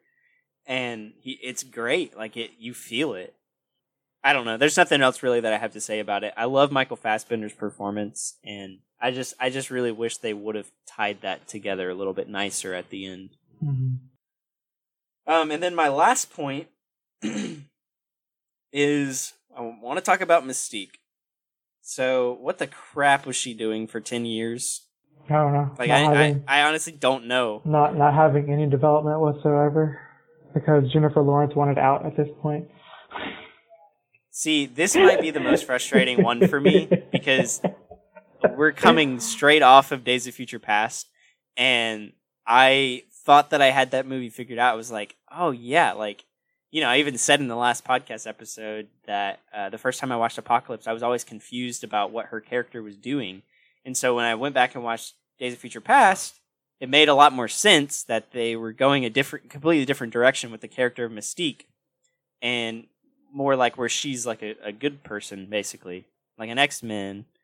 [0.67, 2.17] and he, it's great.
[2.17, 3.35] Like it, you feel it.
[4.23, 4.57] I don't know.
[4.57, 6.35] There's nothing else really that I have to say about it.
[6.37, 10.71] I love Michael Fassbender's performance, and I just, I just really wish they would have
[10.87, 13.31] tied that together a little bit nicer at the end.
[15.27, 16.69] Um, and then my last point
[18.73, 20.97] is I want to talk about Mystique.
[21.81, 24.87] So, what the crap was she doing for ten years?
[25.29, 25.75] I don't know.
[25.79, 27.63] Like, I, I, I honestly don't know.
[27.65, 30.10] not not having any development whatsoever
[30.55, 32.69] because Jennifer Lawrence wanted out at this point.
[34.31, 37.61] See, this might be the most frustrating one for me because
[38.57, 41.09] we're coming straight off of Days of Future Past,
[41.57, 42.13] and
[42.47, 44.73] I thought that I had that movie figured out.
[44.73, 46.25] I was like, oh yeah, like
[46.71, 50.13] you know, I even said in the last podcast episode that uh, the first time
[50.13, 53.43] I watched Apocalypse, I was always confused about what her character was doing,
[53.85, 56.40] And so when I went back and watched Days of Future Past,
[56.81, 60.51] it made a lot more sense that they were going a different, completely different direction
[60.51, 61.67] with the character of Mystique,
[62.41, 62.87] and
[63.33, 66.07] more like where she's like a, a good person, basically,
[66.39, 67.27] like an X Men.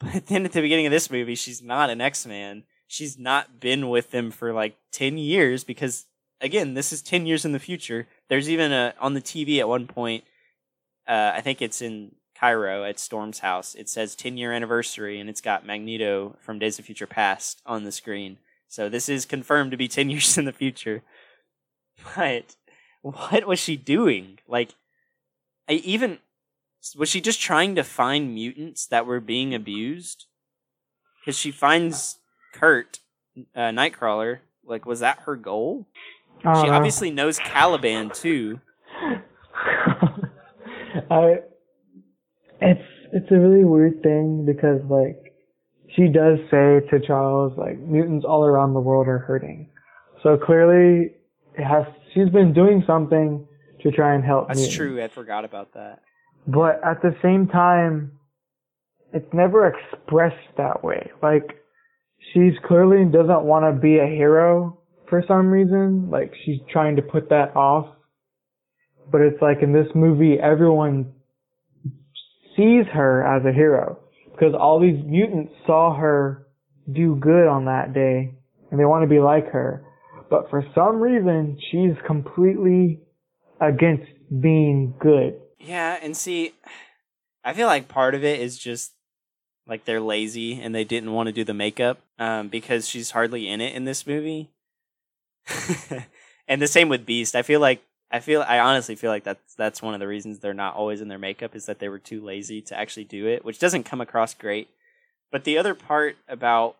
[0.00, 2.62] But then at the beginning of this movie, she's not an X Man.
[2.86, 6.06] She's not been with them for like ten years because,
[6.40, 8.06] again, this is ten years in the future.
[8.28, 10.22] There's even a on the TV at one point.
[11.08, 13.74] Uh, I think it's in Cairo at Storm's house.
[13.74, 17.84] It says 10 year anniversary and it's got Magneto from Days of Future Past on
[17.84, 18.38] the screen.
[18.68, 21.02] So this is confirmed to be 10 years in the future.
[22.14, 22.54] But
[23.02, 24.38] what was she doing?
[24.46, 24.74] Like,
[25.68, 26.18] I even
[26.96, 30.26] was she just trying to find mutants that were being abused?
[31.20, 32.18] Because she finds
[32.54, 33.00] Kurt,
[33.54, 34.38] uh, Nightcrawler.
[34.64, 35.86] Like, was that her goal?
[36.40, 36.70] She know.
[36.70, 38.60] obviously knows Caliban too.
[41.10, 41.38] I,
[42.60, 42.82] it's
[43.12, 45.27] it's a really weird thing because like
[45.98, 49.68] she does say to Charles like mutants all around the world are hurting,
[50.22, 51.12] so clearly
[51.54, 51.84] it has
[52.14, 53.46] she's been doing something
[53.82, 54.48] to try and help.
[54.48, 54.76] That's mutants.
[54.76, 55.02] true.
[55.02, 56.00] I forgot about that.
[56.46, 58.12] But at the same time,
[59.12, 61.10] it's never expressed that way.
[61.20, 61.58] Like
[62.32, 66.10] she's clearly doesn't want to be a hero for some reason.
[66.10, 67.88] Like she's trying to put that off.
[69.10, 71.12] But it's like in this movie, everyone
[72.56, 73.98] sees her as a hero
[74.38, 76.46] because all these mutants saw her
[76.92, 78.34] do good on that day
[78.70, 79.84] and they want to be like her.
[80.30, 83.00] But for some reason, she's completely
[83.60, 84.10] against
[84.40, 85.40] being good.
[85.58, 86.52] Yeah, and see,
[87.44, 88.92] I feel like part of it is just
[89.66, 93.48] like they're lazy and they didn't want to do the makeup um, because she's hardly
[93.48, 94.50] in it in this movie.
[96.48, 97.34] and the same with Beast.
[97.34, 100.38] I feel like I feel I honestly feel like that's that's one of the reasons
[100.38, 103.26] they're not always in their makeup is that they were too lazy to actually do
[103.26, 104.68] it, which doesn't come across great.
[105.30, 106.76] But the other part about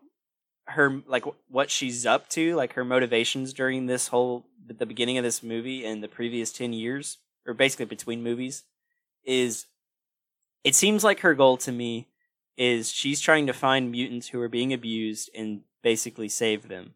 [0.69, 5.25] her like what she's up to, like her motivations during this whole the beginning of
[5.25, 8.65] this movie and the previous 10 years or basically between movies
[9.25, 9.67] is
[10.65, 12.09] it seems like her goal to me
[12.57, 16.95] is she's trying to find mutants who are being abused and basically save them.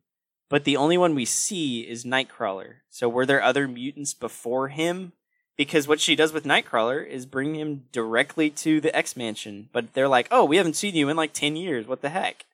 [0.52, 2.74] But the only one we see is Nightcrawler.
[2.90, 5.12] So were there other mutants before him?
[5.56, 9.70] Because what she does with Nightcrawler is bring him directly to the X Mansion.
[9.72, 11.86] But they're like, oh, we haven't seen you in like 10 years.
[11.86, 12.44] What the heck?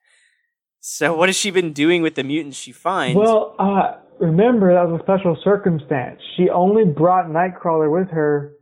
[0.79, 3.19] So what has she been doing with the mutants she finds?
[3.19, 6.21] Well, uh, remember that was a special circumstance.
[6.37, 8.53] She only brought Nightcrawler with her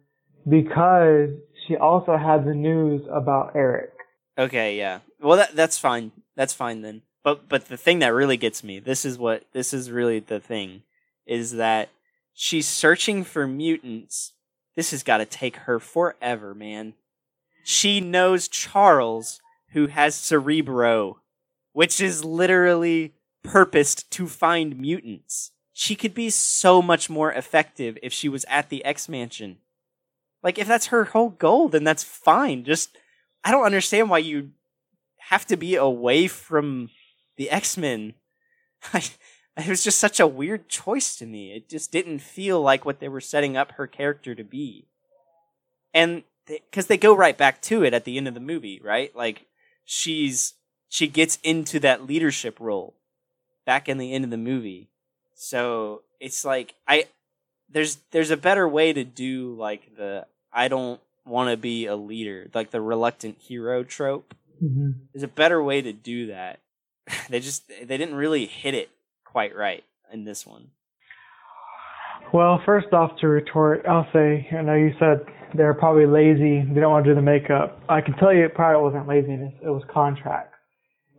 [0.48, 1.28] because
[1.68, 3.90] she also had the news about Erik.
[4.38, 5.00] Okay, yeah.
[5.20, 6.12] Well, that that's fine.
[6.36, 7.02] That's fine then.
[7.26, 10.38] But but the thing that really gets me, this is what this is really the
[10.38, 10.82] thing,
[11.26, 11.88] is that
[12.32, 14.32] she's searching for mutants.
[14.76, 16.94] This has got to take her forever, man.
[17.64, 19.40] She knows Charles,
[19.70, 21.18] who has Cerebro,
[21.72, 23.12] which is literally
[23.42, 25.50] purposed to find mutants.
[25.72, 29.56] She could be so much more effective if she was at the X Mansion.
[30.44, 32.62] Like, if that's her whole goal, then that's fine.
[32.62, 32.96] Just,
[33.44, 34.52] I don't understand why you
[35.30, 36.90] have to be away from
[37.36, 38.14] the X Men.
[38.94, 41.52] it was just such a weird choice to me.
[41.52, 44.86] It just didn't feel like what they were setting up her character to be.
[45.94, 48.80] And because they, they go right back to it at the end of the movie,
[48.82, 49.14] right?
[49.16, 49.46] Like
[49.84, 50.54] she's
[50.88, 52.94] she gets into that leadership role
[53.64, 54.88] back in the end of the movie.
[55.34, 57.06] So it's like I
[57.68, 61.96] there's there's a better way to do like the I don't want to be a
[61.96, 64.34] leader, like the reluctant hero trope.
[64.62, 64.90] Mm-hmm.
[65.12, 66.60] There's a better way to do that.
[67.28, 68.90] they just they didn't really hit it
[69.24, 70.70] quite right in this one.
[72.32, 75.20] Well, first off, to retort, I'll say, I know you said
[75.54, 76.60] they're probably lazy.
[76.60, 77.80] They don't want to do the makeup.
[77.88, 79.52] I can tell you it probably wasn't laziness.
[79.62, 80.56] It was contracts.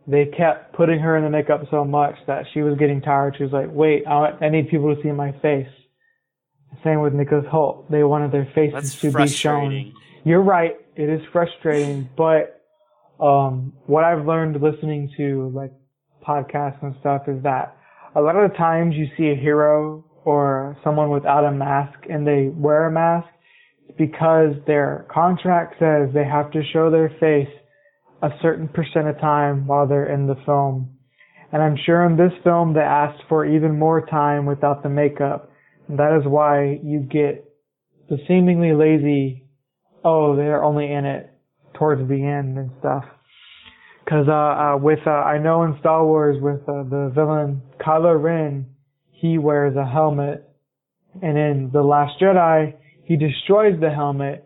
[0.06, 3.36] They kept putting her in the makeup so much that she was getting tired.
[3.36, 5.68] She was like, wait, I, I need people to see my face.
[6.84, 7.90] Same with Nicholas Hoult.
[7.90, 9.92] They wanted their faces That's to be shown.
[10.24, 10.76] You're right.
[10.96, 12.57] It is frustrating, but
[13.20, 15.72] um, what I've learned listening to like
[16.26, 17.76] podcasts and stuff is that
[18.14, 22.26] a lot of the times you see a hero or someone without a mask and
[22.26, 23.28] they wear a mask
[23.96, 27.52] because their contract says they have to show their face
[28.22, 30.96] a certain percent of time while they're in the film.
[31.50, 35.50] And I'm sure in this film they asked for even more time without the makeup.
[35.88, 37.44] And that is why you get
[38.08, 39.46] the seemingly lazy,
[40.04, 41.30] oh, they're only in it
[41.78, 43.04] towards the end and stuff.
[44.08, 48.20] Cause, uh, uh with, uh, I know in Star Wars with, uh, the villain Kylo
[48.20, 48.66] Ren,
[49.10, 50.44] he wears a helmet.
[51.20, 52.74] And in The Last Jedi,
[53.04, 54.44] he destroys the helmet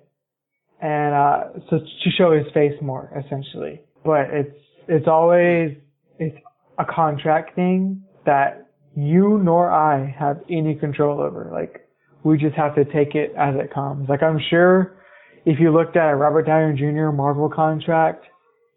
[0.81, 1.41] and uh
[1.71, 4.57] so to show his face more essentially but it's
[4.89, 5.77] it's always
[6.19, 6.37] it's
[6.79, 11.51] a contract thing that you nor I have any control over.
[11.53, 11.89] Like
[12.25, 14.09] we just have to take it as it comes.
[14.09, 14.97] Like I'm sure
[15.45, 17.11] if you looked at a Robert Downey Jr.
[17.11, 18.25] Marvel contract,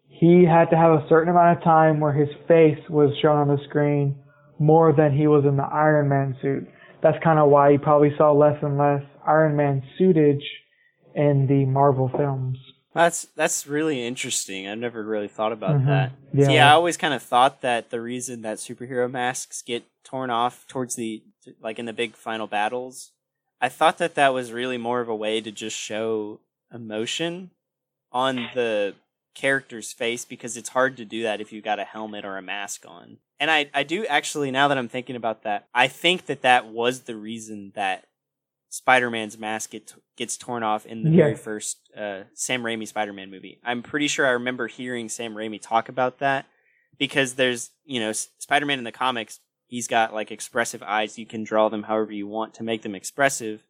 [0.08, 3.48] he had to have a certain amount of time where his face was shown on
[3.48, 4.16] the screen
[4.58, 6.66] more than he was in the Iron Man suit.
[7.02, 10.42] That's kind of why you probably saw less and less Iron Man suitage
[11.14, 12.58] in the Marvel films.
[12.94, 14.66] That's that's really interesting.
[14.66, 15.86] I've never really thought about Mhm.
[15.86, 16.12] that.
[16.32, 16.46] Yeah.
[16.46, 20.66] See, I always kind of thought that the reason that superhero masks get torn off
[20.66, 21.22] towards the
[21.60, 23.12] like in the big final battles,
[23.60, 26.40] I thought that that was really more of a way to just show
[26.72, 27.50] emotion
[28.12, 28.94] on the
[29.34, 32.42] character's face because it's hard to do that if you've got a helmet or a
[32.42, 33.18] mask on.
[33.38, 36.66] And I I do actually now that I'm thinking about that, I think that that
[36.66, 38.06] was the reason that
[38.70, 43.60] Spider-Man's mask get, gets torn off in the very first uh, Sam Raimi Spider-Man movie.
[43.64, 46.46] I'm pretty sure I remember hearing Sam Raimi talk about that
[46.98, 51.18] because there's, you know, S- Spider-Man in the comics, he's got like expressive eyes.
[51.18, 53.62] You can draw them however you want to make them expressive.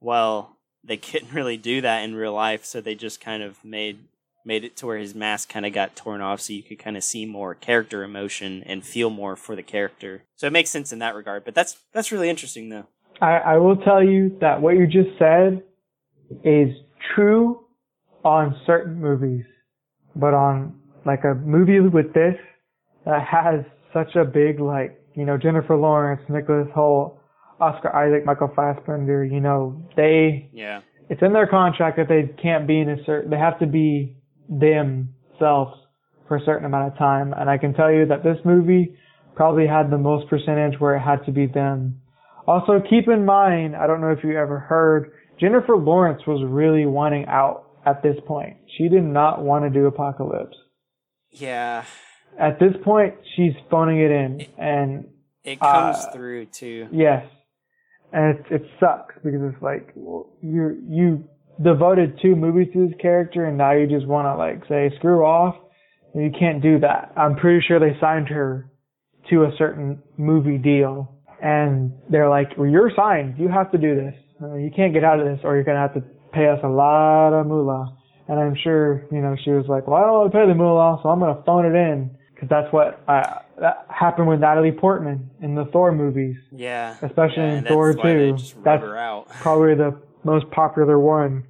[0.00, 0.53] Well,
[0.86, 3.98] they couldn't really do that in real life, so they just kind of made
[4.44, 6.96] made it to where his mask kind of got torn off so you could kind
[6.96, 10.22] of see more character emotion and feel more for the character.
[10.36, 11.44] So it makes sense in that regard.
[11.44, 12.86] But that's that's really interesting though.
[13.20, 15.62] I, I will tell you that what you just said
[16.44, 16.68] is
[17.14, 17.64] true
[18.24, 19.44] on certain movies,
[20.16, 22.36] but on like a movie with this
[23.04, 27.18] that has such a big like you know Jennifer Lawrence, Nicholas Hoult,
[27.60, 30.80] Oscar Isaac, Michael Fassbender, you know they Yeah.
[31.08, 34.16] it's in their contract that they can't be in a certain they have to be
[34.48, 35.72] themselves
[36.28, 38.96] for a certain amount of time and I can tell you that this movie
[39.34, 42.00] probably had the most percentage where it had to be them.
[42.46, 46.86] Also keep in mind, I don't know if you ever heard, Jennifer Lawrence was really
[46.86, 48.56] wanting out at this point.
[48.78, 50.56] She did not want to do Apocalypse.
[51.30, 51.84] Yeah.
[52.38, 55.06] At this point, she's phoning it in and
[55.44, 56.88] It comes Uh, through too.
[56.90, 57.26] Yes,
[58.14, 59.92] and it, it sucks because it's like
[60.40, 61.24] you you
[61.62, 65.24] devoted two movies to this character, and now you just want to like say screw
[65.24, 65.56] off.
[66.14, 67.12] You can't do that.
[67.16, 68.70] I'm pretty sure they signed her
[69.30, 73.34] to a certain movie deal, and they're like, well, "You're signed.
[73.36, 74.14] You have to do this.
[74.40, 76.68] Uh, you can't get out of this, or you're gonna have to pay us a
[76.68, 77.96] lot of moolah."
[78.28, 80.54] And I'm sure you know she was like, "Well, I don't want to pay the
[80.54, 82.10] moolah, so I'm gonna phone it in."
[82.48, 86.96] Because that's what uh, that happened with Natalie Portman in the Thor movies Yeah.
[87.02, 88.36] especially Yeah, in Thor that's why they 2.
[88.36, 88.82] just rub That's
[89.42, 91.44] probably the most popular one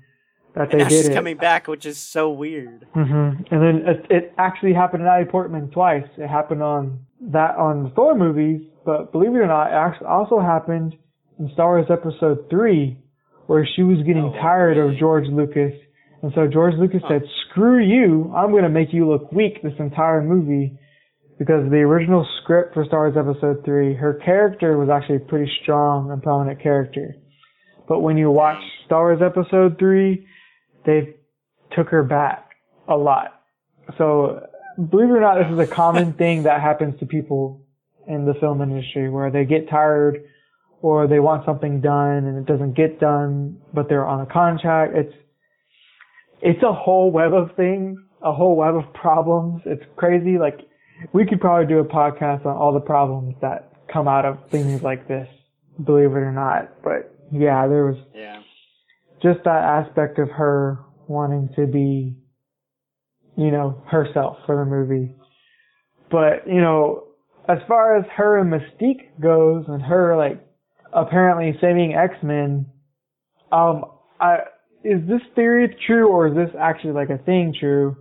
[0.55, 1.15] that And they did she's it.
[1.15, 2.87] coming back, which is so weird.
[2.93, 6.07] hmm And then it, it actually happened to Natalie Portman twice.
[6.17, 7.01] It happened on
[7.33, 10.95] that on the Thor movies, but believe it or not, it actually also happened
[11.39, 12.99] in Star Wars Episode Three,
[13.47, 14.95] where she was getting Oh, tired really?
[14.95, 15.73] of George Lucas,
[16.23, 17.09] and so George Lucas Huh.
[17.21, 18.33] said, "Screw you!
[18.37, 20.79] I'm going to make you look weak this entire movie."
[21.39, 25.51] Because the original script for Star Wars Episode 3, her character was actually a pretty
[25.63, 27.17] strong and prominent character.
[27.89, 30.27] But when you watch Star Wars Episode 3,
[30.87, 31.17] they
[31.73, 32.51] took her back
[32.89, 33.41] a lot.
[33.99, 34.47] So,
[34.77, 37.67] believe it or not, this is a common thing that happens to people
[38.07, 40.25] in the film industry where they get tired
[40.83, 44.95] or they want something done and it doesn't get done, but they're on a contract.
[44.95, 45.15] It's,
[46.43, 49.63] it's a whole web of things, a whole web of problems.
[49.65, 50.39] It's crazy.
[50.39, 50.61] Like,
[51.13, 54.83] we could probably do a podcast on all the problems that come out of things
[54.83, 55.29] like this,
[55.85, 56.83] believe it or not.
[56.83, 58.41] But yeah, there was Yeah.
[59.23, 62.17] just that aspect of her wanting to be,
[63.37, 65.15] you know, herself for the movie.
[66.11, 67.05] But, you know,
[67.49, 70.41] as far as her and Mystique goes and her like
[70.93, 72.67] apparently saving X-Men,
[73.53, 73.85] um,
[74.21, 74.39] I,
[74.85, 77.97] is this theory true or is this actually like a thing true?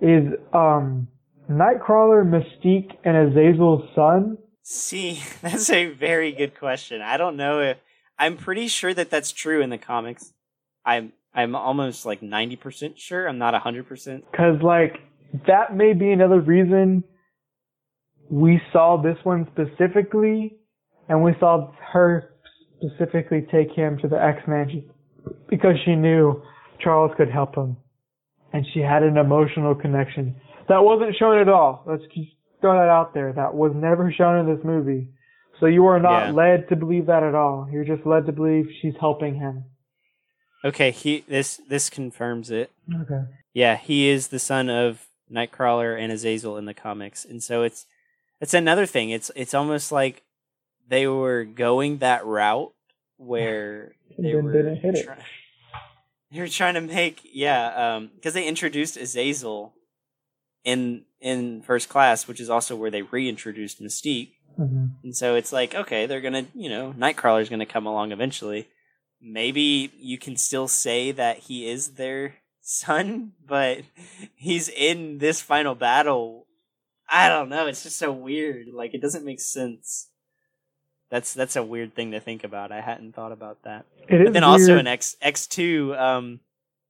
[0.00, 1.08] Is, um,
[1.50, 4.38] Nightcrawler, Mystique, and Azazel's son?
[4.62, 7.00] See, that's a very good question.
[7.00, 7.78] I don't know if
[8.18, 10.32] I'm pretty sure that that's true in the comics.
[10.84, 13.28] I'm I'm almost like 90% sure.
[13.28, 14.22] I'm not 100%.
[14.34, 14.96] Cause like,
[15.46, 17.04] that may be another reason
[18.30, 20.56] we saw this one specifically,
[21.08, 22.34] and we saw her
[22.76, 24.90] specifically take him to the X-Mansion
[25.48, 26.42] because she knew
[26.80, 27.76] Charles could help him,
[28.52, 30.36] and she had an emotional connection
[30.68, 31.82] that wasn't shown at all.
[31.86, 32.28] Let's just
[32.60, 33.32] throw that out there.
[33.32, 35.08] That was never shown in this movie.
[35.60, 36.32] So you are not Yeah.
[36.32, 37.68] led to believe that at all.
[37.70, 39.64] You're just led to believe she's helping him.
[40.64, 42.70] Okay, he this this confirms it.
[43.02, 43.22] Okay.
[43.54, 47.86] Yeah, he is the son of Nightcrawler and Azazel in the comics, and so it's
[48.40, 49.10] it's another thing.
[49.10, 50.22] It's it's almost like
[50.88, 52.72] they were going that route
[53.18, 55.04] where they were didn't hit it.
[55.04, 55.24] try-
[56.32, 59.74] they were trying to make yeah, um, because they introduced Azazel
[60.64, 64.32] in in First Class, which is also where they reintroduced Mystique.
[64.56, 68.68] hmm And so it's like, okay, they're gonna, you know, Nightcrawler's gonna come along eventually.
[69.20, 73.78] Maybe you can still say that he is their son, but
[74.36, 76.46] he's in this final battle.
[77.10, 77.66] I don't know.
[77.66, 78.68] It's just so weird.
[78.72, 80.10] Like it doesn't make sense.
[81.10, 82.70] That's that's a weird thing to think about.
[82.70, 83.86] I hadn't thought about that.
[84.08, 84.80] It is But then also weird.
[84.80, 86.40] in X X two, um,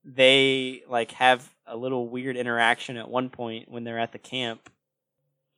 [0.03, 4.69] they like have a little weird interaction at one point when they're at the camp.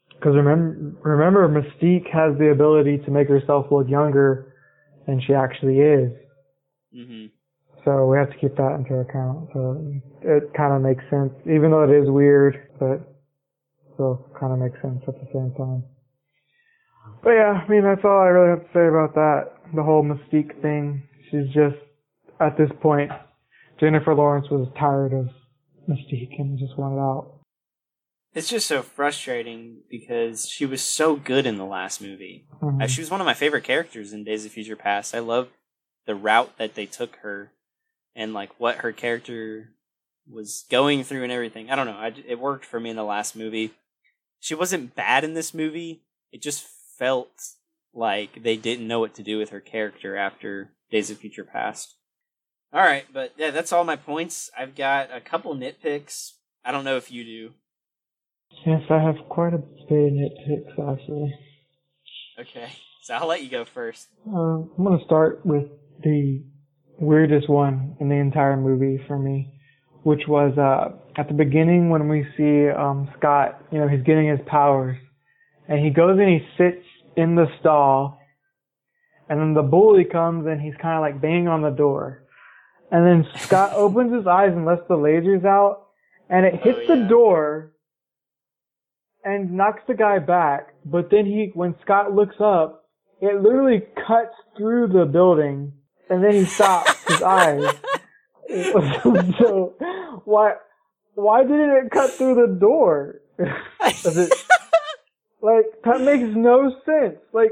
[0.10, 4.54] Because remember, remember, Mystique has the ability to make herself look younger
[5.08, 6.12] than she actually is.
[6.94, 7.26] hmm
[7.86, 9.50] So we have to keep that into account.
[9.54, 13.02] So it kind of makes sense, even though it is weird, but
[13.94, 15.84] still kind of makes sense at the same time.
[17.24, 19.54] But yeah, I mean, that's all I really have to say about that.
[19.76, 21.04] The whole Mystique thing.
[21.30, 21.78] She's just,
[22.40, 23.12] at this point,
[23.80, 25.30] Jennifer Lawrence was tired of
[25.90, 27.40] Mystique and just wanted out.
[28.34, 32.48] It's just so frustrating because she was so good in the last movie.
[32.62, 32.82] Mhm.
[32.84, 35.14] Uh, She was one of my favorite characters in Days of Future Past.
[35.14, 35.50] I love
[36.06, 37.52] the route that they took her
[38.16, 39.76] and like what her character
[40.30, 41.70] was going through and everything.
[41.70, 41.98] I don't know.
[41.98, 43.74] I, it worked for me in the last movie.
[44.40, 46.04] She wasn't bad in this movie.
[46.32, 46.66] It just
[46.98, 47.32] felt
[47.94, 51.96] like they didn't know what to do with her character after Days of Future Past.
[52.74, 54.50] All right, but yeah, that's all my points.
[54.58, 56.34] I've got a couple nitpicks.
[56.64, 57.54] I don't know if you do.
[58.66, 61.34] Yes, I have quite a bit of nitpicks actually.
[62.40, 62.70] Okay,
[63.02, 64.08] so I'll let you go first.
[64.28, 65.66] Um, I'm gonna start with
[66.04, 66.44] the
[67.00, 69.52] weirdest one in the entire movie for me,
[70.04, 73.62] which was uh, at the beginning when we see um, Scott.
[73.72, 74.98] You know, he's getting his powers,
[75.68, 76.86] and he goes and he sits
[77.18, 78.18] in the stall,
[79.30, 82.24] and then the bully comes and he's kind of like banging on the door,
[82.92, 85.88] and then Scott opens his eyes and lets the lasers out,
[86.30, 87.74] and it hits Oh, the door
[89.24, 90.74] and knocks the guy back.
[90.86, 92.86] But then he, when Scott looks up,
[93.22, 95.74] it literally cuts through the building,
[96.10, 97.76] and then he stops his eyes.
[98.50, 99.74] so
[100.26, 100.54] why
[101.14, 103.22] why didn't it cut through the door?
[103.38, 104.34] It
[105.42, 107.18] like that makes no sense.
[107.34, 107.52] Like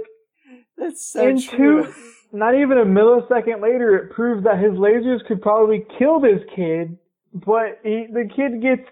[0.78, 1.86] That's so in true.
[1.86, 1.94] two
[2.32, 6.98] not even a millisecond later it proves that his lasers could probably kill this kid,
[7.34, 8.88] but he, the kid gets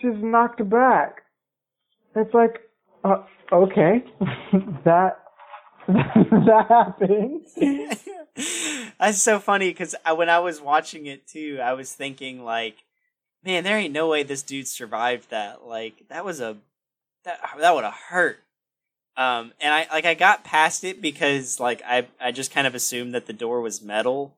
[0.00, 1.22] just knocked back.
[2.16, 2.60] It's like
[3.04, 3.22] uh,
[3.52, 4.04] okay.
[4.84, 5.18] that
[5.88, 7.46] that happened.
[8.98, 12.84] That's so funny because when I was watching it too, I was thinking like,
[13.44, 15.64] man, there ain't no way this dude survived that.
[15.64, 16.56] Like that was a
[17.24, 18.38] that that would have hurt.
[19.16, 22.74] Um, and I like I got past it because like I I just kind of
[22.74, 24.36] assumed that the door was metal,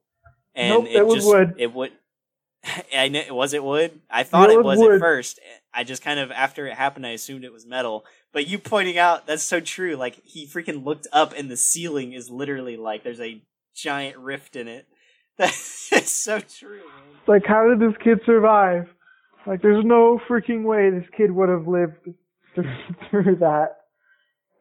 [0.54, 1.54] and Nope, it, it was just wood.
[1.58, 1.92] it would.
[2.96, 4.00] I know was it wood.
[4.10, 4.94] I thought it it was was wood.
[4.96, 5.38] at first.
[5.72, 8.04] I just kind of after it happened, I assumed it was metal.
[8.32, 9.94] But you pointing out that's so true.
[9.94, 13.40] Like he freaking looked up, and the ceiling is literally like there's a
[13.76, 14.86] giant rift in it.
[15.36, 16.76] That's so true.
[16.78, 17.16] Man.
[17.26, 18.88] like how did this kid survive?
[19.46, 21.96] Like there's no freaking way this kid would have lived
[22.54, 22.72] through,
[23.10, 23.83] through that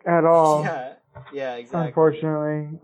[0.06, 0.64] at all.
[0.64, 0.94] Yeah,
[1.34, 1.88] yeah, exactly.
[1.88, 2.80] Unfortunately.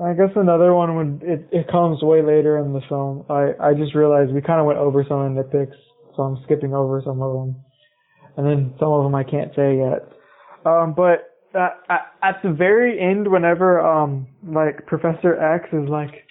[0.00, 3.24] I guess another one would it, it comes way later in the film.
[3.30, 5.76] I, I just realized we kind of went over some of the nitpicks,
[6.16, 7.64] so I'm skipping over some of them,
[8.36, 10.08] and then some of them I can't say yet.
[10.66, 16.24] Um, but uh, at, at the very end, whenever um like Professor X is like,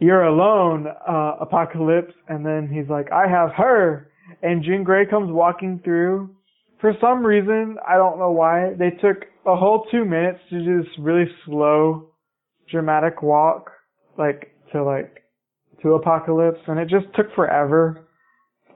[0.00, 4.10] "You're alone, uh, Apocalypse," and then he's like, "I have her,"
[4.42, 6.34] and Jean Grey comes walking through.
[6.80, 10.82] For some reason, I don't know why, they took a whole two minutes to do
[10.82, 12.10] this really slow,
[12.70, 13.70] dramatic walk,
[14.16, 15.22] like to like
[15.82, 18.06] to Apocalypse, and it just took forever.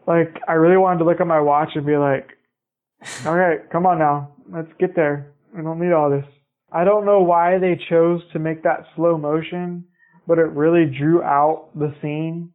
[0.06, 2.28] Like I really wanted to look at my watch and be like,
[3.26, 5.32] "Okay, come on now, let's get there.
[5.54, 6.26] We don't need all this."
[6.72, 9.84] I don't know why they chose to make that slow motion,
[10.26, 12.50] but it really drew out the scene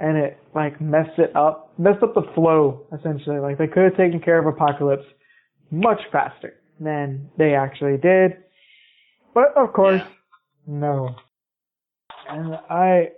[0.00, 3.38] and it like messed it up, messed up the flow essentially.
[3.38, 5.04] Like they could have taken care of Apocalypse
[5.70, 8.36] much faster than they actually did.
[9.34, 10.08] But of course, Yeah.
[10.66, 11.16] no.
[12.28, 13.10] And I,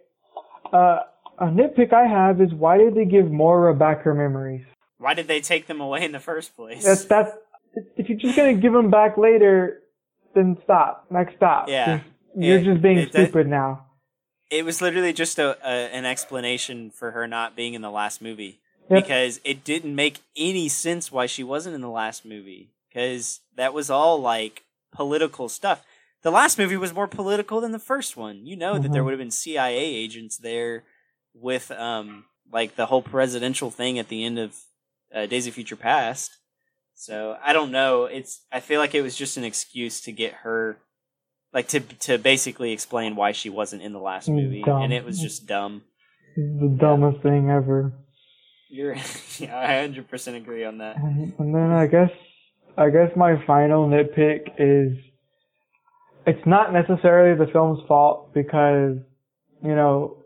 [0.73, 1.01] uh,
[1.39, 4.65] a nitpick I have is why did they give Moira back her memories?
[4.99, 6.85] Why did they take them away in the first place?
[6.85, 7.31] That's that's
[7.97, 9.83] if you're just gonna give them back later,
[10.35, 11.07] then stop.
[11.11, 11.69] Next stop.
[11.69, 12.01] Yeah.
[12.37, 13.87] You're It- just being stupid now.
[14.51, 18.21] It was literally just a, a an explanation for her not being in the last
[18.23, 18.59] movie
[18.91, 19.05] Yep.
[19.05, 23.75] because it didn't make any sense why she wasn't in the last movie because that
[23.75, 25.85] was all like political stuff.
[26.23, 28.47] The last movie was more political than the first one.
[28.47, 29.05] You know that there Mhm.
[29.05, 30.85] would have been CIA agents there
[31.35, 34.57] with um like the whole presidential thing at the end of
[35.15, 36.31] uh, Days of Future Past.
[36.95, 38.07] So I don't know.
[38.07, 40.79] It's I feel like it was just an excuse to get her,
[41.53, 44.83] like to to basically explain why she wasn't in the last movie, dumb.
[44.83, 45.83] and it was just dumb.
[46.37, 47.93] the dumbest thing ever.
[48.71, 48.95] You're,
[49.39, 50.97] yeah, I hundred percent agree on that.
[50.97, 52.11] And then I guess
[52.77, 54.99] I guess my final nitpick is
[56.27, 58.99] it's not necessarily the film's fault because
[59.63, 60.23] you know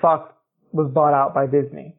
[0.00, 0.32] Fox
[0.72, 1.96] was bought out by Disney,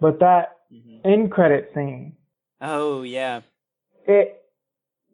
[0.00, 2.16] but that hmm end credit scene,
[2.60, 3.40] Oh yeah,
[4.06, 4.42] it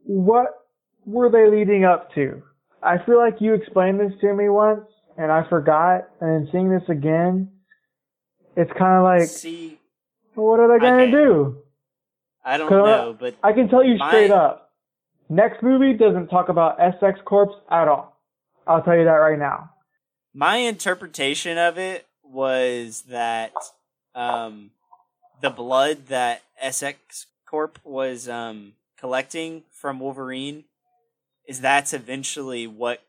[0.05, 0.62] what
[1.07, 2.43] were they leading up to?
[2.83, 4.85] I feel like you explained this to me once
[5.17, 7.51] and I forgot, and seeing this again,
[8.57, 9.79] it's kind of like, see,
[10.35, 11.11] what are they gonna Okay.
[11.11, 11.63] do?
[12.45, 14.71] I don't I- know, but I can tell you My- straight up.
[15.29, 18.17] Next movie doesn't talk about Essex Corps at all.
[18.67, 19.71] I'll tell you that right now.
[20.35, 23.53] my interpretation of it was that
[24.15, 24.71] um,
[25.43, 30.65] the blood that Essex Corp was um, collecting from Wolverine
[31.47, 33.03] is that's eventually what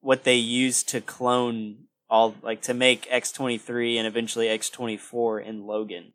[0.00, 4.70] what they used to clone all like to make X twenty three and eventually X
[4.70, 6.12] twenty four in Logan.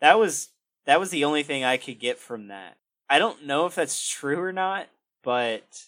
[0.00, 0.50] That was
[0.86, 2.76] that was the only thing I could get from that.
[3.08, 4.88] I don't know if that's true or not,
[5.22, 5.84] but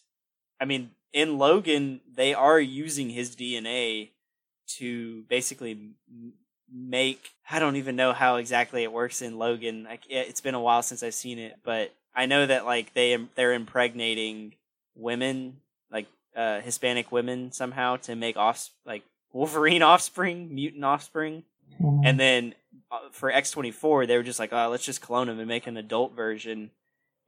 [0.61, 4.11] I mean, in Logan, they are using his DNA
[4.77, 5.93] to basically
[6.73, 7.31] make.
[7.51, 9.85] I don't even know how exactly it works in Logan.
[9.85, 13.17] Like, it's been a while since I've seen it, but I know that like they
[13.35, 14.55] they're impregnating
[14.99, 15.59] women,
[15.91, 16.07] like
[16.37, 19.03] uh, Hispanic women, somehow to make off like
[19.33, 21.45] Wolverine offspring, mutant offspring.
[22.05, 22.55] And then
[22.91, 25.47] uh, for X twenty four, they were just like, oh, let's just clone him and
[25.49, 26.71] make an adult version.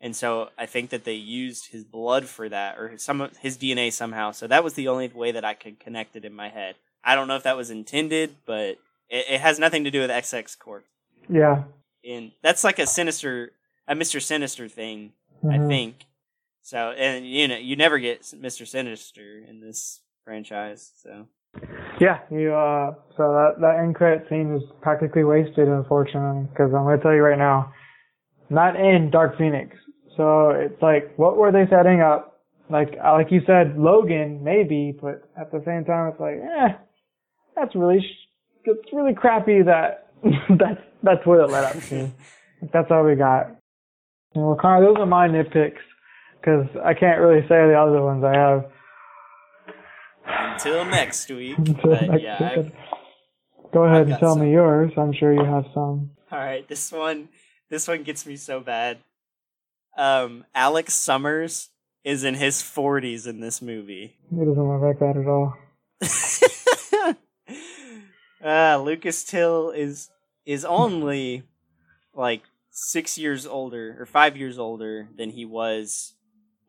[0.00, 3.58] And so I think that they used his blood for that, or some of his
[3.58, 4.30] DNA somehow.
[4.30, 6.76] So that was the only way that I could connect it in my head.
[7.04, 8.78] I don't know if that was intended, but
[9.10, 10.84] it, it has nothing to do with Essex Corp.
[11.28, 11.64] yeah.
[12.02, 13.52] And that's like a sinister,
[13.86, 15.12] a Mister Sinister thing,
[15.44, 15.68] I Mhm.
[15.68, 15.94] think.
[16.62, 20.92] So, and you know, you never get Mister Sinister in this franchise.
[21.02, 21.26] So
[22.00, 22.52] Yeah, you.
[22.54, 27.14] Uh, so that that end credit scene was practically wasted, unfortunately, because I'm gonna tell
[27.14, 27.72] you right now,
[28.50, 29.76] not in Dark Phoenix.
[30.16, 32.40] So it's like, what were they setting up?
[32.68, 36.74] Like, uh, like you said, Logan maybe, but at the same time, it's like, eh,
[37.56, 38.28] that's really, sh-
[38.64, 40.08] it's really crappy that
[40.58, 42.10] that's that's what it led up to.
[42.72, 43.56] that's all we got.
[44.34, 45.80] Well, Connor, those are my nitpicks,
[46.40, 48.70] because I can't really say the other ones I have.
[50.26, 51.58] until next week.
[51.58, 52.72] Until but next yeah, week.
[53.72, 54.40] Go ahead and tell some.
[54.44, 54.92] me yours.
[54.96, 56.10] I'm sure you have some.
[56.32, 57.28] All right, this one
[57.68, 58.98] this one gets me so bad.
[59.96, 61.68] Um Alex Summers
[62.04, 64.16] is in his 40s in this movie.
[64.32, 65.54] It doesn't look like that at all.
[68.44, 70.10] uh Lucas Till is
[70.46, 71.42] is only
[72.14, 76.14] like 6 years older or 5 years older than he was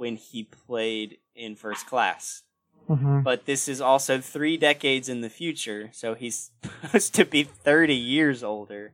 [0.01, 2.41] when he played in First Class.
[2.87, 6.49] hmm But this is also 3 decades in the future, so he's
[6.81, 8.93] supposed to be 30 years older.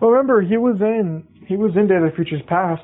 [0.00, 2.82] Well, remember he was in he was in Day of the Future's Past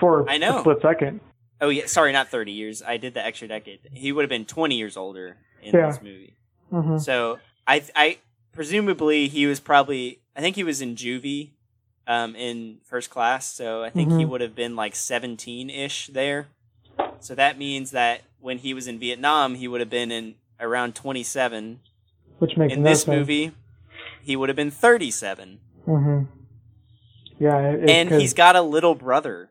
[0.00, 0.58] for I know.
[0.58, 1.20] a split second.
[1.60, 2.82] Oh yeah, sorry, not thirty years.
[2.82, 3.78] I did the extra decade.
[3.92, 5.86] He would have been twenty years older in Yeah.
[5.90, 6.34] this movie.
[6.70, 8.18] hmm So I, I
[8.52, 10.20] presumably he was probably.
[10.36, 11.50] I think he was in juvie,
[12.06, 13.46] um, in first class.
[13.46, 14.28] So I think he Mhm.
[14.30, 16.48] would have been like seventeen ish there.
[17.24, 20.94] So that means that when he was in Vietnam, he would have been in around
[20.94, 21.80] twenty seven.
[22.38, 23.16] Which makes sense In no this sense.
[23.18, 23.52] movie,
[24.22, 26.24] he would have been thirty seven, Mm-hmm.
[27.38, 29.50] Yeah, it, and it- he's got a little brother.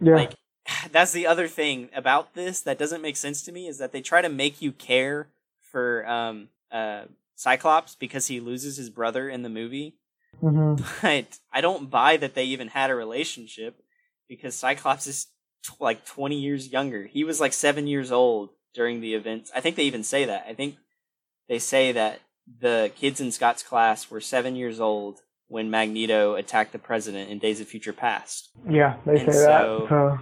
[0.00, 0.14] yeah.
[0.14, 0.34] like
[0.92, 4.00] that's the other thing about this that doesn't make sense to me is that they
[4.00, 5.28] try to make you care
[5.60, 7.02] for um uh
[7.36, 9.96] Cyclops because he loses his brother in the movie,
[10.42, 10.82] Mm-hmm.
[11.02, 13.80] but I don't buy that they even had a relationship
[14.28, 15.26] because Cyclops is
[15.64, 17.04] t- like 20 years younger.
[17.04, 19.50] He was like 7 years old during the events.
[19.54, 20.44] I think they even say that.
[20.48, 20.76] I think
[21.48, 22.20] they say that
[22.60, 27.38] the kids in Scott's class were 7 years old when Magneto attacked the president in
[27.38, 28.50] Days of Future Past.
[28.68, 29.88] Yeah, they And say so- that.
[29.88, 30.18] So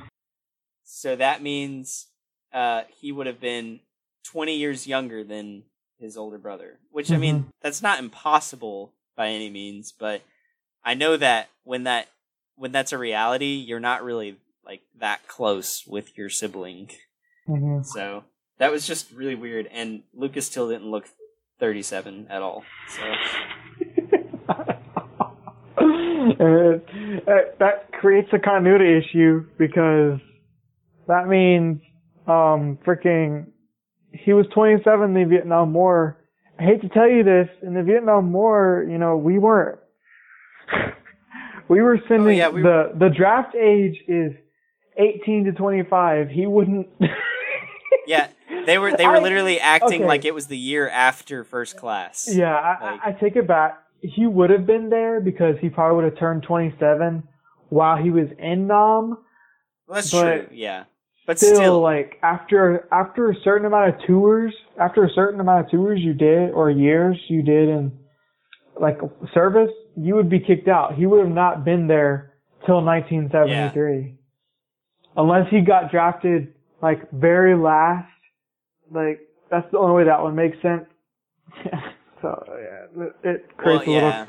[0.84, 2.06] So that means
[2.52, 3.80] uh, he would have been
[4.24, 5.64] 20 years younger than
[5.98, 10.22] his older brother, which I mean, that's not impossible by any means, but
[10.84, 12.08] I know that when that
[12.56, 16.90] when that's a reality, you're not really like that close with your sibling.
[17.46, 18.24] hmm So
[18.58, 21.06] that was just really weird and Lucas Till didn't look
[21.60, 22.64] 37 at all.
[22.88, 23.02] So
[25.78, 30.18] it- that creates a continuity issue because
[31.08, 31.80] that means
[32.26, 33.46] um freaking
[34.12, 36.18] he was 27 in the Vietnam War.
[36.60, 39.78] I hate to tell you this, in the Vietnam War, you know, we weren't
[41.68, 44.32] we were sending Oh, yeah, we- the the draft age is
[44.96, 46.28] 18 to 25.
[46.30, 46.88] He wouldn't.
[48.04, 48.28] Yeah,
[48.66, 50.08] they were they were I- literally acting okay.
[50.08, 52.28] like it was the year after first class.
[52.28, 53.78] Yeah, I, Like- I take it back.
[54.00, 57.22] He would have been there because he probably would have turned 27
[57.68, 59.18] while he was in Nam.
[59.88, 60.46] that's but true.
[60.50, 60.84] Yeah,
[61.28, 65.66] but Still, still, like after after a certain amount of tours, after a certain amount
[65.66, 67.92] of tours you did or years you did in
[68.80, 68.98] like
[69.32, 70.96] service, you would be kicked out.
[70.96, 72.34] He would have not been there
[72.66, 74.16] till 1973,
[75.16, 78.08] unless he got drafted like very last.
[78.90, 79.20] Like
[79.50, 80.84] that's the only way that one makes sense.
[82.22, 84.26] so yeah, it, creates well, a little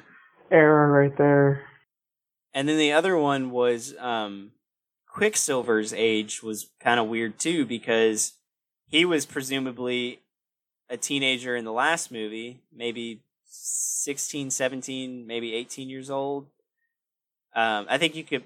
[0.51, 1.63] error right there.
[2.53, 4.51] And then the other one was um,
[5.07, 8.33] Quicksilver's age was kind of weird too because
[8.87, 10.19] he was presumably
[10.89, 16.47] a teenager in the last movie, maybe 16, 17, maybe 18 years old.
[17.55, 18.43] Um, I think you could,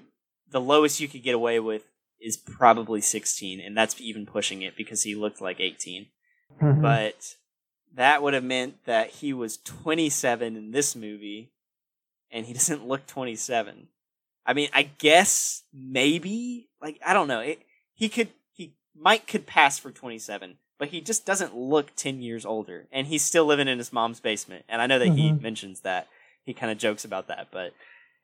[0.50, 1.84] the lowest you could get away with
[2.20, 6.06] is probably 16, and that's even pushing it because he looked like 18.
[6.60, 6.82] Mhm.
[6.82, 7.36] But
[7.94, 11.52] that would have meant that he was 27 in this movie,
[12.30, 13.88] and he doesn't look 27.
[14.46, 17.40] I mean, I guess maybe like I don't know.
[17.40, 17.60] It,
[17.94, 22.46] he could he might could pass for 27, but he just doesn't look 10 years
[22.46, 24.64] older, and he's still living in his mom's basement.
[24.68, 25.40] And I know that he Mhm.
[25.42, 26.08] mentions that
[26.44, 27.74] he kind of jokes about that, but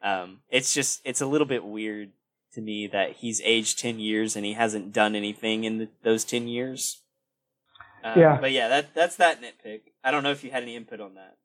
[0.03, 2.11] um, it's just it's a little bit weird
[2.55, 6.25] to me that he's aged 10 years and he hasn't done anything in the, those
[6.25, 7.03] 10 years.
[8.03, 8.39] Um, Yeah.
[8.41, 9.81] But yeah, that that's that nitpick.
[10.03, 11.37] I don't know if you had any input on that.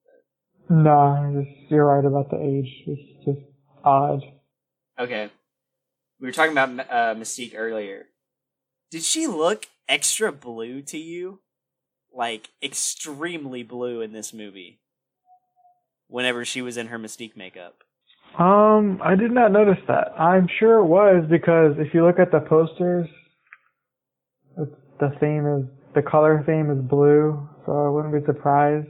[0.69, 2.83] No, just, you're right about the age.
[2.85, 3.39] It's just
[3.83, 4.21] odd.
[4.99, 5.29] Okay.
[6.19, 8.07] We were talking about uh, Mystique earlier.
[8.91, 11.39] Did she look extra blue to you?
[12.13, 14.79] Like extremely blue in this movie.
[16.07, 17.83] Whenever she was in her Mystique makeup.
[18.37, 20.13] Um, I did not notice that.
[20.17, 23.07] I'm sure it was because if you look at the posters,
[24.99, 25.65] the theme is
[25.95, 28.87] the color theme is blue, so I wouldn't be surprised.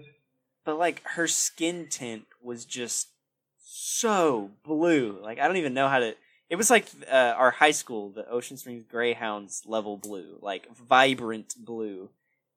[0.65, 3.09] But like her skin tint was just
[3.63, 5.19] so blue.
[5.21, 6.15] Like I don't even know how to.
[6.49, 11.53] It was like uh, our high school, the Ocean Springs Greyhounds level blue, like vibrant
[11.57, 12.09] blue,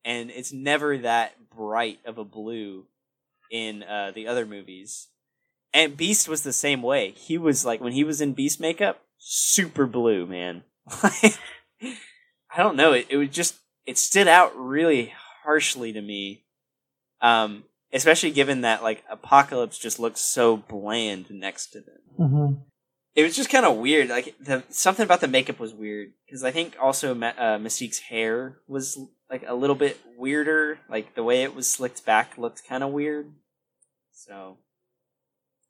[0.05, 2.87] and it's never that bright of a blue
[3.51, 5.09] in uh, the other movies.
[5.75, 7.11] And Beast was the same way.
[7.13, 10.65] He was like when he was in Beast makeup, super blue, man.
[11.03, 12.93] I don't know.
[12.93, 15.13] It, it was just it stood out really
[15.45, 16.45] harshly to me.
[17.21, 22.01] Um, especially given that like Apocalypse just looks so bland next to them.
[22.17, 22.53] hmm
[23.15, 24.09] It was just kind of weird.
[24.09, 28.59] Like the something about the makeup was weird because I think also uh, Mystique's hair
[28.67, 28.99] was
[29.31, 30.81] like a little bit weirder.
[30.89, 33.33] Like the way it was slicked back looked kind of weird.
[34.13, 34.59] So,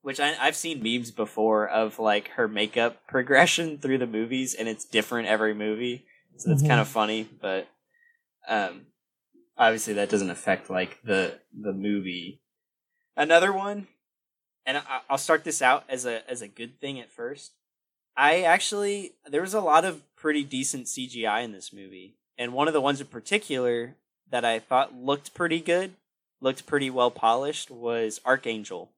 [0.02, 4.68] which I, I've seen memes before of like her makeup progression through the movies, and
[4.68, 6.04] it's different every movie.
[6.36, 6.68] So that's Mhm.
[6.68, 7.68] kind of funny, but
[8.48, 8.86] um,
[9.56, 12.40] obviously that doesn't affect like the the movie.
[13.16, 13.86] Another one,
[14.66, 17.52] and I, I'll start this out as a as a good thing at first.
[18.16, 22.68] I actually there was a lot of pretty decent CGI in this movie, and one
[22.68, 23.96] of the ones in particular
[24.30, 25.92] that I thought looked pretty good,
[26.40, 28.90] looked pretty well polished, was Archangel.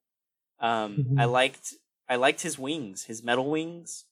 [0.65, 1.17] Um.
[1.19, 1.75] I liked
[2.09, 4.05] I liked his wings, his metal wings,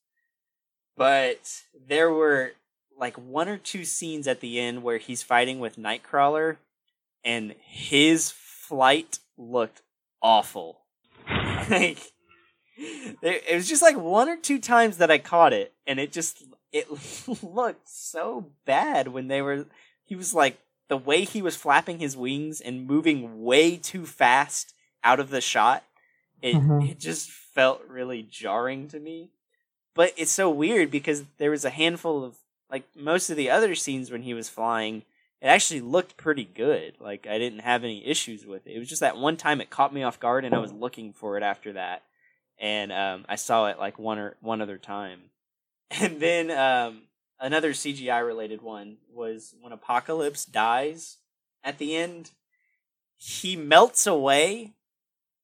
[0.96, 2.52] but there were
[2.98, 6.58] like one or two scenes at the end where he's fighting with Nightcrawler,
[7.24, 9.80] and his flight looked
[10.22, 10.80] awful.
[11.70, 12.12] like
[12.76, 16.12] it it was just like one or two times that I caught it, and it
[16.12, 16.86] just it
[17.42, 19.66] looked so bad when they were.
[20.04, 20.58] He was like
[20.88, 25.40] the way he was flapping his wings and moving way too fast out of the
[25.40, 25.84] shot.
[26.42, 26.90] It Mhm.
[26.90, 29.30] it just felt really jarring to me.
[29.94, 32.36] But it's so weird because there was a handful of
[32.70, 35.04] like most of the other scenes when he was flying,
[35.40, 36.94] it actually looked pretty good.
[37.00, 38.74] Like I didn't have any issues with it.
[38.74, 41.12] It was just that one time it caught me off guard, and I was looking
[41.12, 42.02] for it after that,
[42.58, 45.20] and um, I saw it like one or one other time,
[45.90, 47.02] and then um,
[47.40, 51.18] another CGI related one was when Apocalypse dies
[51.62, 52.30] at the end.
[53.16, 54.72] He melts away,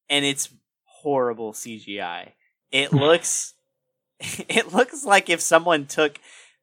[0.08, 0.48] and it's
[1.08, 2.32] horrible CGI.
[2.70, 3.54] It looks,
[4.20, 6.18] it looks like if someone took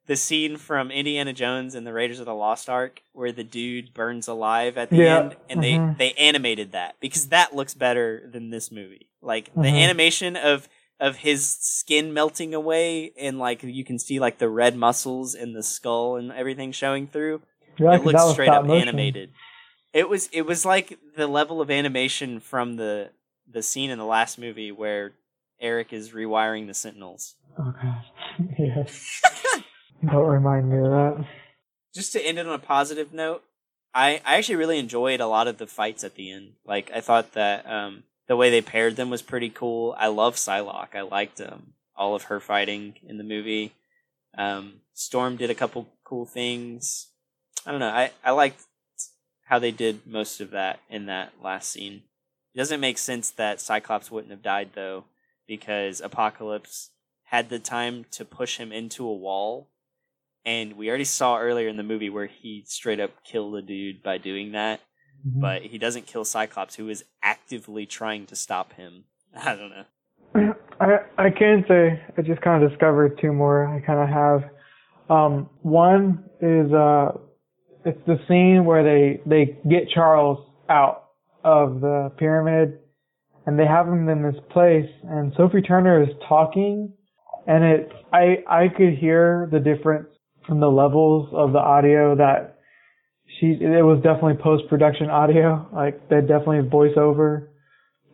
[0.06, 3.92] the scene from Indiana Jones and the Raiders of the Lost Ark where the dude
[3.92, 5.96] burns alive at the Yeah, end and mhm.
[5.98, 9.08] they they animated that because that looks better than this movie.
[9.20, 9.82] Like the Mhm.
[9.84, 10.68] animation of
[11.00, 15.54] of his skin melting away and like you can see like the red muscles and
[15.56, 17.42] the skull and everything showing through.
[17.78, 18.88] Yeah, it looks straight up motion.
[18.88, 19.30] animated.
[19.92, 23.10] It was it was like the level of animation from the
[23.50, 25.12] the scene in the last movie where
[25.60, 27.34] Erik is rewiring the Sentinels.
[27.58, 28.06] Oh gosh.
[28.58, 29.22] yes.
[30.04, 31.26] Don't remind me of that.
[31.94, 33.42] Just to end it on a positive note,
[33.94, 36.52] I, I actually really enjoyed a lot of the fights at the end.
[36.66, 39.94] Like I thought that um, the way they paired them was pretty cool.
[39.98, 40.94] I love Psylocke.
[40.94, 43.72] I liked um, all of her fighting in the movie.
[44.36, 47.08] Um, Storm did a couple cool things.
[47.64, 47.88] I don't know.
[47.88, 48.62] I, I liked
[49.46, 52.02] how they did most of that in that last scene.
[52.56, 55.04] It doesn't make sense that Cyclops wouldn't have died though,
[55.46, 56.88] because Apocalypse
[57.24, 59.68] had the time to push him into a wall.
[60.42, 64.02] And we already saw earlier in the movie where he straight up killed a dude
[64.02, 64.80] by doing that,
[65.26, 65.40] Mhm.
[65.42, 69.04] but he doesn't kill Cyclops, who is actively trying to stop him.
[69.36, 70.54] I don't know.
[70.80, 73.66] I I can say I just kind of discovered two more.
[73.66, 74.50] I kind of have.
[75.10, 77.18] Um, one is uh,
[77.84, 80.38] it's the scene where they they get Charles
[80.70, 81.05] out
[81.46, 82.78] of the pyramid,
[83.46, 86.92] and they have him in this place, and Sophie Turner is talking,
[87.46, 90.08] and it I I could hear the difference
[90.46, 92.58] from the levels of the audio that
[93.38, 97.50] she it was definitely post production audio, like they definitely voice over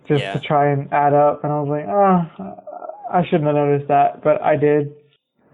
[0.09, 0.33] just Yeah.
[0.35, 1.45] to try and add up.
[1.45, 2.57] And I was like, oh,
[3.13, 4.93] I shouldn't have noticed that, but I did.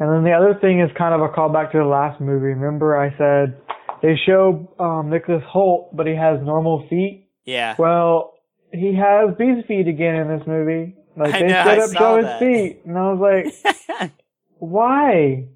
[0.00, 2.54] And then the other thing is kind of a callback to the last movie.
[2.54, 3.60] Remember I said
[4.02, 7.27] they show um, Nicholas Hoult, but he has normal feet.
[7.48, 7.76] Yeah.
[7.78, 8.34] Well,
[8.72, 10.94] he has beast feet again in this movie.
[11.16, 13.20] Like I they know, I up his feet, and I was
[13.64, 14.12] like,
[14.58, 15.46] why?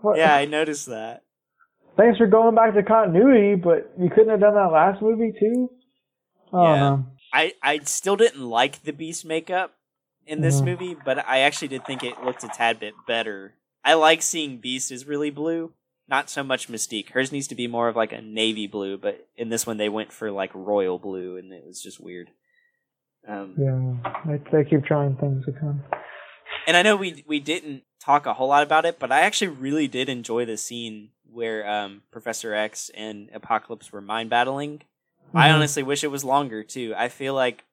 [0.00, 0.18] What?
[0.18, 1.22] yeah, I noticed that.
[1.96, 5.70] Thanks for going back to continuity, but you couldn't have done that last movie too.
[6.52, 6.76] I Yeah.
[6.76, 7.06] know.
[7.32, 9.74] I, I still didn't like the Beast makeup
[10.26, 10.64] in this Mhm.
[10.64, 13.54] movie, but I actually did think it looked a tad bit better.
[13.84, 15.72] I like seeing Beast is really blue,
[16.08, 17.10] not so much Mystique.
[17.10, 19.88] Hers needs to be more of like a navy blue, but in this one they
[19.88, 22.30] went for like royal blue, and it was just weird.
[23.26, 25.82] Um, Yeah, they, they keep trying things to come.
[26.66, 29.48] and I know we we didn't talk a whole lot about it, but I actually
[29.48, 34.82] really did enjoy the scene where um, Professor X and Apocalypse were mind battling.
[35.34, 35.54] I Mhm.
[35.54, 36.94] honestly wish it was longer too.
[36.96, 37.64] I feel like,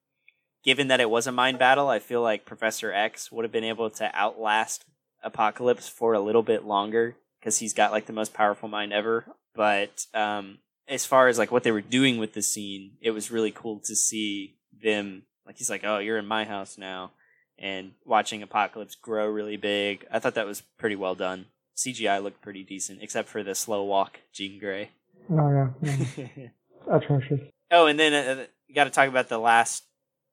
[0.64, 3.64] given that it was a mind battle, I feel like Professor X would have been
[3.64, 4.85] able to outlast
[5.23, 9.26] Apocalypse for a little bit longer because he's got like the most powerful mind ever.
[9.53, 13.32] But um, as far as like what they were doing with the scene, it was
[13.32, 15.24] really cool to see them.
[15.45, 17.11] Like he's like, "Oh, you're in my house now,"
[17.60, 20.07] and watching Apocalypse grow really big.
[20.10, 21.48] I thought that was pretty well done.
[21.76, 24.91] CGI looked pretty decent, except for the slow walk Jean Grey.
[25.30, 25.52] Oh
[25.82, 25.98] yeah,
[26.38, 26.48] yeah.
[26.91, 27.41] atrocious.
[27.70, 29.84] Oh, and then uh, you got to talk about the last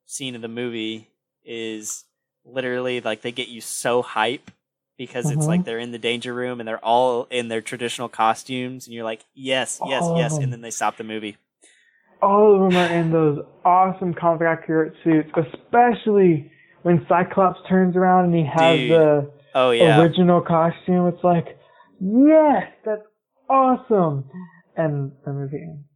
[0.06, 1.08] scene of the movie
[1.44, 2.04] is
[2.44, 4.50] literally like they get you so hype
[5.00, 5.48] because it's Mhm.
[5.48, 9.02] like they're in the danger room and they're all in their traditional costumes and you're
[9.02, 11.38] like, yes, yes, yes, and then they stop the movie.
[12.20, 16.52] All of them are in those awesome comic accurate suits, especially
[16.82, 18.90] when Cyclops turns around and he has Dude.
[18.90, 21.08] the Oh yeah, original costume.
[21.08, 21.58] It's like,
[21.98, 23.00] yes, that's
[23.48, 24.24] awesome.
[24.76, 25.86] And the movie ends.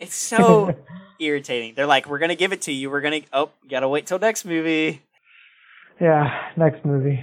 [0.00, 0.74] it's so
[1.20, 1.74] irritating.
[1.74, 2.90] They're like, we're gonna give it to you.
[2.90, 5.02] We're gonna oh, gotta wait till next movie.
[6.00, 7.22] yeah, next movie.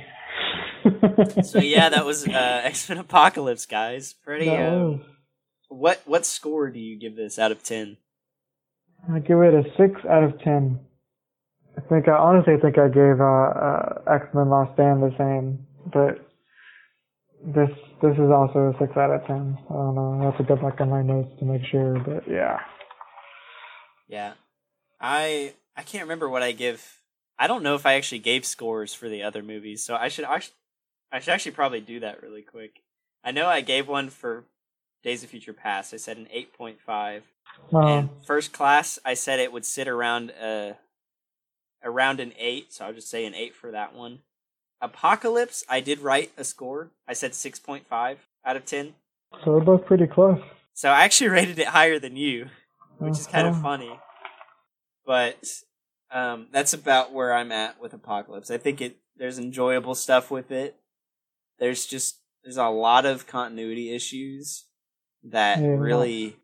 [1.43, 4.13] So yeah, that was uh, X Men Apocalypse, guys.
[4.13, 4.45] Pretty.
[4.45, 4.97] That Uh,
[5.69, 7.97] what what score do you give this out of ten?
[9.11, 10.79] I give it a six out of ten.
[11.77, 15.65] I think I honestly think I gave uh, uh, X Men Last Stand the same,
[15.93, 16.27] but
[17.43, 17.69] this
[18.01, 19.57] this is also a six out of ten.
[19.69, 20.19] I don't know.
[20.21, 22.59] I have to go back on my notes to make sure, but yeah.
[24.07, 24.33] Yeah.
[24.99, 27.01] I I can't remember what I give.
[27.39, 30.25] I don't know if I actually gave scores for the other movies, so I should
[30.25, 30.53] I should,
[31.11, 32.81] I should actually probably do that really quick.
[33.23, 34.45] I know I gave one for
[35.03, 35.93] Days of Future Past.
[35.93, 37.21] I said an 8.5.
[37.73, 40.73] Um, and First Class, I said it would sit around uh
[41.83, 44.19] around an 8, so I'll just say an 8 for that one.
[44.81, 46.91] Apocalypse, I did write a score.
[47.07, 48.93] I said 6.5 out of 10.
[49.43, 50.39] so we're both pretty close.
[50.73, 52.47] So I actually rated it higher than you
[52.99, 53.63] which is kind of Uh-huh.
[53.63, 53.99] funny.
[55.05, 55.61] But
[56.11, 58.51] um, that's about where I'm at with Apocalypse.
[58.51, 60.75] I think it there's enjoyable stuff with it.
[61.61, 64.65] There's just there's a lot of continuity issues
[65.23, 65.67] that Yeah.
[65.77, 66.35] really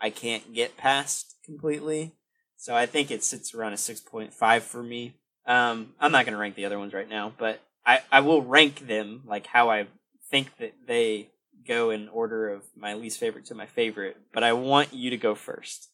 [0.00, 2.12] I can't get past completely.
[2.56, 5.14] So I think it sits around a six point five for me.
[5.44, 8.86] Um, I'm not gonna rank the other ones right now, but I, I will rank
[8.86, 9.88] them like how I
[10.30, 11.30] think that they
[11.66, 14.16] go in order of my least favorite to my favorite.
[14.32, 15.88] But I want you to go first.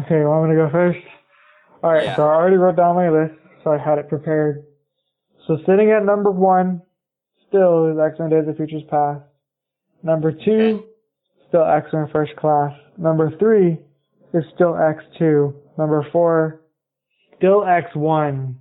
[0.00, 0.98] Okay, you want me to go first?
[1.82, 2.16] Alright, Yeah.
[2.16, 3.34] so I already wrote down my list,
[3.64, 4.64] so I had it prepared.
[5.46, 6.82] So sitting at number one,
[7.48, 9.22] still is X-Men Days of Futures Past.
[10.02, 10.84] Number two,
[11.48, 12.72] still X-Men First Class.
[12.96, 13.78] Number three
[14.34, 15.54] is still X2.
[15.76, 16.60] Number four,
[17.36, 18.54] still X1.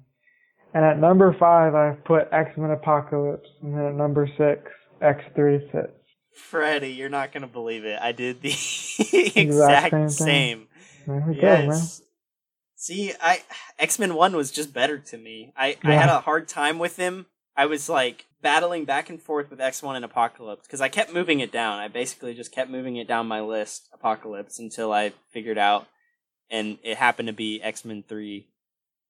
[0.73, 3.49] And at number five, I've put X Men Apocalypse.
[3.61, 4.69] And then at number six,
[5.01, 5.89] X36.
[6.33, 7.99] Freddy, you're not gonna believe it.
[7.99, 8.49] I did the
[9.35, 10.67] exact same same.
[11.07, 11.65] There we go, man.
[11.67, 12.01] Yes.
[12.75, 13.41] See, I
[13.79, 15.51] X Men One was just better to me.
[15.57, 17.25] I I had a hard time with him.
[17.57, 21.11] I was like battling back and forth with X One and Apocalypse because I kept
[21.11, 21.79] moving it down.
[21.79, 25.87] I basically just kept moving it down my list, Apocalypse, until I figured out,
[26.51, 28.47] and it happened to be X Men Three.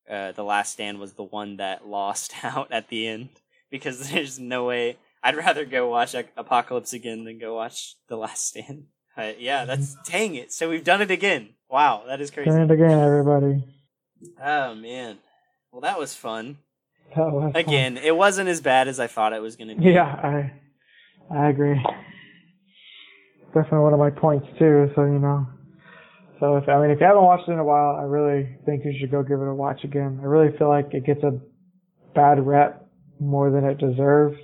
[0.09, 3.29] Uh, the Last Stand was the one that lost out at the end
[3.69, 4.97] because there's no way.
[5.21, 8.85] I'd rather go watch Ap- Apocalypse again than go watch The Last Stand.
[9.17, 10.53] Uh, yeah, that's dang it.
[10.53, 11.49] So we've done it again.
[11.69, 12.49] Wow, that is crazy.
[12.49, 13.63] Turn it again, everybody.
[14.41, 15.17] Oh man.
[15.71, 16.59] Well, that was fun.
[17.15, 17.61] That was fun.
[17.61, 19.89] Again, it wasn't as bad as I thought it was going to be.
[19.91, 20.51] Yeah, I
[21.33, 21.81] I agree.
[23.53, 24.91] Definitely one of my points too.
[24.95, 25.47] So you know,
[26.39, 28.83] so if I mean if you haven't watched it in a while, I really think
[28.85, 30.19] you should go give it a watch again.
[30.21, 31.39] I really feel like it gets a
[32.13, 32.87] bad rep
[33.19, 34.37] more than it deserves.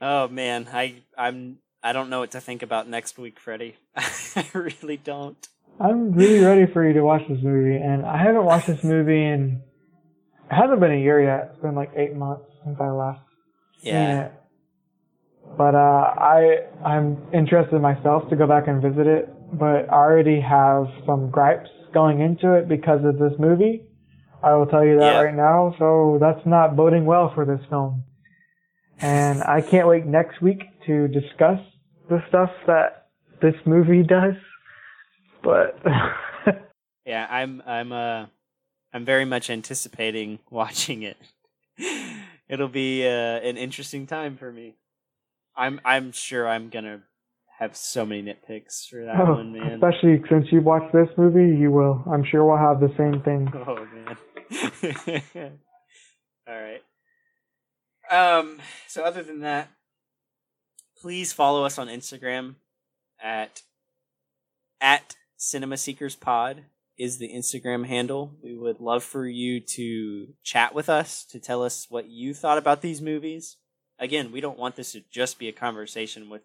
[0.00, 3.76] Oh man, I I'm I don't know what to think about next week, Freddie.
[3.96, 5.46] I really don't.
[5.80, 9.24] I'm really ready for you to watch this movie, and I haven't watched this movie
[9.24, 9.62] in.
[10.50, 11.50] It hasn't been a year yet.
[11.52, 13.20] It's been like eight months since I last
[13.82, 14.24] seen Yeah.
[14.26, 14.32] it.
[15.56, 20.40] But uh, I I'm interested myself to go back and visit it, but I already
[20.40, 23.82] have some gripes going into it because of this movie.
[24.42, 25.20] I will tell you that Yeah.
[25.20, 25.74] right now.
[25.78, 28.04] So that's not boding well for this film.
[29.00, 31.60] And I can't wait next week to discuss
[32.08, 33.08] the stuff that
[33.40, 34.34] this movie does.
[35.42, 35.78] But
[37.06, 38.26] Yeah, I'm I'm uh
[38.92, 41.16] I'm very much anticipating watching it.
[42.48, 43.10] It'll be uh,
[43.40, 44.76] an interesting time for me.
[45.56, 47.02] I'm I'm sure I'm gonna
[47.58, 49.72] have so many nitpicks for that Oh, one, man.
[49.72, 52.04] especially since you watched this movie, you will.
[52.10, 53.52] I'm sure we'll have the same thing.
[53.66, 53.86] Oh
[55.34, 55.58] man.
[56.48, 56.82] All right.
[58.10, 58.60] Um.
[58.86, 59.68] So other than that,
[61.02, 62.54] please follow us on Instagram
[63.22, 63.62] at
[64.80, 66.62] at Cinema Seekers Pod
[66.98, 68.34] is the Instagram handle.
[68.42, 72.58] We would love for you to chat with us to tell us what you thought
[72.58, 73.56] about these movies.
[73.98, 76.42] Again, we don't want this to just be a conversation with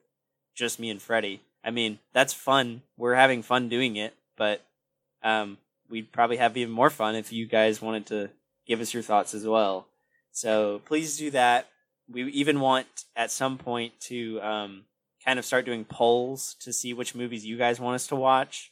[0.55, 1.41] just me and Freddie.
[1.63, 2.83] I mean, that's fun.
[2.97, 4.61] We're having fun doing it, but
[5.23, 5.57] um,
[5.89, 8.29] we'd probably have even more fun if you guys wanted to
[8.67, 9.87] give us your thoughts as well.
[10.31, 11.67] So please do that.
[12.11, 14.83] We even want at some point to um,
[15.23, 18.71] kind of start doing polls to see which movies you guys want us to watch.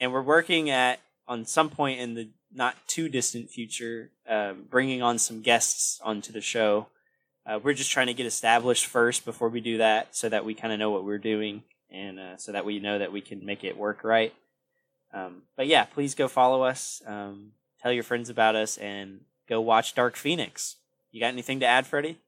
[0.00, 5.02] And we're working at, on some point in the not too distant future, um, bringing
[5.02, 6.88] on some guests onto the show.
[7.46, 10.54] Uh, we're just trying to get established first before we do that so that we
[10.54, 13.44] kind of know what we're doing and uh, so that we know that we can
[13.44, 14.32] make it work right.
[15.12, 19.60] Um, but yeah, please go follow us, um, tell your friends about us, and go
[19.60, 20.76] watch Dark Phoenix.
[21.10, 22.18] You got anything to add, Freddie?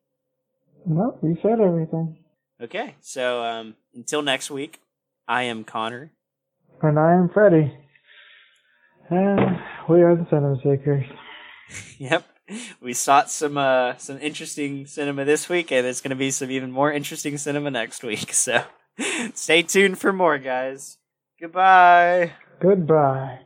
[0.85, 2.19] No, you said everything.
[2.61, 4.81] Okay, so um, until next week,
[5.27, 6.13] I am Connor.
[6.83, 7.73] And I am Freddy.
[9.15, 11.05] And we are the Cinema Seekers.
[11.99, 12.27] Yep,
[12.81, 16.51] we sought some uh, some interesting cinema this week, and it's going to be some
[16.51, 18.33] even more interesting cinema next week.
[18.35, 18.65] So
[19.35, 20.99] stay tuned for more, guys.
[21.41, 22.33] Goodbye.
[22.61, 23.41] Goodbye.